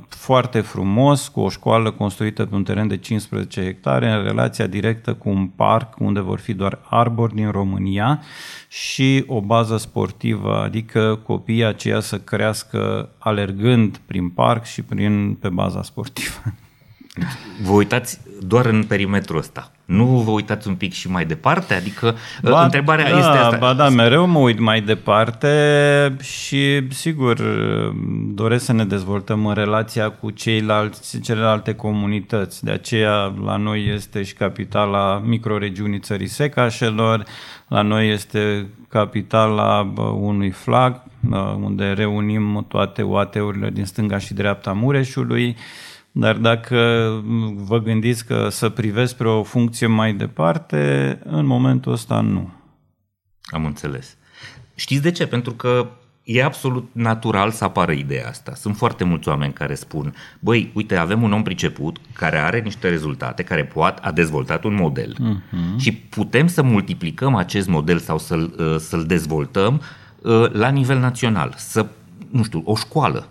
foarte 0.08 0.60
frumos, 0.60 1.28
cu 1.28 1.40
o 1.40 1.48
școală 1.48 1.90
construită 1.90 2.46
pe 2.46 2.54
un 2.54 2.62
teren 2.62 2.88
de 2.88 2.96
15 2.96 3.62
hectare, 3.62 4.10
în 4.10 4.22
relația 4.22 4.66
directă 4.66 5.14
cu 5.14 5.28
un 5.28 5.46
parc 5.46 5.94
unde 5.98 6.20
vor 6.20 6.38
fi 6.38 6.54
doar 6.54 6.78
arbori 6.88 7.34
din 7.34 7.50
România 7.50 8.22
și 8.68 9.24
o 9.26 9.40
bază 9.40 9.76
sportivă, 9.76 10.62
adică 10.62 11.20
copiii 11.26 11.64
aceia 11.64 12.00
să 12.00 12.18
crească 12.18 13.08
alergând 13.18 14.00
prin 14.06 14.28
parc 14.28 14.64
și 14.64 14.82
prin, 14.82 15.34
pe 15.34 15.48
baza 15.48 15.82
sportivă. 15.82 16.42
Vă 17.62 17.72
uitați 17.72 18.20
doar 18.40 18.66
în 18.66 18.84
perimetrul 18.84 19.38
ăsta. 19.38 19.72
Nu 19.92 20.04
vă 20.04 20.30
uitați 20.30 20.68
un 20.68 20.74
pic 20.74 20.92
și 20.92 21.10
mai 21.10 21.24
departe? 21.24 21.74
Adică 21.74 22.14
ba, 22.42 22.64
întrebarea 22.64 23.10
da, 23.10 23.18
este 23.18 23.30
asta. 23.30 23.56
Ba 23.56 23.72
da, 23.72 23.88
mereu 23.88 24.26
mă 24.26 24.38
uit 24.38 24.58
mai 24.58 24.80
departe 24.80 26.16
și 26.20 26.88
sigur 26.88 27.40
doresc 28.34 28.64
să 28.64 28.72
ne 28.72 28.84
dezvoltăm 28.84 29.46
în 29.46 29.54
relația 29.54 30.10
cu 30.10 30.30
ceilalți, 30.30 31.20
celelalte 31.20 31.74
comunități. 31.74 32.64
De 32.64 32.70
aceea 32.70 33.34
la 33.44 33.56
noi 33.56 33.92
este 33.94 34.22
și 34.22 34.34
capitala 34.34 35.22
microregiunii 35.24 36.00
țării 36.00 36.28
Secașelor, 36.28 37.24
la 37.68 37.82
noi 37.82 38.10
este 38.10 38.68
capitala 38.88 39.92
unui 40.20 40.50
flag, 40.50 41.02
unde 41.62 41.84
reunim 41.84 42.64
toate 42.68 43.02
UAT-urile 43.02 43.70
din 43.70 43.84
stânga 43.84 44.18
și 44.18 44.34
dreapta 44.34 44.72
Mureșului 44.72 45.56
dar 46.12 46.36
dacă 46.36 47.10
vă 47.54 47.78
gândiți 47.78 48.26
că 48.26 48.48
să 48.50 48.68
privesc 48.68 49.12
spre 49.12 49.28
o 49.28 49.42
funcție 49.42 49.86
mai 49.86 50.14
departe, 50.14 51.18
în 51.24 51.46
momentul 51.46 51.92
ăsta 51.92 52.20
nu. 52.20 52.50
Am 53.42 53.64
înțeles. 53.64 54.16
Știți 54.74 55.02
de 55.02 55.10
ce? 55.10 55.26
Pentru 55.26 55.52
că 55.52 55.88
e 56.24 56.44
absolut 56.44 56.88
natural 56.92 57.50
să 57.50 57.64
apară 57.64 57.92
ideea 57.92 58.28
asta. 58.28 58.54
Sunt 58.54 58.76
foarte 58.76 59.04
mulți 59.04 59.28
oameni 59.28 59.52
care 59.52 59.74
spun, 59.74 60.14
băi, 60.38 60.70
uite, 60.74 60.96
avem 60.96 61.22
un 61.22 61.32
om 61.32 61.42
priceput 61.42 61.96
care 62.12 62.38
are 62.38 62.60
niște 62.60 62.88
rezultate, 62.88 63.42
care 63.42 63.64
poate 63.64 64.00
a 64.04 64.12
dezvoltat 64.12 64.64
un 64.64 64.74
model 64.74 65.14
uh-huh. 65.14 65.76
și 65.76 65.92
putem 65.92 66.46
să 66.46 66.62
multiplicăm 66.62 67.34
acest 67.34 67.68
model 67.68 67.98
sau 67.98 68.18
să-l, 68.18 68.54
uh, 68.58 68.76
să-l 68.78 69.04
dezvoltăm 69.04 69.80
uh, 70.20 70.50
la 70.50 70.68
nivel 70.68 70.98
național. 70.98 71.54
Să, 71.56 71.86
nu 72.30 72.42
știu, 72.42 72.62
o 72.64 72.76
școală 72.76 73.28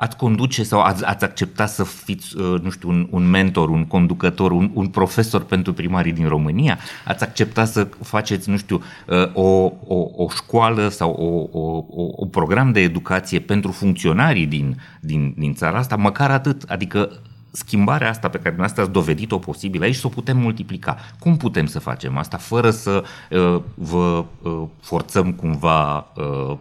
ați 0.00 0.16
conduce 0.16 0.62
sau 0.62 0.80
ați, 0.80 1.04
ați 1.04 1.24
accepta 1.24 1.66
să 1.66 1.84
fiți, 1.84 2.36
uh, 2.36 2.60
nu 2.60 2.70
știu, 2.70 2.88
un, 2.88 3.06
un 3.10 3.30
mentor, 3.30 3.68
un 3.68 3.86
conducător, 3.86 4.50
un, 4.50 4.70
un 4.74 4.86
profesor 4.86 5.42
pentru 5.42 5.72
primarii 5.72 6.12
din 6.12 6.28
România? 6.28 6.78
Ați 7.04 7.22
accepta 7.22 7.64
să 7.64 7.88
faceți, 8.02 8.50
nu 8.50 8.56
știu, 8.56 8.82
uh, 9.06 9.30
o, 9.32 9.72
o, 9.86 10.10
o 10.16 10.28
școală 10.28 10.88
sau 10.88 11.10
o, 11.10 11.58
o, 11.58 11.84
o, 11.90 12.08
o 12.16 12.26
program 12.26 12.72
de 12.72 12.80
educație 12.80 13.38
pentru 13.38 13.70
funcționarii 13.70 14.46
din, 14.46 14.80
din, 15.00 15.34
din 15.38 15.54
țara 15.54 15.78
asta? 15.78 15.96
Măcar 15.96 16.30
atât. 16.30 16.62
Adică 16.62 17.10
schimbarea 17.50 18.08
asta 18.08 18.28
pe 18.28 18.36
care 18.36 18.54
dumneavoastră 18.54 18.82
ați 18.82 18.92
dovedit-o 18.92 19.38
posibil 19.38 19.82
aici 19.82 19.94
să 19.94 20.06
o 20.06 20.10
putem 20.10 20.36
multiplica. 20.36 20.96
Cum 21.18 21.36
putem 21.36 21.66
să 21.66 21.78
facem 21.78 22.16
asta 22.16 22.36
fără 22.36 22.70
să 22.70 23.04
uh, 23.30 23.62
vă 23.74 24.24
uh, 24.42 24.62
forțăm 24.80 25.32
cumva 25.32 26.12
uh, 26.16 26.56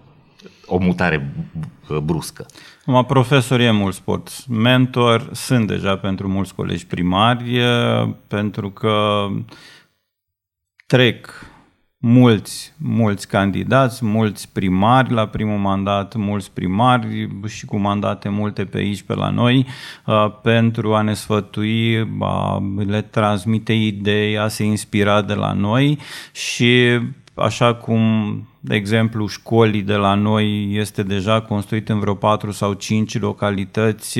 o 0.65 0.77
mutare 0.77 1.33
bruscă? 2.03 2.45
Acum, 2.89 3.05
profesor 3.05 3.59
e 3.59 3.71
mult 3.71 3.93
sport. 3.93 4.47
Mentor 4.47 5.29
sunt 5.31 5.67
deja 5.67 5.97
pentru 5.97 6.27
mulți 6.27 6.55
colegi 6.55 6.85
primari, 6.85 7.61
pentru 8.27 8.69
că 8.69 9.27
trec 10.85 11.45
mulți, 11.97 12.73
mulți 12.77 13.27
candidați, 13.27 14.05
mulți 14.05 14.51
primari 14.51 15.13
la 15.13 15.27
primul 15.27 15.57
mandat, 15.57 16.15
mulți 16.15 16.51
primari 16.51 17.29
și 17.47 17.65
cu 17.65 17.77
mandate 17.77 18.29
multe 18.29 18.65
pe 18.65 18.77
aici, 18.77 19.01
pe 19.01 19.13
la 19.13 19.29
noi, 19.29 19.65
pentru 20.41 20.95
a 20.95 21.01
ne 21.01 21.13
sfătui, 21.13 22.07
a 22.19 22.63
le 22.85 23.01
transmite 23.01 23.73
idei, 23.73 24.37
a 24.37 24.47
se 24.47 24.63
inspira 24.63 25.21
de 25.21 25.33
la 25.33 25.53
noi 25.53 25.99
și 26.31 26.99
așa 27.33 27.73
cum 27.73 28.03
de 28.59 28.75
exemplu, 28.75 29.27
școlii 29.27 29.81
de 29.81 29.95
la 29.95 30.13
noi 30.13 30.75
este 30.75 31.03
deja 31.03 31.41
construit 31.41 31.89
în 31.89 31.99
vreo 31.99 32.13
4 32.13 32.51
sau 32.51 32.73
5 32.73 33.19
localități, 33.19 34.19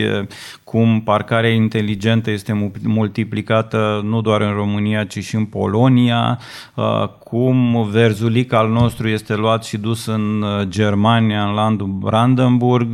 cum 0.63 1.01
parcarea 1.01 1.49
inteligentă 1.49 2.31
este 2.31 2.71
multiplicată 2.83 4.01
nu 4.03 4.21
doar 4.21 4.41
în 4.41 4.51
România, 4.53 5.03
ci 5.03 5.23
și 5.23 5.35
în 5.35 5.45
Polonia, 5.45 6.39
cum 7.23 7.87
verzulic 7.91 8.53
al 8.53 8.69
nostru 8.69 9.07
este 9.07 9.35
luat 9.35 9.63
și 9.63 9.77
dus 9.77 10.05
în 10.05 10.45
Germania, 10.63 11.43
în 11.43 11.53
landul 11.53 11.87
Brandenburg. 11.87 12.87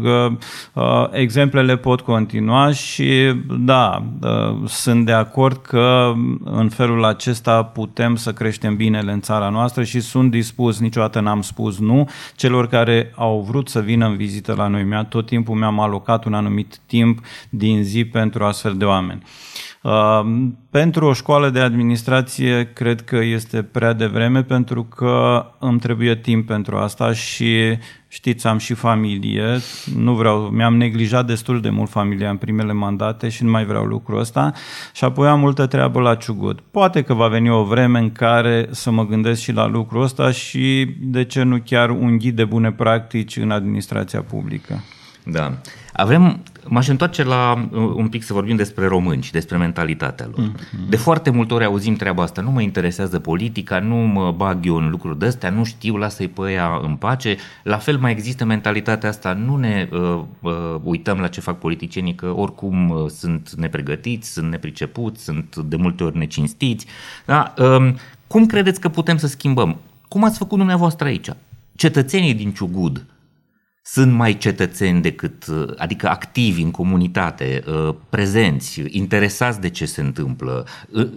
Exemplele 1.11 1.77
pot 1.77 2.01
continua 2.01 2.71
și 2.71 3.33
da, 3.59 4.03
sunt 4.65 5.05
de 5.05 5.11
acord 5.11 5.57
că 5.57 6.13
în 6.43 6.69
felul 6.69 7.05
acesta 7.05 7.63
putem 7.63 8.15
să 8.15 8.33
creștem 8.33 8.75
binele 8.75 9.11
în 9.11 9.21
țara 9.21 9.49
noastră 9.49 9.83
și 9.83 9.99
sunt 9.99 10.31
dispus, 10.31 10.79
niciodată 10.79 11.19
n-am 11.19 11.34
spus 11.41 11.79
nu, 11.79 12.09
celor 12.35 12.67
care 12.67 13.11
au 13.15 13.41
vrut 13.41 13.69
să 13.69 13.79
vină 13.79 14.05
în 14.05 14.15
vizită 14.15 14.53
la 14.53 14.67
noi. 14.67 14.83
Mi-a, 14.83 15.03
tot 15.03 15.25
timpul 15.25 15.55
mi-am 15.55 15.79
alocat 15.79 16.25
un 16.25 16.33
anumit 16.33 16.79
timp 16.85 17.25
din 17.49 17.83
zi 17.83 18.05
pentru 18.05 18.43
astfel 18.43 18.77
de 18.77 18.85
oameni. 18.85 19.23
Uh, 19.85 20.25
pentru 20.69 21.05
o 21.05 21.13
școală 21.13 21.49
de 21.49 21.59
administrație 21.59 22.71
cred 22.73 23.01
că 23.01 23.15
este 23.15 23.63
prea 23.63 23.93
devreme 23.93 24.43
pentru 24.43 24.83
că 24.83 25.45
îmi 25.59 25.79
trebuie 25.79 26.15
timp 26.15 26.47
pentru 26.47 26.77
asta 26.77 27.13
și 27.13 27.77
știți, 28.07 28.47
am 28.47 28.57
și 28.57 28.73
familie, 28.73 29.45
nu 29.95 30.13
vreau, 30.13 30.39
mi-am 30.39 30.77
neglijat 30.77 31.25
destul 31.25 31.61
de 31.61 31.69
mult 31.69 31.89
familia 31.89 32.29
în 32.29 32.37
primele 32.37 32.73
mandate 32.73 33.29
și 33.29 33.43
nu 33.43 33.49
mai 33.49 33.65
vreau 33.65 33.83
lucrul 33.83 34.19
ăsta 34.19 34.51
și 34.93 35.03
apoi 35.03 35.27
am 35.27 35.39
multă 35.39 35.65
treabă 35.65 35.99
la 35.99 36.15
ciugut. 36.15 36.59
Poate 36.59 37.01
că 37.01 37.13
va 37.13 37.27
veni 37.27 37.49
o 37.49 37.63
vreme 37.63 37.99
în 37.99 38.11
care 38.11 38.67
să 38.71 38.91
mă 38.91 39.05
gândesc 39.05 39.41
și 39.41 39.51
la 39.51 39.67
lucrul 39.67 40.01
ăsta 40.01 40.31
și 40.31 40.95
de 40.99 41.23
ce 41.23 41.43
nu 41.43 41.61
chiar 41.65 41.89
un 41.89 42.17
ghid 42.17 42.35
de 42.35 42.45
bune 42.45 42.71
practici 42.71 43.37
în 43.37 43.51
administrația 43.51 44.21
publică. 44.21 44.83
Da. 45.25 45.53
Avem, 45.93 46.43
m-aș 46.67 46.87
întoarce 46.87 47.23
la 47.23 47.67
uh, 47.71 47.79
un 47.95 48.07
pic 48.07 48.23
să 48.23 48.33
vorbim 48.33 48.55
despre 48.55 48.85
români 48.85 49.21
și 49.21 49.31
despre 49.31 49.57
mentalitatea 49.57 50.29
lor. 50.35 50.49
Mm-hmm. 50.49 50.89
De 50.89 50.95
foarte 50.95 51.29
multe 51.29 51.53
ori 51.53 51.65
auzim 51.65 51.95
treaba 51.95 52.23
asta, 52.23 52.41
nu 52.41 52.51
mă 52.51 52.61
interesează 52.61 53.19
politica, 53.19 53.79
nu 53.79 53.95
mă 53.95 54.31
bag 54.31 54.65
eu 54.65 54.75
în 54.75 54.89
lucruri 54.89 55.19
de 55.19 55.25
astea, 55.25 55.49
nu 55.49 55.63
știu, 55.63 55.95
lasă-i 55.95 56.27
pe 56.27 56.51
ea 56.51 56.79
în 56.83 56.95
pace. 56.95 57.37
La 57.63 57.77
fel 57.77 57.97
mai 57.97 58.11
există 58.11 58.45
mentalitatea 58.45 59.09
asta, 59.09 59.33
nu 59.33 59.55
ne 59.55 59.89
uh, 59.91 60.21
uh, 60.39 60.51
uităm 60.83 61.17
la 61.17 61.27
ce 61.27 61.41
fac 61.41 61.59
politicienii, 61.59 62.15
că 62.15 62.33
oricum 62.35 62.89
uh, 62.89 63.09
sunt 63.09 63.53
nepregătiți, 63.53 64.31
sunt 64.31 64.49
nepricepuți, 64.49 65.23
sunt 65.23 65.55
de 65.55 65.75
multe 65.75 66.03
ori 66.03 66.17
necinstiți. 66.17 66.85
Da? 67.25 67.53
Uh, 67.57 67.93
cum 68.27 68.45
credeți 68.45 68.79
că 68.79 68.89
putem 68.89 69.17
să 69.17 69.27
schimbăm? 69.27 69.77
Cum 70.07 70.23
ați 70.23 70.37
făcut 70.37 70.57
dumneavoastră 70.57 71.07
aici? 71.07 71.29
Cetățenii 71.75 72.33
din 72.33 72.51
Ciugud, 72.51 73.05
sunt 73.87 74.11
mai 74.11 74.37
cetățeni 74.37 75.01
decât, 75.01 75.47
uh, 75.47 75.73
adică 75.77 76.09
activi 76.09 76.61
în 76.61 76.71
comunitate, 76.71 77.63
uh, 77.67 77.95
prezenți, 78.09 78.83
interesați 78.87 79.61
de 79.61 79.69
ce 79.69 79.85
se 79.85 80.01
întâmplă, 80.01 80.67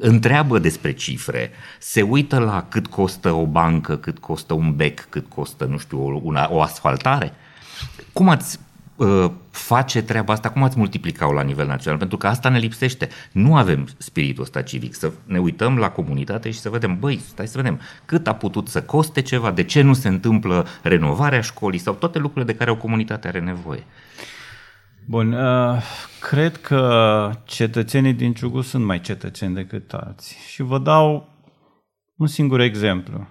întreabă 0.00 0.58
despre 0.58 0.92
cifre, 0.92 1.50
se 1.78 2.02
uită 2.02 2.38
la 2.38 2.66
cât 2.68 2.86
costă 2.86 3.32
o 3.32 3.46
bancă, 3.46 3.96
cât 3.96 4.18
costă 4.18 4.54
un 4.54 4.76
bec, 4.76 5.06
cât 5.08 5.28
costă, 5.28 5.64
nu 5.64 5.78
știu, 5.78 6.20
una, 6.24 6.48
o 6.50 6.62
asfaltare. 6.62 7.32
Cum 8.12 8.28
ați 8.28 8.58
Uh, 8.58 8.67
face 9.51 10.03
treaba 10.03 10.32
asta, 10.32 10.51
cum 10.51 10.62
ați 10.62 10.78
multiplica-o 10.78 11.32
la 11.32 11.42
nivel 11.42 11.66
național? 11.66 11.99
Pentru 11.99 12.16
că 12.16 12.26
asta 12.26 12.49
ne 12.49 12.59
lipsește. 12.59 13.09
Nu 13.32 13.57
avem 13.57 13.88
spiritul 13.96 14.42
ăsta 14.42 14.62
civic. 14.62 14.94
Să 14.94 15.12
ne 15.24 15.38
uităm 15.38 15.78
la 15.78 15.90
comunitate 15.90 16.51
și 16.51 16.59
să 16.59 16.70
vedem, 16.70 16.99
băi, 16.99 17.16
stai 17.16 17.46
să 17.46 17.57
vedem 17.57 17.80
cât 18.05 18.26
a 18.26 18.34
putut 18.34 18.68
să 18.68 18.82
coste 18.82 19.22
ceva, 19.22 19.51
de 19.51 19.62
ce 19.62 19.82
nu 19.82 19.92
se 19.92 20.09
întâmplă 20.09 20.66
renovarea 20.82 21.40
școlii 21.40 21.78
sau 21.78 21.94
toate 21.94 22.18
lucrurile 22.18 22.53
de 22.53 22.59
care 22.59 22.70
o 22.70 22.76
comunitate 22.76 23.28
are 23.28 23.40
nevoie. 23.40 23.84
Bun, 25.07 25.32
uh, 25.32 25.82
cred 26.20 26.57
că 26.57 27.30
cetățenii 27.44 28.12
din 28.12 28.32
Ciugu 28.32 28.61
sunt 28.61 28.84
mai 28.84 29.01
cetățeni 29.01 29.55
decât 29.55 29.92
alții. 29.92 30.36
Și 30.49 30.62
vă 30.62 30.78
dau 30.78 31.28
un 32.16 32.26
singur 32.26 32.61
exemplu. 32.61 33.26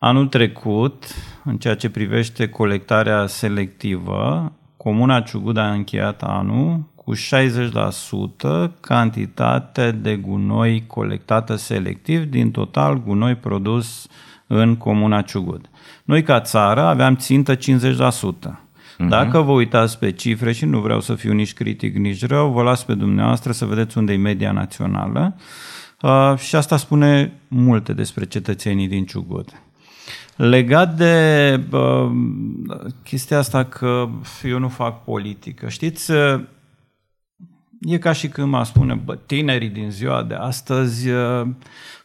Anul 0.00 0.26
trecut, 0.26 1.04
în 1.44 1.56
ceea 1.56 1.74
ce 1.74 1.90
privește 1.90 2.48
colectarea 2.48 3.26
selectivă, 3.26 4.52
Comuna 4.76 5.20
Ciugud 5.20 5.56
a 5.56 5.70
încheiat 5.70 6.22
anul 6.22 6.82
cu 6.94 7.14
60% 7.14 7.20
cantitate 8.80 9.90
de 9.90 10.16
gunoi 10.16 10.84
colectată 10.86 11.54
selectiv 11.54 12.24
din 12.24 12.50
total 12.50 13.02
gunoi 13.02 13.34
produs 13.34 14.06
în 14.46 14.76
Comuna 14.76 15.22
Ciugud. 15.22 15.70
Noi 16.04 16.22
ca 16.22 16.40
țară 16.40 16.80
aveam 16.80 17.16
țintă 17.16 17.56
50%. 17.56 17.58
Uh-huh. 17.58 19.08
Dacă 19.08 19.40
vă 19.40 19.52
uitați 19.52 19.98
pe 19.98 20.12
cifre 20.12 20.52
și 20.52 20.64
nu 20.64 20.80
vreau 20.80 21.00
să 21.00 21.14
fiu 21.14 21.32
nici 21.32 21.54
critic, 21.54 21.96
nici 21.96 22.26
rău, 22.26 22.52
vă 22.52 22.62
las 22.62 22.84
pe 22.84 22.94
dumneavoastră 22.94 23.52
să 23.52 23.64
vedeți 23.64 23.98
unde 23.98 24.12
e 24.12 24.16
media 24.16 24.52
națională. 24.52 25.36
Uh, 26.02 26.34
și 26.36 26.56
asta 26.56 26.76
spune 26.76 27.32
multe 27.48 27.92
despre 27.92 28.24
cetățenii 28.24 28.88
din 28.88 29.04
Ciugud. 29.04 29.62
Legat 30.38 30.96
de 30.96 31.60
uh, 31.72 32.10
chestia 33.02 33.38
asta 33.38 33.64
că 33.64 34.08
eu 34.42 34.58
nu 34.58 34.68
fac 34.68 35.04
politică, 35.04 35.68
știți, 35.68 36.12
e 37.80 37.98
ca 37.98 38.12
și 38.12 38.28
când 38.28 38.48
mă 38.48 38.64
spune, 38.64 38.94
bă, 38.94 39.14
tinerii 39.14 39.68
din 39.68 39.90
ziua 39.90 40.22
de 40.22 40.34
astăzi 40.34 41.08
uh, 41.10 41.48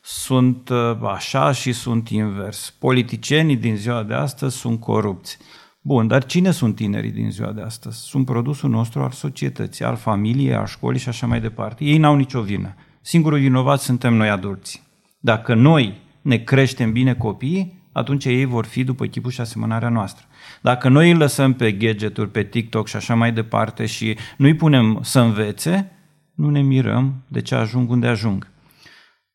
sunt 0.02 0.70
uh, 0.70 0.98
așa 1.02 1.52
și 1.52 1.72
sunt 1.72 2.10
invers. 2.10 2.76
Politicienii 2.80 3.56
din 3.56 3.76
ziua 3.76 4.04
de 4.04 4.14
astăzi 4.14 4.58
sunt 4.58 4.80
corupți. 4.80 5.38
Bun, 5.82 6.08
dar 6.08 6.26
cine 6.26 6.52
sunt 6.52 6.76
tinerii 6.76 7.12
din 7.12 7.32
ziua 7.32 7.52
de 7.52 7.62
astăzi? 7.62 7.98
Sunt 7.98 8.26
produsul 8.26 8.70
nostru 8.70 9.02
al 9.02 9.12
societății, 9.12 9.86
al 9.86 9.96
familiei, 9.96 10.56
al 10.56 10.66
școlii 10.66 11.00
și 11.00 11.10
așa 11.10 11.28
mai 11.28 11.42
departe. 11.42 11.84
Ei 11.84 11.98
n-au 11.98 12.16
nicio 12.16 12.42
vină. 12.42 12.76
Singurul 13.02 13.40
vinovat 13.40 13.80
suntem 13.80 14.14
noi 14.14 14.30
adulți. 14.30 14.84
Dacă 15.20 15.54
noi 15.54 16.02
ne 16.22 16.38
creștem 16.38 16.92
bine 16.92 17.14
copiii, 17.14 17.83
atunci 17.94 18.26
ei 18.26 18.46
vor 18.46 18.66
fi 18.66 18.84
după 18.84 19.06
chipul 19.06 19.32
și 19.32 19.42
asemănarea 19.42 19.90
noastră. 19.90 20.26
Dacă 20.62 20.90
noi 20.90 21.12
îi 21.12 21.18
lăsăm 21.18 21.54
pe 21.54 21.72
gadgeturi, 21.72 22.30
pe 22.30 22.44
TikTok 22.44 22.88
și 22.88 22.96
așa 22.96 23.16
mai 23.16 23.32
departe 23.32 23.86
și 23.86 24.18
nu-i 24.38 24.56
punem 24.56 25.00
să 25.02 25.20
învețe, 25.20 25.92
nu 26.34 26.50
ne 26.50 26.62
mirăm 26.62 27.24
de 27.28 27.42
ce 27.42 27.56
ajung 27.56 27.90
unde 27.90 28.08
ajung. 28.08 28.52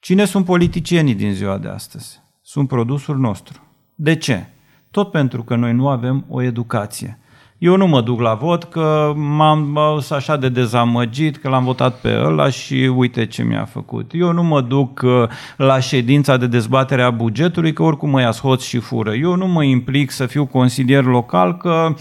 Cine 0.00 0.24
sunt 0.24 0.44
politicienii 0.44 1.14
din 1.14 1.34
ziua 1.34 1.58
de 1.58 1.68
astăzi? 1.68 2.20
Sunt 2.42 2.68
produsul 2.68 3.18
nostru. 3.18 3.62
De 3.94 4.16
ce? 4.16 4.46
Tot 4.90 5.10
pentru 5.10 5.42
că 5.44 5.56
noi 5.56 5.72
nu 5.72 5.88
avem 5.88 6.24
o 6.28 6.42
educație. 6.42 7.18
Eu 7.58 7.76
nu 7.76 7.86
mă 7.86 8.00
duc 8.00 8.20
la 8.20 8.34
vot 8.34 8.64
că 8.64 9.12
m-am 9.16 9.78
așa 10.10 10.36
de 10.36 10.48
dezamăgit 10.48 11.36
că 11.36 11.48
l-am 11.48 11.64
votat 11.64 12.00
pe 12.00 12.20
ăla 12.24 12.50
și 12.50 12.74
uite 12.74 13.26
ce 13.26 13.42
mi-a 13.42 13.64
făcut. 13.64 14.10
Eu 14.14 14.32
nu 14.32 14.42
mă 14.42 14.60
duc 14.60 15.00
uh, 15.04 15.28
la 15.56 15.80
ședința 15.80 16.36
de 16.36 16.46
dezbatere 16.46 17.02
a 17.02 17.10
bugetului 17.10 17.72
că 17.72 17.82
oricum 17.82 18.10
mă 18.10 18.20
ia 18.20 18.30
hoț 18.30 18.62
și 18.62 18.78
fură. 18.78 19.14
Eu 19.14 19.34
nu 19.34 19.46
mă 19.46 19.64
implic 19.64 20.10
să 20.10 20.26
fiu 20.26 20.46
consilier 20.46 21.04
local 21.04 21.56
că 21.56 21.94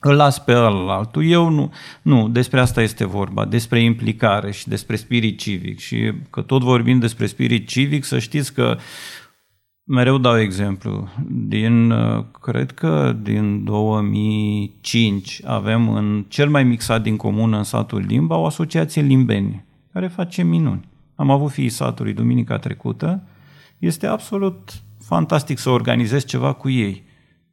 îl 0.00 0.14
las 0.14 0.38
pe 0.38 0.52
altul. 0.88 1.26
Eu 1.26 1.48
nu, 1.48 1.72
nu, 2.02 2.28
despre 2.28 2.60
asta 2.60 2.82
este 2.82 3.06
vorba, 3.06 3.44
despre 3.44 3.80
implicare 3.80 4.52
și 4.52 4.68
despre 4.68 4.96
spirit 4.96 5.38
civic. 5.38 5.78
Și 5.78 6.12
că 6.30 6.40
tot 6.40 6.62
vorbim 6.62 6.98
despre 6.98 7.26
spirit 7.26 7.68
civic, 7.68 8.04
să 8.04 8.18
știți 8.18 8.54
că 8.54 8.76
Mereu 9.88 10.18
dau 10.18 10.38
exemplu. 10.38 11.08
Din, 11.28 11.90
uh, 11.90 12.24
cred 12.40 12.70
că 12.72 13.16
din 13.22 13.64
2005 13.64 15.40
avem 15.44 15.88
în 15.88 16.24
cel 16.28 16.48
mai 16.48 16.64
mic 16.64 16.80
sat 16.80 17.02
din 17.02 17.16
comună, 17.16 17.56
în 17.56 17.62
satul 17.62 18.00
Limba, 18.00 18.36
o 18.36 18.46
asociație 18.46 19.02
limbeni, 19.02 19.64
care 19.92 20.08
face 20.08 20.42
minuni. 20.42 20.88
Am 21.14 21.30
avut 21.30 21.50
fiii 21.50 21.68
satului 21.68 22.12
duminica 22.12 22.58
trecută. 22.58 23.22
Este 23.78 24.06
absolut 24.06 24.72
fantastic 25.04 25.58
să 25.58 25.70
organizez 25.70 26.24
ceva 26.24 26.52
cu 26.52 26.68
ei. 26.70 27.04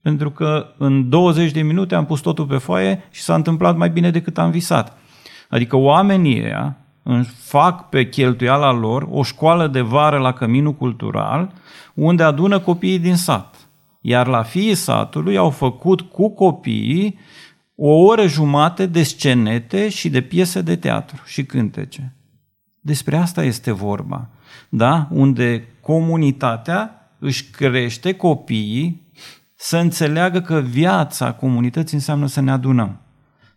Pentru 0.02 0.32
că 0.32 0.74
în 0.78 1.10
20 1.10 1.52
de 1.52 1.62
minute 1.62 1.96
am 1.96 2.06
pus 2.06 2.20
totul 2.20 2.46
pe 2.46 2.58
foaie 2.58 3.04
și 3.12 3.22
s-a 3.22 3.36
întâmplat 3.36 3.78
mai 3.78 3.90
bine 3.90 4.12
decât 4.12 4.38
am 4.38 4.52
visat. 4.52 4.98
Adică 5.50 5.76
oamenii 5.76 6.44
ăia 6.44 6.78
fac 7.38 7.90
pe 7.90 8.10
cheltuiala 8.10 8.72
lor 8.72 9.08
o 9.10 9.24
școală 9.24 9.68
de 9.68 9.82
vară 9.82 10.18
la 10.18 10.34
Căminul 10.34 10.74
Cultural, 10.74 11.54
unde 11.94 12.24
adună 12.24 12.60
copiii 12.60 13.00
din 13.00 13.16
sat. 13.16 13.56
Iar 14.02 14.28
la 14.28 14.44
fiii 14.44 14.76
satului 14.76 15.38
au 15.38 15.50
făcut 15.50 16.02
cu 16.02 16.30
copiii 16.30 17.20
o 17.76 17.90
oră 17.90 18.28
jumate 18.28 18.86
de 18.86 19.04
scenete 19.04 19.90
și 19.90 20.10
de 20.10 20.22
piese 20.22 20.62
de 20.62 20.76
teatru 20.76 21.22
și 21.26 21.44
cântece. 21.44 22.16
Despre 22.80 23.18
asta 23.18 23.44
este 23.44 23.72
vorba, 23.72 24.30
da? 24.70 25.08
Unde 25.10 25.68
comunitatea 25.82 27.12
își 27.20 27.50
crește 27.50 28.14
copiii 28.14 29.12
să 29.56 29.78
înțeleagă 29.78 30.42
că 30.42 30.60
viața 30.60 31.34
comunității 31.34 31.96
înseamnă 31.96 32.26
să 32.26 32.42
ne 32.42 32.52
adunăm 32.52 33.03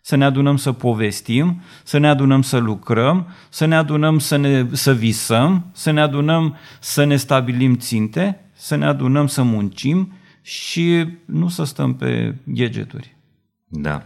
să 0.07 0.15
ne 0.15 0.25
adunăm 0.25 0.57
să 0.57 0.71
povestim, 0.71 1.61
să 1.83 1.97
ne 1.97 2.07
adunăm 2.07 2.41
să 2.41 2.57
lucrăm, 2.57 3.27
să 3.49 3.65
ne 3.65 3.75
adunăm 3.75 4.19
să, 4.19 4.35
ne, 4.35 4.65
să 4.71 4.93
visăm, 4.93 5.65
să 5.71 5.91
ne 5.91 6.01
adunăm 6.01 6.55
să 6.79 7.03
ne 7.03 7.15
stabilim 7.15 7.75
ținte, 7.75 8.39
să 8.53 8.75
ne 8.75 8.85
adunăm, 8.85 9.27
să 9.27 9.41
muncim 9.41 10.13
și 10.41 11.05
nu 11.25 11.47
să 11.47 11.63
stăm 11.63 11.95
pe 11.95 12.35
gadgeturi. 12.43 13.15
Da. 13.67 14.03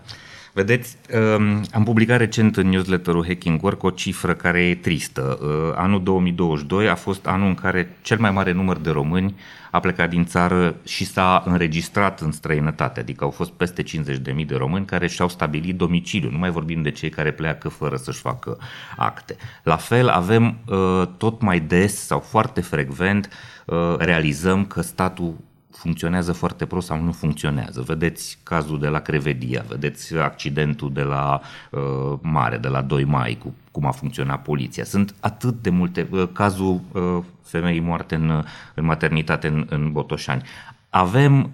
Vedeți, 0.53 0.97
um, 1.13 1.63
am 1.71 1.83
publicat 1.83 2.17
recent 2.17 2.57
în 2.57 2.69
newsletterul 2.69 3.25
Hacking 3.25 3.63
Work 3.63 3.83
o 3.83 3.89
cifră 3.89 4.33
care 4.33 4.59
e 4.59 4.75
tristă. 4.75 5.39
Uh, 5.41 5.73
anul 5.75 6.03
2022 6.03 6.89
a 6.89 6.95
fost 6.95 7.27
anul 7.27 7.47
în 7.47 7.55
care 7.55 7.97
cel 8.01 8.19
mai 8.19 8.31
mare 8.31 8.51
număr 8.51 8.77
de 8.77 8.89
români 8.89 9.35
a 9.71 9.79
plecat 9.79 10.09
din 10.09 10.25
țară 10.25 10.75
și 10.83 11.05
s-a 11.05 11.43
înregistrat 11.45 12.19
în 12.19 12.31
străinătate, 12.31 12.99
adică 12.99 13.23
au 13.23 13.29
fost 13.29 13.51
peste 13.51 13.83
50.000 13.83 14.45
de 14.47 14.55
români 14.55 14.85
care 14.85 15.07
și-au 15.07 15.29
stabilit 15.29 15.75
domiciliu. 15.75 16.29
Nu 16.31 16.37
mai 16.37 16.49
vorbim 16.49 16.81
de 16.81 16.91
cei 16.91 17.09
care 17.09 17.31
pleacă 17.31 17.69
fără 17.69 17.95
să-și 17.95 18.19
facă 18.19 18.57
acte. 18.97 19.35
La 19.63 19.75
fel, 19.75 20.07
avem 20.07 20.57
uh, 20.67 21.07
tot 21.17 21.41
mai 21.41 21.59
des 21.59 22.05
sau 22.05 22.19
foarte 22.19 22.61
frecvent 22.61 23.29
uh, 23.65 23.95
realizăm 23.97 24.65
că 24.65 24.81
statul 24.81 25.35
funcționează 25.81 26.31
foarte 26.31 26.65
prost 26.65 26.87
sau 26.87 27.01
nu 27.01 27.11
funcționează. 27.11 27.81
Vedeți 27.81 28.37
cazul 28.43 28.79
de 28.79 28.87
la 28.87 28.99
Crevedia, 28.99 29.65
vedeți 29.67 30.15
accidentul 30.15 30.93
de 30.93 31.01
la 31.01 31.41
uh, 31.71 32.19
Mare, 32.21 32.57
de 32.57 32.67
la 32.67 32.81
2 32.81 33.03
mai, 33.03 33.37
cu 33.43 33.53
cum 33.71 33.85
a 33.85 33.91
funcționat 33.91 34.41
poliția. 34.41 34.83
Sunt 34.83 35.15
atât 35.19 35.61
de 35.61 35.69
multe, 35.69 36.07
uh, 36.09 36.27
cazul 36.33 36.81
uh, 36.91 37.23
femeii 37.43 37.79
moarte 37.79 38.15
în, 38.15 38.43
în 38.73 38.85
maternitate 38.85 39.47
în, 39.47 39.65
în 39.69 39.91
Botoșani. 39.91 40.43
Avem 40.89 41.51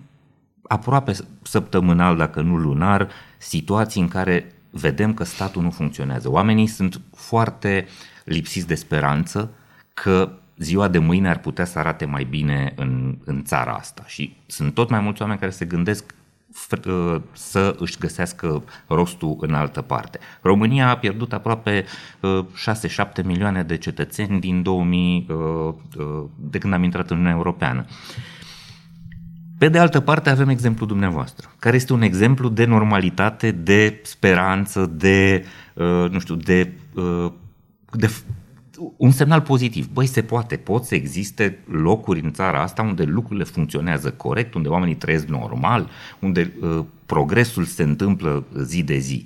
aproape 0.67 1.11
săptămânal, 1.41 2.17
dacă 2.17 2.41
nu 2.41 2.55
lunar, 2.55 3.07
situații 3.37 4.01
în 4.01 4.07
care 4.07 4.51
vedem 4.69 5.13
că 5.13 5.23
statul 5.23 5.61
nu 5.61 5.71
funcționează. 5.71 6.31
Oamenii 6.31 6.67
sunt 6.67 7.01
foarte 7.15 7.87
lipsiți 8.23 8.67
de 8.67 8.75
speranță 8.75 9.49
că 9.93 10.31
ziua 10.57 10.87
de 10.87 10.97
mâine 10.97 11.29
ar 11.29 11.39
putea 11.39 11.65
să 11.65 11.79
arate 11.79 12.05
mai 12.05 12.23
bine 12.23 12.73
în, 12.75 13.17
în 13.25 13.43
țara 13.43 13.73
asta. 13.73 14.03
Și 14.05 14.35
sunt 14.45 14.73
tot 14.73 14.89
mai 14.89 14.99
mulți 14.99 15.21
oameni 15.21 15.39
care 15.39 15.51
se 15.51 15.65
gândesc 15.65 16.15
uh, 16.87 17.21
să 17.31 17.75
își 17.79 17.97
găsească 17.97 18.63
rostul 18.87 19.37
în 19.39 19.53
altă 19.53 19.81
parte. 19.81 20.19
România 20.41 20.89
a 20.89 20.97
pierdut 20.97 21.33
aproape 21.33 21.83
6-7 21.83 21.85
uh, 22.19 23.23
milioane 23.23 23.63
de 23.63 23.77
cetățeni 23.77 24.39
din 24.39 24.61
2000, 24.61 25.27
uh, 25.29 25.73
de 26.35 26.57
când 26.57 26.73
am 26.73 26.83
intrat 26.83 27.09
în 27.09 27.15
Uniunea 27.15 27.37
Europeană. 27.37 27.85
Pe 29.57 29.69
de 29.69 29.79
altă 29.79 29.99
parte 29.99 30.29
avem 30.29 30.49
exemplul 30.49 30.87
dumneavoastră, 30.87 31.53
care 31.59 31.75
este 31.75 31.93
un 31.93 32.01
exemplu 32.01 32.49
de 32.49 32.65
normalitate, 32.65 33.51
de 33.51 33.99
speranță, 34.03 34.85
de, 34.85 35.45
nu 36.11 36.19
știu, 36.19 36.35
de, 36.35 36.71
de 37.91 38.09
un 38.97 39.11
semnal 39.11 39.41
pozitiv. 39.41 39.87
Băi, 39.93 40.05
se 40.05 40.21
poate, 40.21 40.55
pot 40.55 40.83
să 40.83 40.95
existe 40.95 41.59
locuri 41.65 42.19
în 42.23 42.31
țara 42.31 42.61
asta 42.61 42.81
unde 42.81 43.03
lucrurile 43.03 43.45
funcționează 43.45 44.11
corect, 44.11 44.53
unde 44.53 44.67
oamenii 44.67 44.95
trăiesc 44.95 45.25
normal, 45.25 45.89
unde 46.19 46.53
uh, 46.61 46.83
progresul 47.05 47.63
se 47.63 47.83
întâmplă 47.83 48.45
zi 48.63 48.83
de 48.83 48.97
zi. 48.97 49.25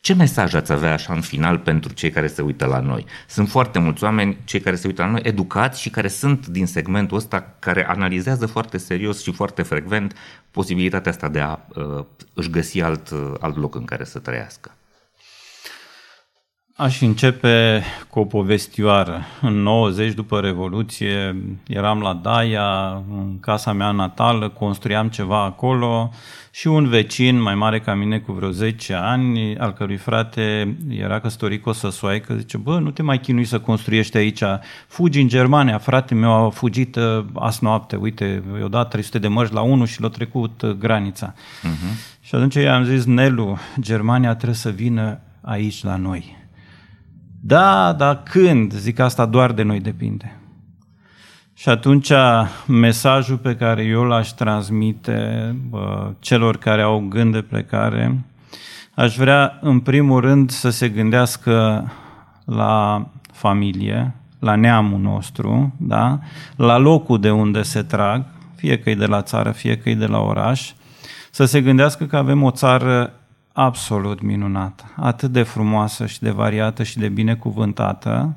Ce 0.00 0.14
mesaj 0.14 0.54
ați 0.54 0.72
avea 0.72 0.92
așa 0.92 1.14
în 1.14 1.20
final 1.20 1.58
pentru 1.58 1.92
cei 1.92 2.10
care 2.10 2.26
se 2.26 2.42
uită 2.42 2.66
la 2.66 2.80
noi? 2.80 3.04
Sunt 3.28 3.48
foarte 3.48 3.78
mulți 3.78 4.04
oameni, 4.04 4.36
cei 4.44 4.60
care 4.60 4.76
se 4.76 4.86
uită 4.86 5.02
la 5.02 5.10
noi, 5.10 5.20
educați 5.24 5.80
și 5.80 5.90
care 5.90 6.08
sunt 6.08 6.46
din 6.46 6.66
segmentul 6.66 7.16
ăsta, 7.16 7.54
care 7.58 7.86
analizează 7.88 8.46
foarte 8.46 8.78
serios 8.78 9.22
și 9.22 9.32
foarte 9.32 9.62
frecvent 9.62 10.16
posibilitatea 10.50 11.12
asta 11.12 11.28
de 11.28 11.40
a 11.40 11.58
uh, 11.74 12.04
își 12.34 12.50
găsi 12.50 12.80
alt, 12.80 13.10
uh, 13.10 13.34
alt 13.40 13.56
loc 13.56 13.74
în 13.74 13.84
care 13.84 14.04
să 14.04 14.18
trăiască. 14.18 14.76
Aș 16.76 17.00
începe 17.00 17.82
cu 18.10 18.18
o 18.18 18.24
povestioară. 18.24 19.20
În 19.40 19.52
90, 19.52 20.14
după 20.14 20.40
Revoluție, 20.40 21.36
eram 21.66 22.00
la 22.00 22.20
Daia, 22.22 23.02
în 23.10 23.40
casa 23.40 23.72
mea 23.72 23.90
natală, 23.90 24.48
construiam 24.48 25.08
ceva 25.08 25.44
acolo 25.44 26.10
și 26.50 26.66
un 26.66 26.88
vecin 26.88 27.40
mai 27.40 27.54
mare 27.54 27.80
ca 27.80 27.94
mine 27.94 28.18
cu 28.18 28.32
vreo 28.32 28.50
10 28.50 28.94
ani, 28.94 29.58
al 29.58 29.72
cărui 29.72 29.96
frate 29.96 30.76
era 30.88 31.20
căsătorit 31.20 31.62
cu 31.62 31.68
o 31.68 31.72
săsoaică, 31.72 32.34
zice, 32.34 32.56
bă, 32.56 32.78
nu 32.78 32.90
te 32.90 33.02
mai 33.02 33.20
chinui 33.20 33.44
să 33.44 33.60
construiești 33.60 34.16
aici, 34.16 34.42
fugi 34.86 35.20
în 35.20 35.28
Germania, 35.28 35.78
frate 35.78 36.14
meu 36.14 36.32
a 36.32 36.50
fugit 36.50 36.96
uh, 36.96 37.24
azi 37.34 37.64
noapte, 37.64 37.96
uite, 37.96 38.42
i-au 38.58 38.68
dat 38.68 38.88
300 38.88 39.18
de 39.18 39.28
mărci 39.28 39.52
la 39.52 39.60
unul 39.60 39.86
și 39.86 40.00
l-a 40.00 40.08
trecut 40.08 40.62
uh, 40.62 40.70
granița. 40.70 41.34
Uh-huh. 41.34 42.20
Și 42.20 42.34
atunci 42.34 42.54
i-am 42.54 42.84
zis, 42.84 43.04
Nelu, 43.04 43.58
Germania 43.80 44.34
trebuie 44.34 44.56
să 44.56 44.70
vină 44.70 45.20
aici 45.40 45.82
la 45.82 45.96
noi 45.96 46.42
da, 47.46 47.92
dar 47.92 48.22
când? 48.22 48.72
Zic 48.72 48.98
asta 48.98 49.26
doar 49.26 49.52
de 49.52 49.62
noi 49.62 49.80
depinde. 49.80 50.38
Și 51.54 51.68
atunci 51.68 52.12
mesajul 52.66 53.36
pe 53.36 53.56
care 53.56 53.82
eu 53.82 54.04
l-aș 54.04 54.28
transmite 54.28 55.50
bă, 55.68 56.12
celor 56.18 56.56
care 56.56 56.82
au 56.82 57.06
gând 57.08 57.32
de 57.32 57.42
plecare, 57.42 58.24
aș 58.94 59.16
vrea 59.16 59.58
în 59.60 59.80
primul 59.80 60.20
rând 60.20 60.50
să 60.50 60.70
se 60.70 60.88
gândească 60.88 61.84
la 62.44 63.06
familie, 63.32 64.14
la 64.38 64.54
neamul 64.54 65.00
nostru, 65.00 65.74
da? 65.76 66.18
la 66.56 66.76
locul 66.76 67.20
de 67.20 67.30
unde 67.30 67.62
se 67.62 67.82
trag, 67.82 68.24
fie 68.56 68.78
că 68.78 68.90
e 68.90 68.94
de 68.94 69.06
la 69.06 69.22
țară, 69.22 69.50
fie 69.50 69.76
că 69.76 69.90
e 69.90 69.94
de 69.94 70.06
la 70.06 70.18
oraș, 70.18 70.72
să 71.30 71.44
se 71.44 71.60
gândească 71.60 72.04
că 72.04 72.16
avem 72.16 72.42
o 72.42 72.50
țară 72.50 73.12
absolut 73.56 74.22
minunată, 74.22 74.84
atât 74.96 75.30
de 75.30 75.42
frumoasă 75.42 76.06
și 76.06 76.20
de 76.20 76.30
variată 76.30 76.82
și 76.82 76.98
de 76.98 77.08
binecuvântată, 77.08 78.36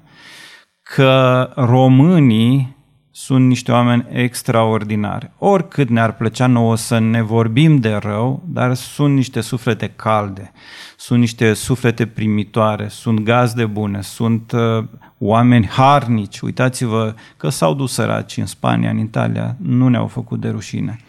că 0.81 1.49
românii 1.55 2.75
sunt 3.11 3.47
niște 3.47 3.71
oameni 3.71 4.05
extraordinari. 4.09 5.31
Oricât 5.37 5.89
ne-ar 5.89 6.15
plăcea 6.15 6.47
nouă 6.47 6.75
să 6.75 6.99
ne 6.99 7.21
vorbim 7.21 7.79
de 7.79 7.93
rău, 7.93 8.43
dar 8.45 8.73
sunt 8.73 9.15
niște 9.15 9.41
suflete 9.41 9.87
calde, 9.95 10.51
sunt 10.97 11.19
niște 11.19 11.53
suflete 11.53 12.05
primitoare, 12.05 12.87
sunt 12.87 13.19
gazde 13.19 13.65
bune, 13.65 14.01
sunt 14.01 14.51
uh, 14.51 14.85
oameni 15.17 15.67
harnici. 15.67 16.39
Uitați-vă 16.39 17.13
că 17.37 17.49
s-au 17.49 17.73
dus 17.73 17.93
săraci 17.93 18.37
în 18.37 18.45
Spania, 18.45 18.89
în 18.89 18.99
Italia, 18.99 19.55
nu 19.61 19.87
ne-au 19.87 20.07
făcut 20.07 20.39
de 20.39 20.49
rușine. 20.49 20.99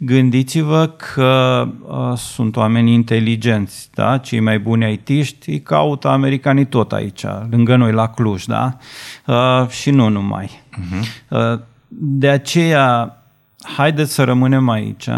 Gândiți-vă 0.00 0.86
că 0.86 1.64
uh, 1.82 2.16
sunt 2.16 2.56
oameni 2.56 2.92
inteligenți, 2.92 3.90
da? 3.94 4.18
cei 4.18 4.40
mai 4.40 4.58
buni 4.58 4.84
aitiști 4.84 5.50
îi 5.50 5.60
caută 5.60 6.08
americanii 6.08 6.66
tot 6.66 6.92
aici, 6.92 7.24
lângă 7.50 7.76
noi 7.76 7.92
la 7.92 8.08
Cluj, 8.08 8.44
da? 8.44 8.76
Uh, 9.26 9.68
și 9.68 9.90
nu 9.90 10.08
numai. 10.08 10.50
Uh-huh. 10.50 11.28
Uh, 11.28 11.60
de 11.88 12.28
aceea, 12.28 13.16
haideți 13.76 14.12
să 14.12 14.24
rămânem 14.24 14.68
aici, 14.68 15.08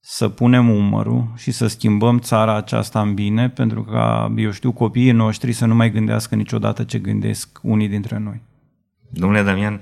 să 0.00 0.28
punem 0.28 0.70
umărul 0.70 1.32
și 1.36 1.50
să 1.50 1.66
schimbăm 1.66 2.18
țara 2.18 2.56
aceasta 2.56 3.00
în 3.00 3.14
bine, 3.14 3.48
pentru 3.48 3.82
ca, 3.82 4.32
eu 4.36 4.50
știu, 4.50 4.72
copiii 4.72 5.10
noștri 5.10 5.52
să 5.52 5.66
nu 5.66 5.74
mai 5.74 5.90
gândească 5.90 6.34
niciodată 6.34 6.82
ce 6.82 6.98
gândesc 6.98 7.58
unii 7.62 7.88
dintre 7.88 8.18
noi. 8.18 8.40
Domnule 9.08 9.42
Damian, 9.42 9.80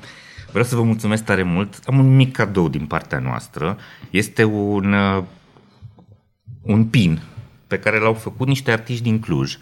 Vreau 0.50 0.64
să 0.64 0.76
vă 0.76 0.82
mulțumesc 0.82 1.24
tare 1.24 1.42
mult. 1.42 1.80
Am 1.86 1.98
un 1.98 2.16
mic 2.16 2.32
cadou 2.32 2.68
din 2.68 2.86
partea 2.86 3.18
noastră. 3.18 3.78
Este 4.10 4.44
un, 4.44 4.92
uh, 4.92 5.22
un 6.62 6.84
pin 6.84 7.20
pe 7.66 7.78
care 7.78 7.98
l-au 7.98 8.14
făcut 8.14 8.46
niște 8.46 8.70
artiști 8.70 9.02
din 9.02 9.20
Cluj. 9.20 9.56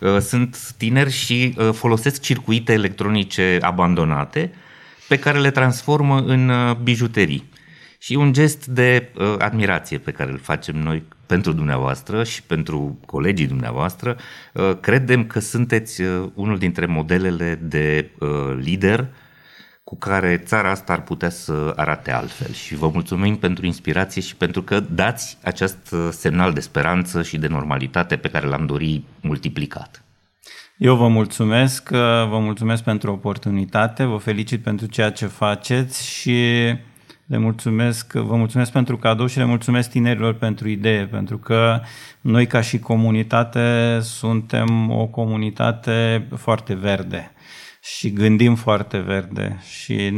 Uh, 0.00 0.18
sunt 0.18 0.74
tineri 0.76 1.10
și 1.10 1.54
uh, 1.58 1.72
folosesc 1.72 2.20
circuite 2.20 2.72
electronice 2.72 3.58
abandonate 3.60 4.52
pe 5.08 5.18
care 5.18 5.38
le 5.38 5.50
transformă 5.50 6.20
în 6.20 6.50
bijuterii. 6.82 7.50
Și 7.98 8.14
un 8.14 8.32
gest 8.32 8.66
de 8.66 9.08
admirație 9.38 9.98
pe 9.98 10.10
care 10.10 10.30
îl 10.30 10.38
facem 10.38 10.76
noi 10.76 11.02
pentru 11.26 11.52
dumneavoastră 11.52 12.24
și 12.24 12.42
pentru 12.42 12.98
colegii 13.06 13.46
dumneavoastră. 13.46 14.16
Credem 14.80 15.26
că 15.26 15.40
sunteți 15.40 16.02
unul 16.34 16.58
dintre 16.58 16.86
modelele 16.86 17.58
de 17.62 18.10
lider 18.58 19.06
cu 19.88 19.96
care 19.96 20.36
țara 20.36 20.70
asta 20.70 20.92
ar 20.92 21.02
putea 21.02 21.28
să 21.28 21.72
arate 21.76 22.12
altfel. 22.12 22.52
Și 22.52 22.74
vă 22.74 22.88
mulțumim 22.88 23.36
pentru 23.36 23.66
inspirație 23.66 24.22
și 24.22 24.36
pentru 24.36 24.62
că 24.62 24.80
dați 24.80 25.38
acest 25.42 25.94
semnal 26.10 26.52
de 26.52 26.60
speranță 26.60 27.22
și 27.22 27.38
de 27.38 27.46
normalitate 27.46 28.16
pe 28.16 28.28
care 28.28 28.46
l-am 28.46 28.66
dorit 28.66 29.04
multiplicat. 29.20 30.02
Eu 30.78 30.96
vă 30.96 31.08
mulțumesc, 31.08 31.90
vă 32.28 32.38
mulțumesc 32.40 32.82
pentru 32.82 33.12
oportunitate, 33.12 34.04
vă 34.04 34.16
felicit 34.16 34.62
pentru 34.62 34.86
ceea 34.86 35.10
ce 35.10 35.26
faceți 35.26 36.06
și 36.06 36.40
le 37.26 37.38
mulțumesc, 37.38 38.12
vă 38.12 38.36
mulțumesc 38.36 38.72
pentru 38.72 38.96
cadou 38.96 39.26
și 39.26 39.38
le 39.38 39.44
mulțumesc 39.44 39.90
tinerilor 39.90 40.34
pentru 40.34 40.68
idee, 40.68 41.06
pentru 41.06 41.38
că 41.38 41.80
noi 42.20 42.46
ca 42.46 42.60
și 42.60 42.78
comunitate 42.78 43.98
suntem 44.02 44.90
o 44.90 45.06
comunitate 45.06 46.26
foarte 46.36 46.74
verde 46.74 47.30
și 47.94 48.12
gândim 48.12 48.54
foarte 48.54 48.98
verde 48.98 49.62
și 49.68 50.12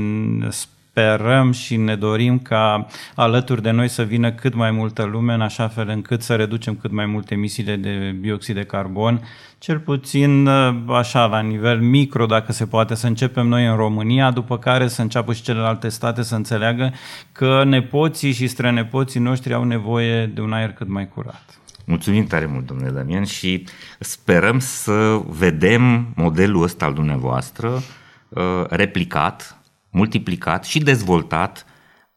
sperăm 0.49 1.53
și 1.53 1.77
ne 1.77 1.97
dorim 1.97 2.39
ca 2.39 2.87
alături 3.14 3.62
de 3.62 3.71
noi 3.71 3.89
să 3.89 4.03
vină 4.03 4.33
cât 4.33 4.55
mai 4.55 4.71
multă 4.71 5.03
lume, 5.03 5.35
în 5.35 5.41
așa 5.41 5.69
fel 5.69 5.89
încât 5.89 6.23
să 6.23 6.35
reducem 6.35 6.75
cât 6.75 6.91
mai 6.91 7.07
mult 7.07 7.31
emisiile 7.31 7.77
de 7.77 8.16
bioxid 8.21 8.55
de 8.55 8.64
carbon, 8.64 9.21
cel 9.59 9.79
puțin 9.79 10.47
uh, 10.47 10.75
așa, 10.89 11.27
la 11.27 11.41
nivel 11.41 11.81
micro, 11.81 12.27
dacă 12.27 12.53
se 12.53 12.66
poate, 12.66 12.95
să 12.95 13.07
începem 13.07 13.47
noi 13.47 13.66
în 13.66 13.77
România, 13.77 14.31
după 14.31 14.59
care 14.59 14.89
să 14.89 15.03
înceapă 15.03 15.33
și 15.33 15.43
celelalte 15.43 15.89
state 15.89 16.23
să 16.23 16.35
înțeleagă 16.35 16.93
că 17.33 17.64
nepoții 17.64 18.33
și 18.33 18.47
strănepoții 18.47 19.21
noștri 19.21 19.55
au 19.55 19.64
nevoie 19.64 20.27
de 20.27 20.41
un 20.41 20.53
aer 20.53 20.73
cât 20.73 20.89
mai 20.89 21.09
curat. 21.09 21.59
Mulțumim 21.89 22.26
tare 22.26 22.47
mult, 22.47 22.66
domnule 22.66 22.91
Damian, 22.91 23.24
și 23.24 23.64
sperăm 23.99 24.59
să 24.59 25.22
vedem 25.26 26.12
modelul 26.14 26.62
ăsta 26.62 26.84
al 26.84 26.95
dumneavoastră 26.95 27.82
uh, 28.28 28.64
replicat, 28.68 29.61
multiplicat 29.91 30.64
și 30.64 30.78
dezvoltat 30.78 31.66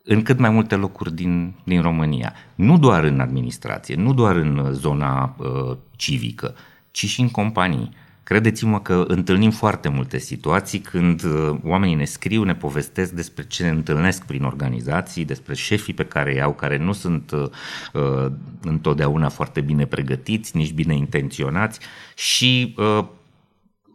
în 0.03 0.21
cât 0.21 0.39
mai 0.39 0.49
multe 0.49 0.75
locuri 0.75 1.13
din, 1.13 1.53
din 1.63 1.81
România. 1.81 2.33
Nu 2.55 2.77
doar 2.77 3.03
în 3.03 3.19
administrație, 3.19 3.95
nu 3.95 4.13
doar 4.13 4.35
în 4.35 4.73
zona 4.73 5.35
uh, 5.37 5.77
civică, 5.95 6.55
ci 6.91 7.05
și 7.05 7.21
în 7.21 7.29
companii. 7.29 7.91
Credeți-mă 8.23 8.79
că 8.79 9.03
întâlnim 9.07 9.51
foarte 9.51 9.89
multe 9.89 10.17
situații 10.17 10.79
când 10.79 11.23
uh, 11.23 11.57
oamenii 11.63 11.95
ne 11.95 12.05
scriu, 12.05 12.43
ne 12.43 12.55
povestesc 12.55 13.11
despre 13.11 13.43
ce 13.47 13.63
ne 13.63 13.69
întâlnesc 13.69 14.25
prin 14.25 14.43
organizații, 14.43 15.25
despre 15.25 15.55
șefii 15.55 15.93
pe 15.93 16.05
care 16.05 16.31
îi 16.33 16.41
au, 16.41 16.53
care 16.53 16.77
nu 16.77 16.91
sunt 16.91 17.31
uh, 17.31 17.49
uh, 17.93 18.31
întotdeauna 18.61 19.29
foarte 19.29 19.61
bine 19.61 19.85
pregătiți, 19.85 20.57
nici 20.57 20.73
bine 20.73 20.95
intenționați 20.95 21.79
și 22.15 22.75
uh, 22.77 23.05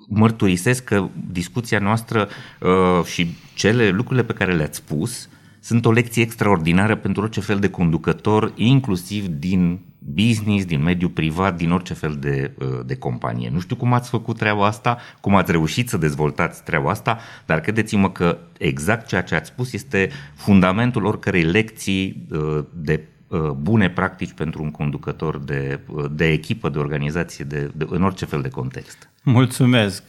mărturisesc 0.09 0.85
că 0.85 1.09
discuția 1.31 1.79
noastră 1.79 2.29
uh, 2.61 3.05
și 3.05 3.37
cele 3.55 3.89
lucrurile 3.89 4.25
pe 4.25 4.33
care 4.33 4.55
le-ați 4.55 4.77
spus 4.77 5.29
sunt 5.61 5.85
o 5.85 5.93
lecție 5.93 6.23
extraordinară 6.23 6.97
pentru 6.97 7.23
orice 7.23 7.41
fel 7.41 7.59
de 7.59 7.71
conducător, 7.71 8.53
inclusiv 8.55 9.27
din 9.27 9.81
business, 10.15 10.65
din 10.65 10.83
mediul 10.83 11.11
privat, 11.11 11.57
din 11.57 11.71
orice 11.71 11.95
fel 11.95 12.17
de, 12.21 12.51
uh, 12.59 12.81
de 12.87 12.97
companie. 12.97 13.51
Nu 13.53 13.61
știu 13.61 13.77
cum 13.77 13.93
ați 13.93 14.11
făcut 14.11 14.37
treaba 14.37 14.67
asta, 14.67 14.99
cum 15.21 15.35
ați 15.35 15.51
reușit 15.51 15.89
să 15.89 15.97
dezvoltați 15.97 16.65
treaba 16.65 16.91
asta, 16.91 17.19
dar 17.47 17.61
credeți-mă 17.61 18.11
că 18.11 18.39
exact 18.59 19.07
ceea 19.07 19.23
ce 19.23 19.35
ați 19.35 19.49
spus 19.49 19.73
este 19.73 20.11
fundamentul 20.35 21.05
oricărei 21.05 21.43
lecții 21.43 22.27
uh, 22.31 22.65
de 22.73 23.05
uh, 23.29 23.51
bune 23.51 23.91
practici 23.91 24.33
pentru 24.33 24.63
un 24.63 24.71
conducător 24.71 25.39
de, 25.39 25.81
de 26.11 26.27
echipă, 26.27 26.69
de 26.69 26.79
organizație, 26.79 27.45
de, 27.45 27.71
de, 27.75 27.87
în 27.89 28.03
orice 28.03 28.25
fel 28.25 28.43
de 28.43 28.49
context. 28.49 29.11
Mulțumesc. 29.23 30.03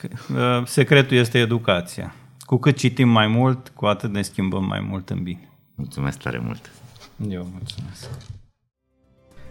Secretul 0.65 1.17
este 1.17 1.37
educația. 1.37 2.13
Cu 2.39 2.57
cât 2.57 2.77
citim 2.77 3.09
mai 3.09 3.27
mult, 3.27 3.71
cu 3.75 3.85
atât 3.85 4.11
ne 4.11 4.21
schimbăm 4.21 4.65
mai 4.65 4.79
mult 4.79 5.09
în 5.09 5.23
bine. 5.23 5.49
Mulțumesc 5.75 6.17
tare 6.17 6.41
mult! 6.43 6.71
Eu 7.29 7.47
mulțumesc! 7.51 8.36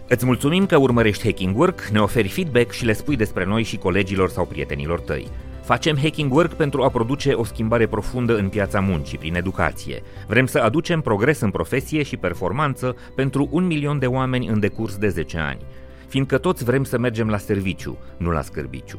Îți 0.09 0.25
mulțumim 0.25 0.67
că 0.67 0.77
urmărești 0.77 1.25
Hacking 1.25 1.59
Work, 1.59 1.85
ne 1.85 2.01
oferi 2.01 2.29
feedback 2.29 2.71
și 2.71 2.85
le 2.85 2.93
spui 2.93 3.17
despre 3.17 3.45
noi 3.45 3.63
și 3.63 3.77
colegilor 3.77 4.29
sau 4.29 4.45
prietenilor 4.45 5.01
tăi. 5.01 5.29
Facem 5.63 5.97
Hacking 5.97 6.33
Work 6.33 6.53
pentru 6.53 6.83
a 6.83 6.89
produce 6.89 7.33
o 7.33 7.45
schimbare 7.45 7.87
profundă 7.87 8.37
în 8.37 8.49
piața 8.49 8.81
muncii 8.81 9.19
prin 9.19 9.35
educație. 9.35 10.03
Vrem 10.27 10.47
să 10.47 10.59
aducem 10.59 11.01
progres 11.01 11.41
în 11.41 11.51
profesie 11.51 12.03
și 12.03 12.17
performanță 12.17 12.97
pentru 13.15 13.49
un 13.51 13.67
milion 13.67 13.99
de 13.99 14.07
oameni 14.07 14.47
în 14.47 14.61
decurs 14.61 14.97
de 14.97 15.09
10 15.09 15.39
ani. 15.39 15.61
Fiindcă 16.09 16.39
toți 16.39 16.65
vrem 16.65 16.85
să 16.85 16.99
mergem 16.99 17.29
la 17.29 17.39
serviciu, 17.39 17.99
nu 18.17 18.31
la 18.31 18.43
scârbiciu. 18.43 18.99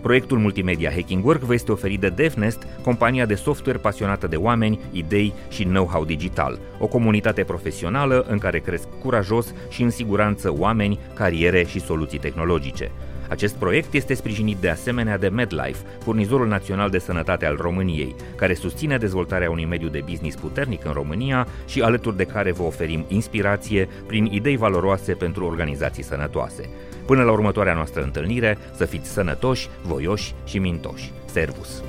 Proiectul 0.00 0.38
multimedia 0.38 0.90
Hacking 0.90 1.24
Work 1.24 1.40
vă 1.40 1.54
este 1.54 1.72
oferit 1.72 2.00
de 2.00 2.08
DevNest, 2.08 2.66
compania 2.82 3.26
de 3.26 3.34
software 3.34 3.78
pasionată 3.78 4.26
de 4.26 4.36
oameni, 4.36 4.80
idei 4.92 5.32
și 5.48 5.64
know-how 5.64 6.04
digital, 6.04 6.58
o 6.78 6.86
comunitate 6.86 7.44
profesională 7.44 8.24
în 8.28 8.38
care 8.38 8.58
cresc 8.58 8.86
curajos 9.02 9.54
și 9.68 9.82
în 9.82 9.90
siguranță 9.90 10.54
oameni, 10.58 10.98
cariere 11.14 11.64
și 11.64 11.80
soluții 11.80 12.18
tehnologice. 12.18 12.90
Acest 13.28 13.54
proiect 13.54 13.94
este 13.94 14.14
sprijinit 14.14 14.56
de 14.56 14.68
asemenea 14.68 15.18
de 15.18 15.28
MedLife, 15.28 15.84
furnizorul 15.98 16.48
național 16.48 16.90
de 16.90 16.98
sănătate 16.98 17.46
al 17.46 17.56
României, 17.60 18.14
care 18.36 18.54
susține 18.54 18.96
dezvoltarea 18.96 19.50
unui 19.50 19.64
mediu 19.64 19.88
de 19.88 20.04
business 20.08 20.36
puternic 20.36 20.84
în 20.84 20.92
România 20.92 21.46
și 21.66 21.80
alături 21.80 22.16
de 22.16 22.24
care 22.24 22.52
vă 22.52 22.62
oferim 22.62 23.04
inspirație 23.08 23.88
prin 24.06 24.24
idei 24.24 24.56
valoroase 24.56 25.12
pentru 25.12 25.44
organizații 25.44 26.02
sănătoase. 26.02 26.70
Până 27.10 27.22
la 27.22 27.32
următoarea 27.32 27.74
noastră 27.74 28.02
întâlnire, 28.02 28.58
să 28.76 28.84
fiți 28.84 29.10
sănătoși, 29.10 29.68
voioși 29.82 30.34
și 30.44 30.58
mintoși. 30.58 31.12
Servus! 31.24 31.82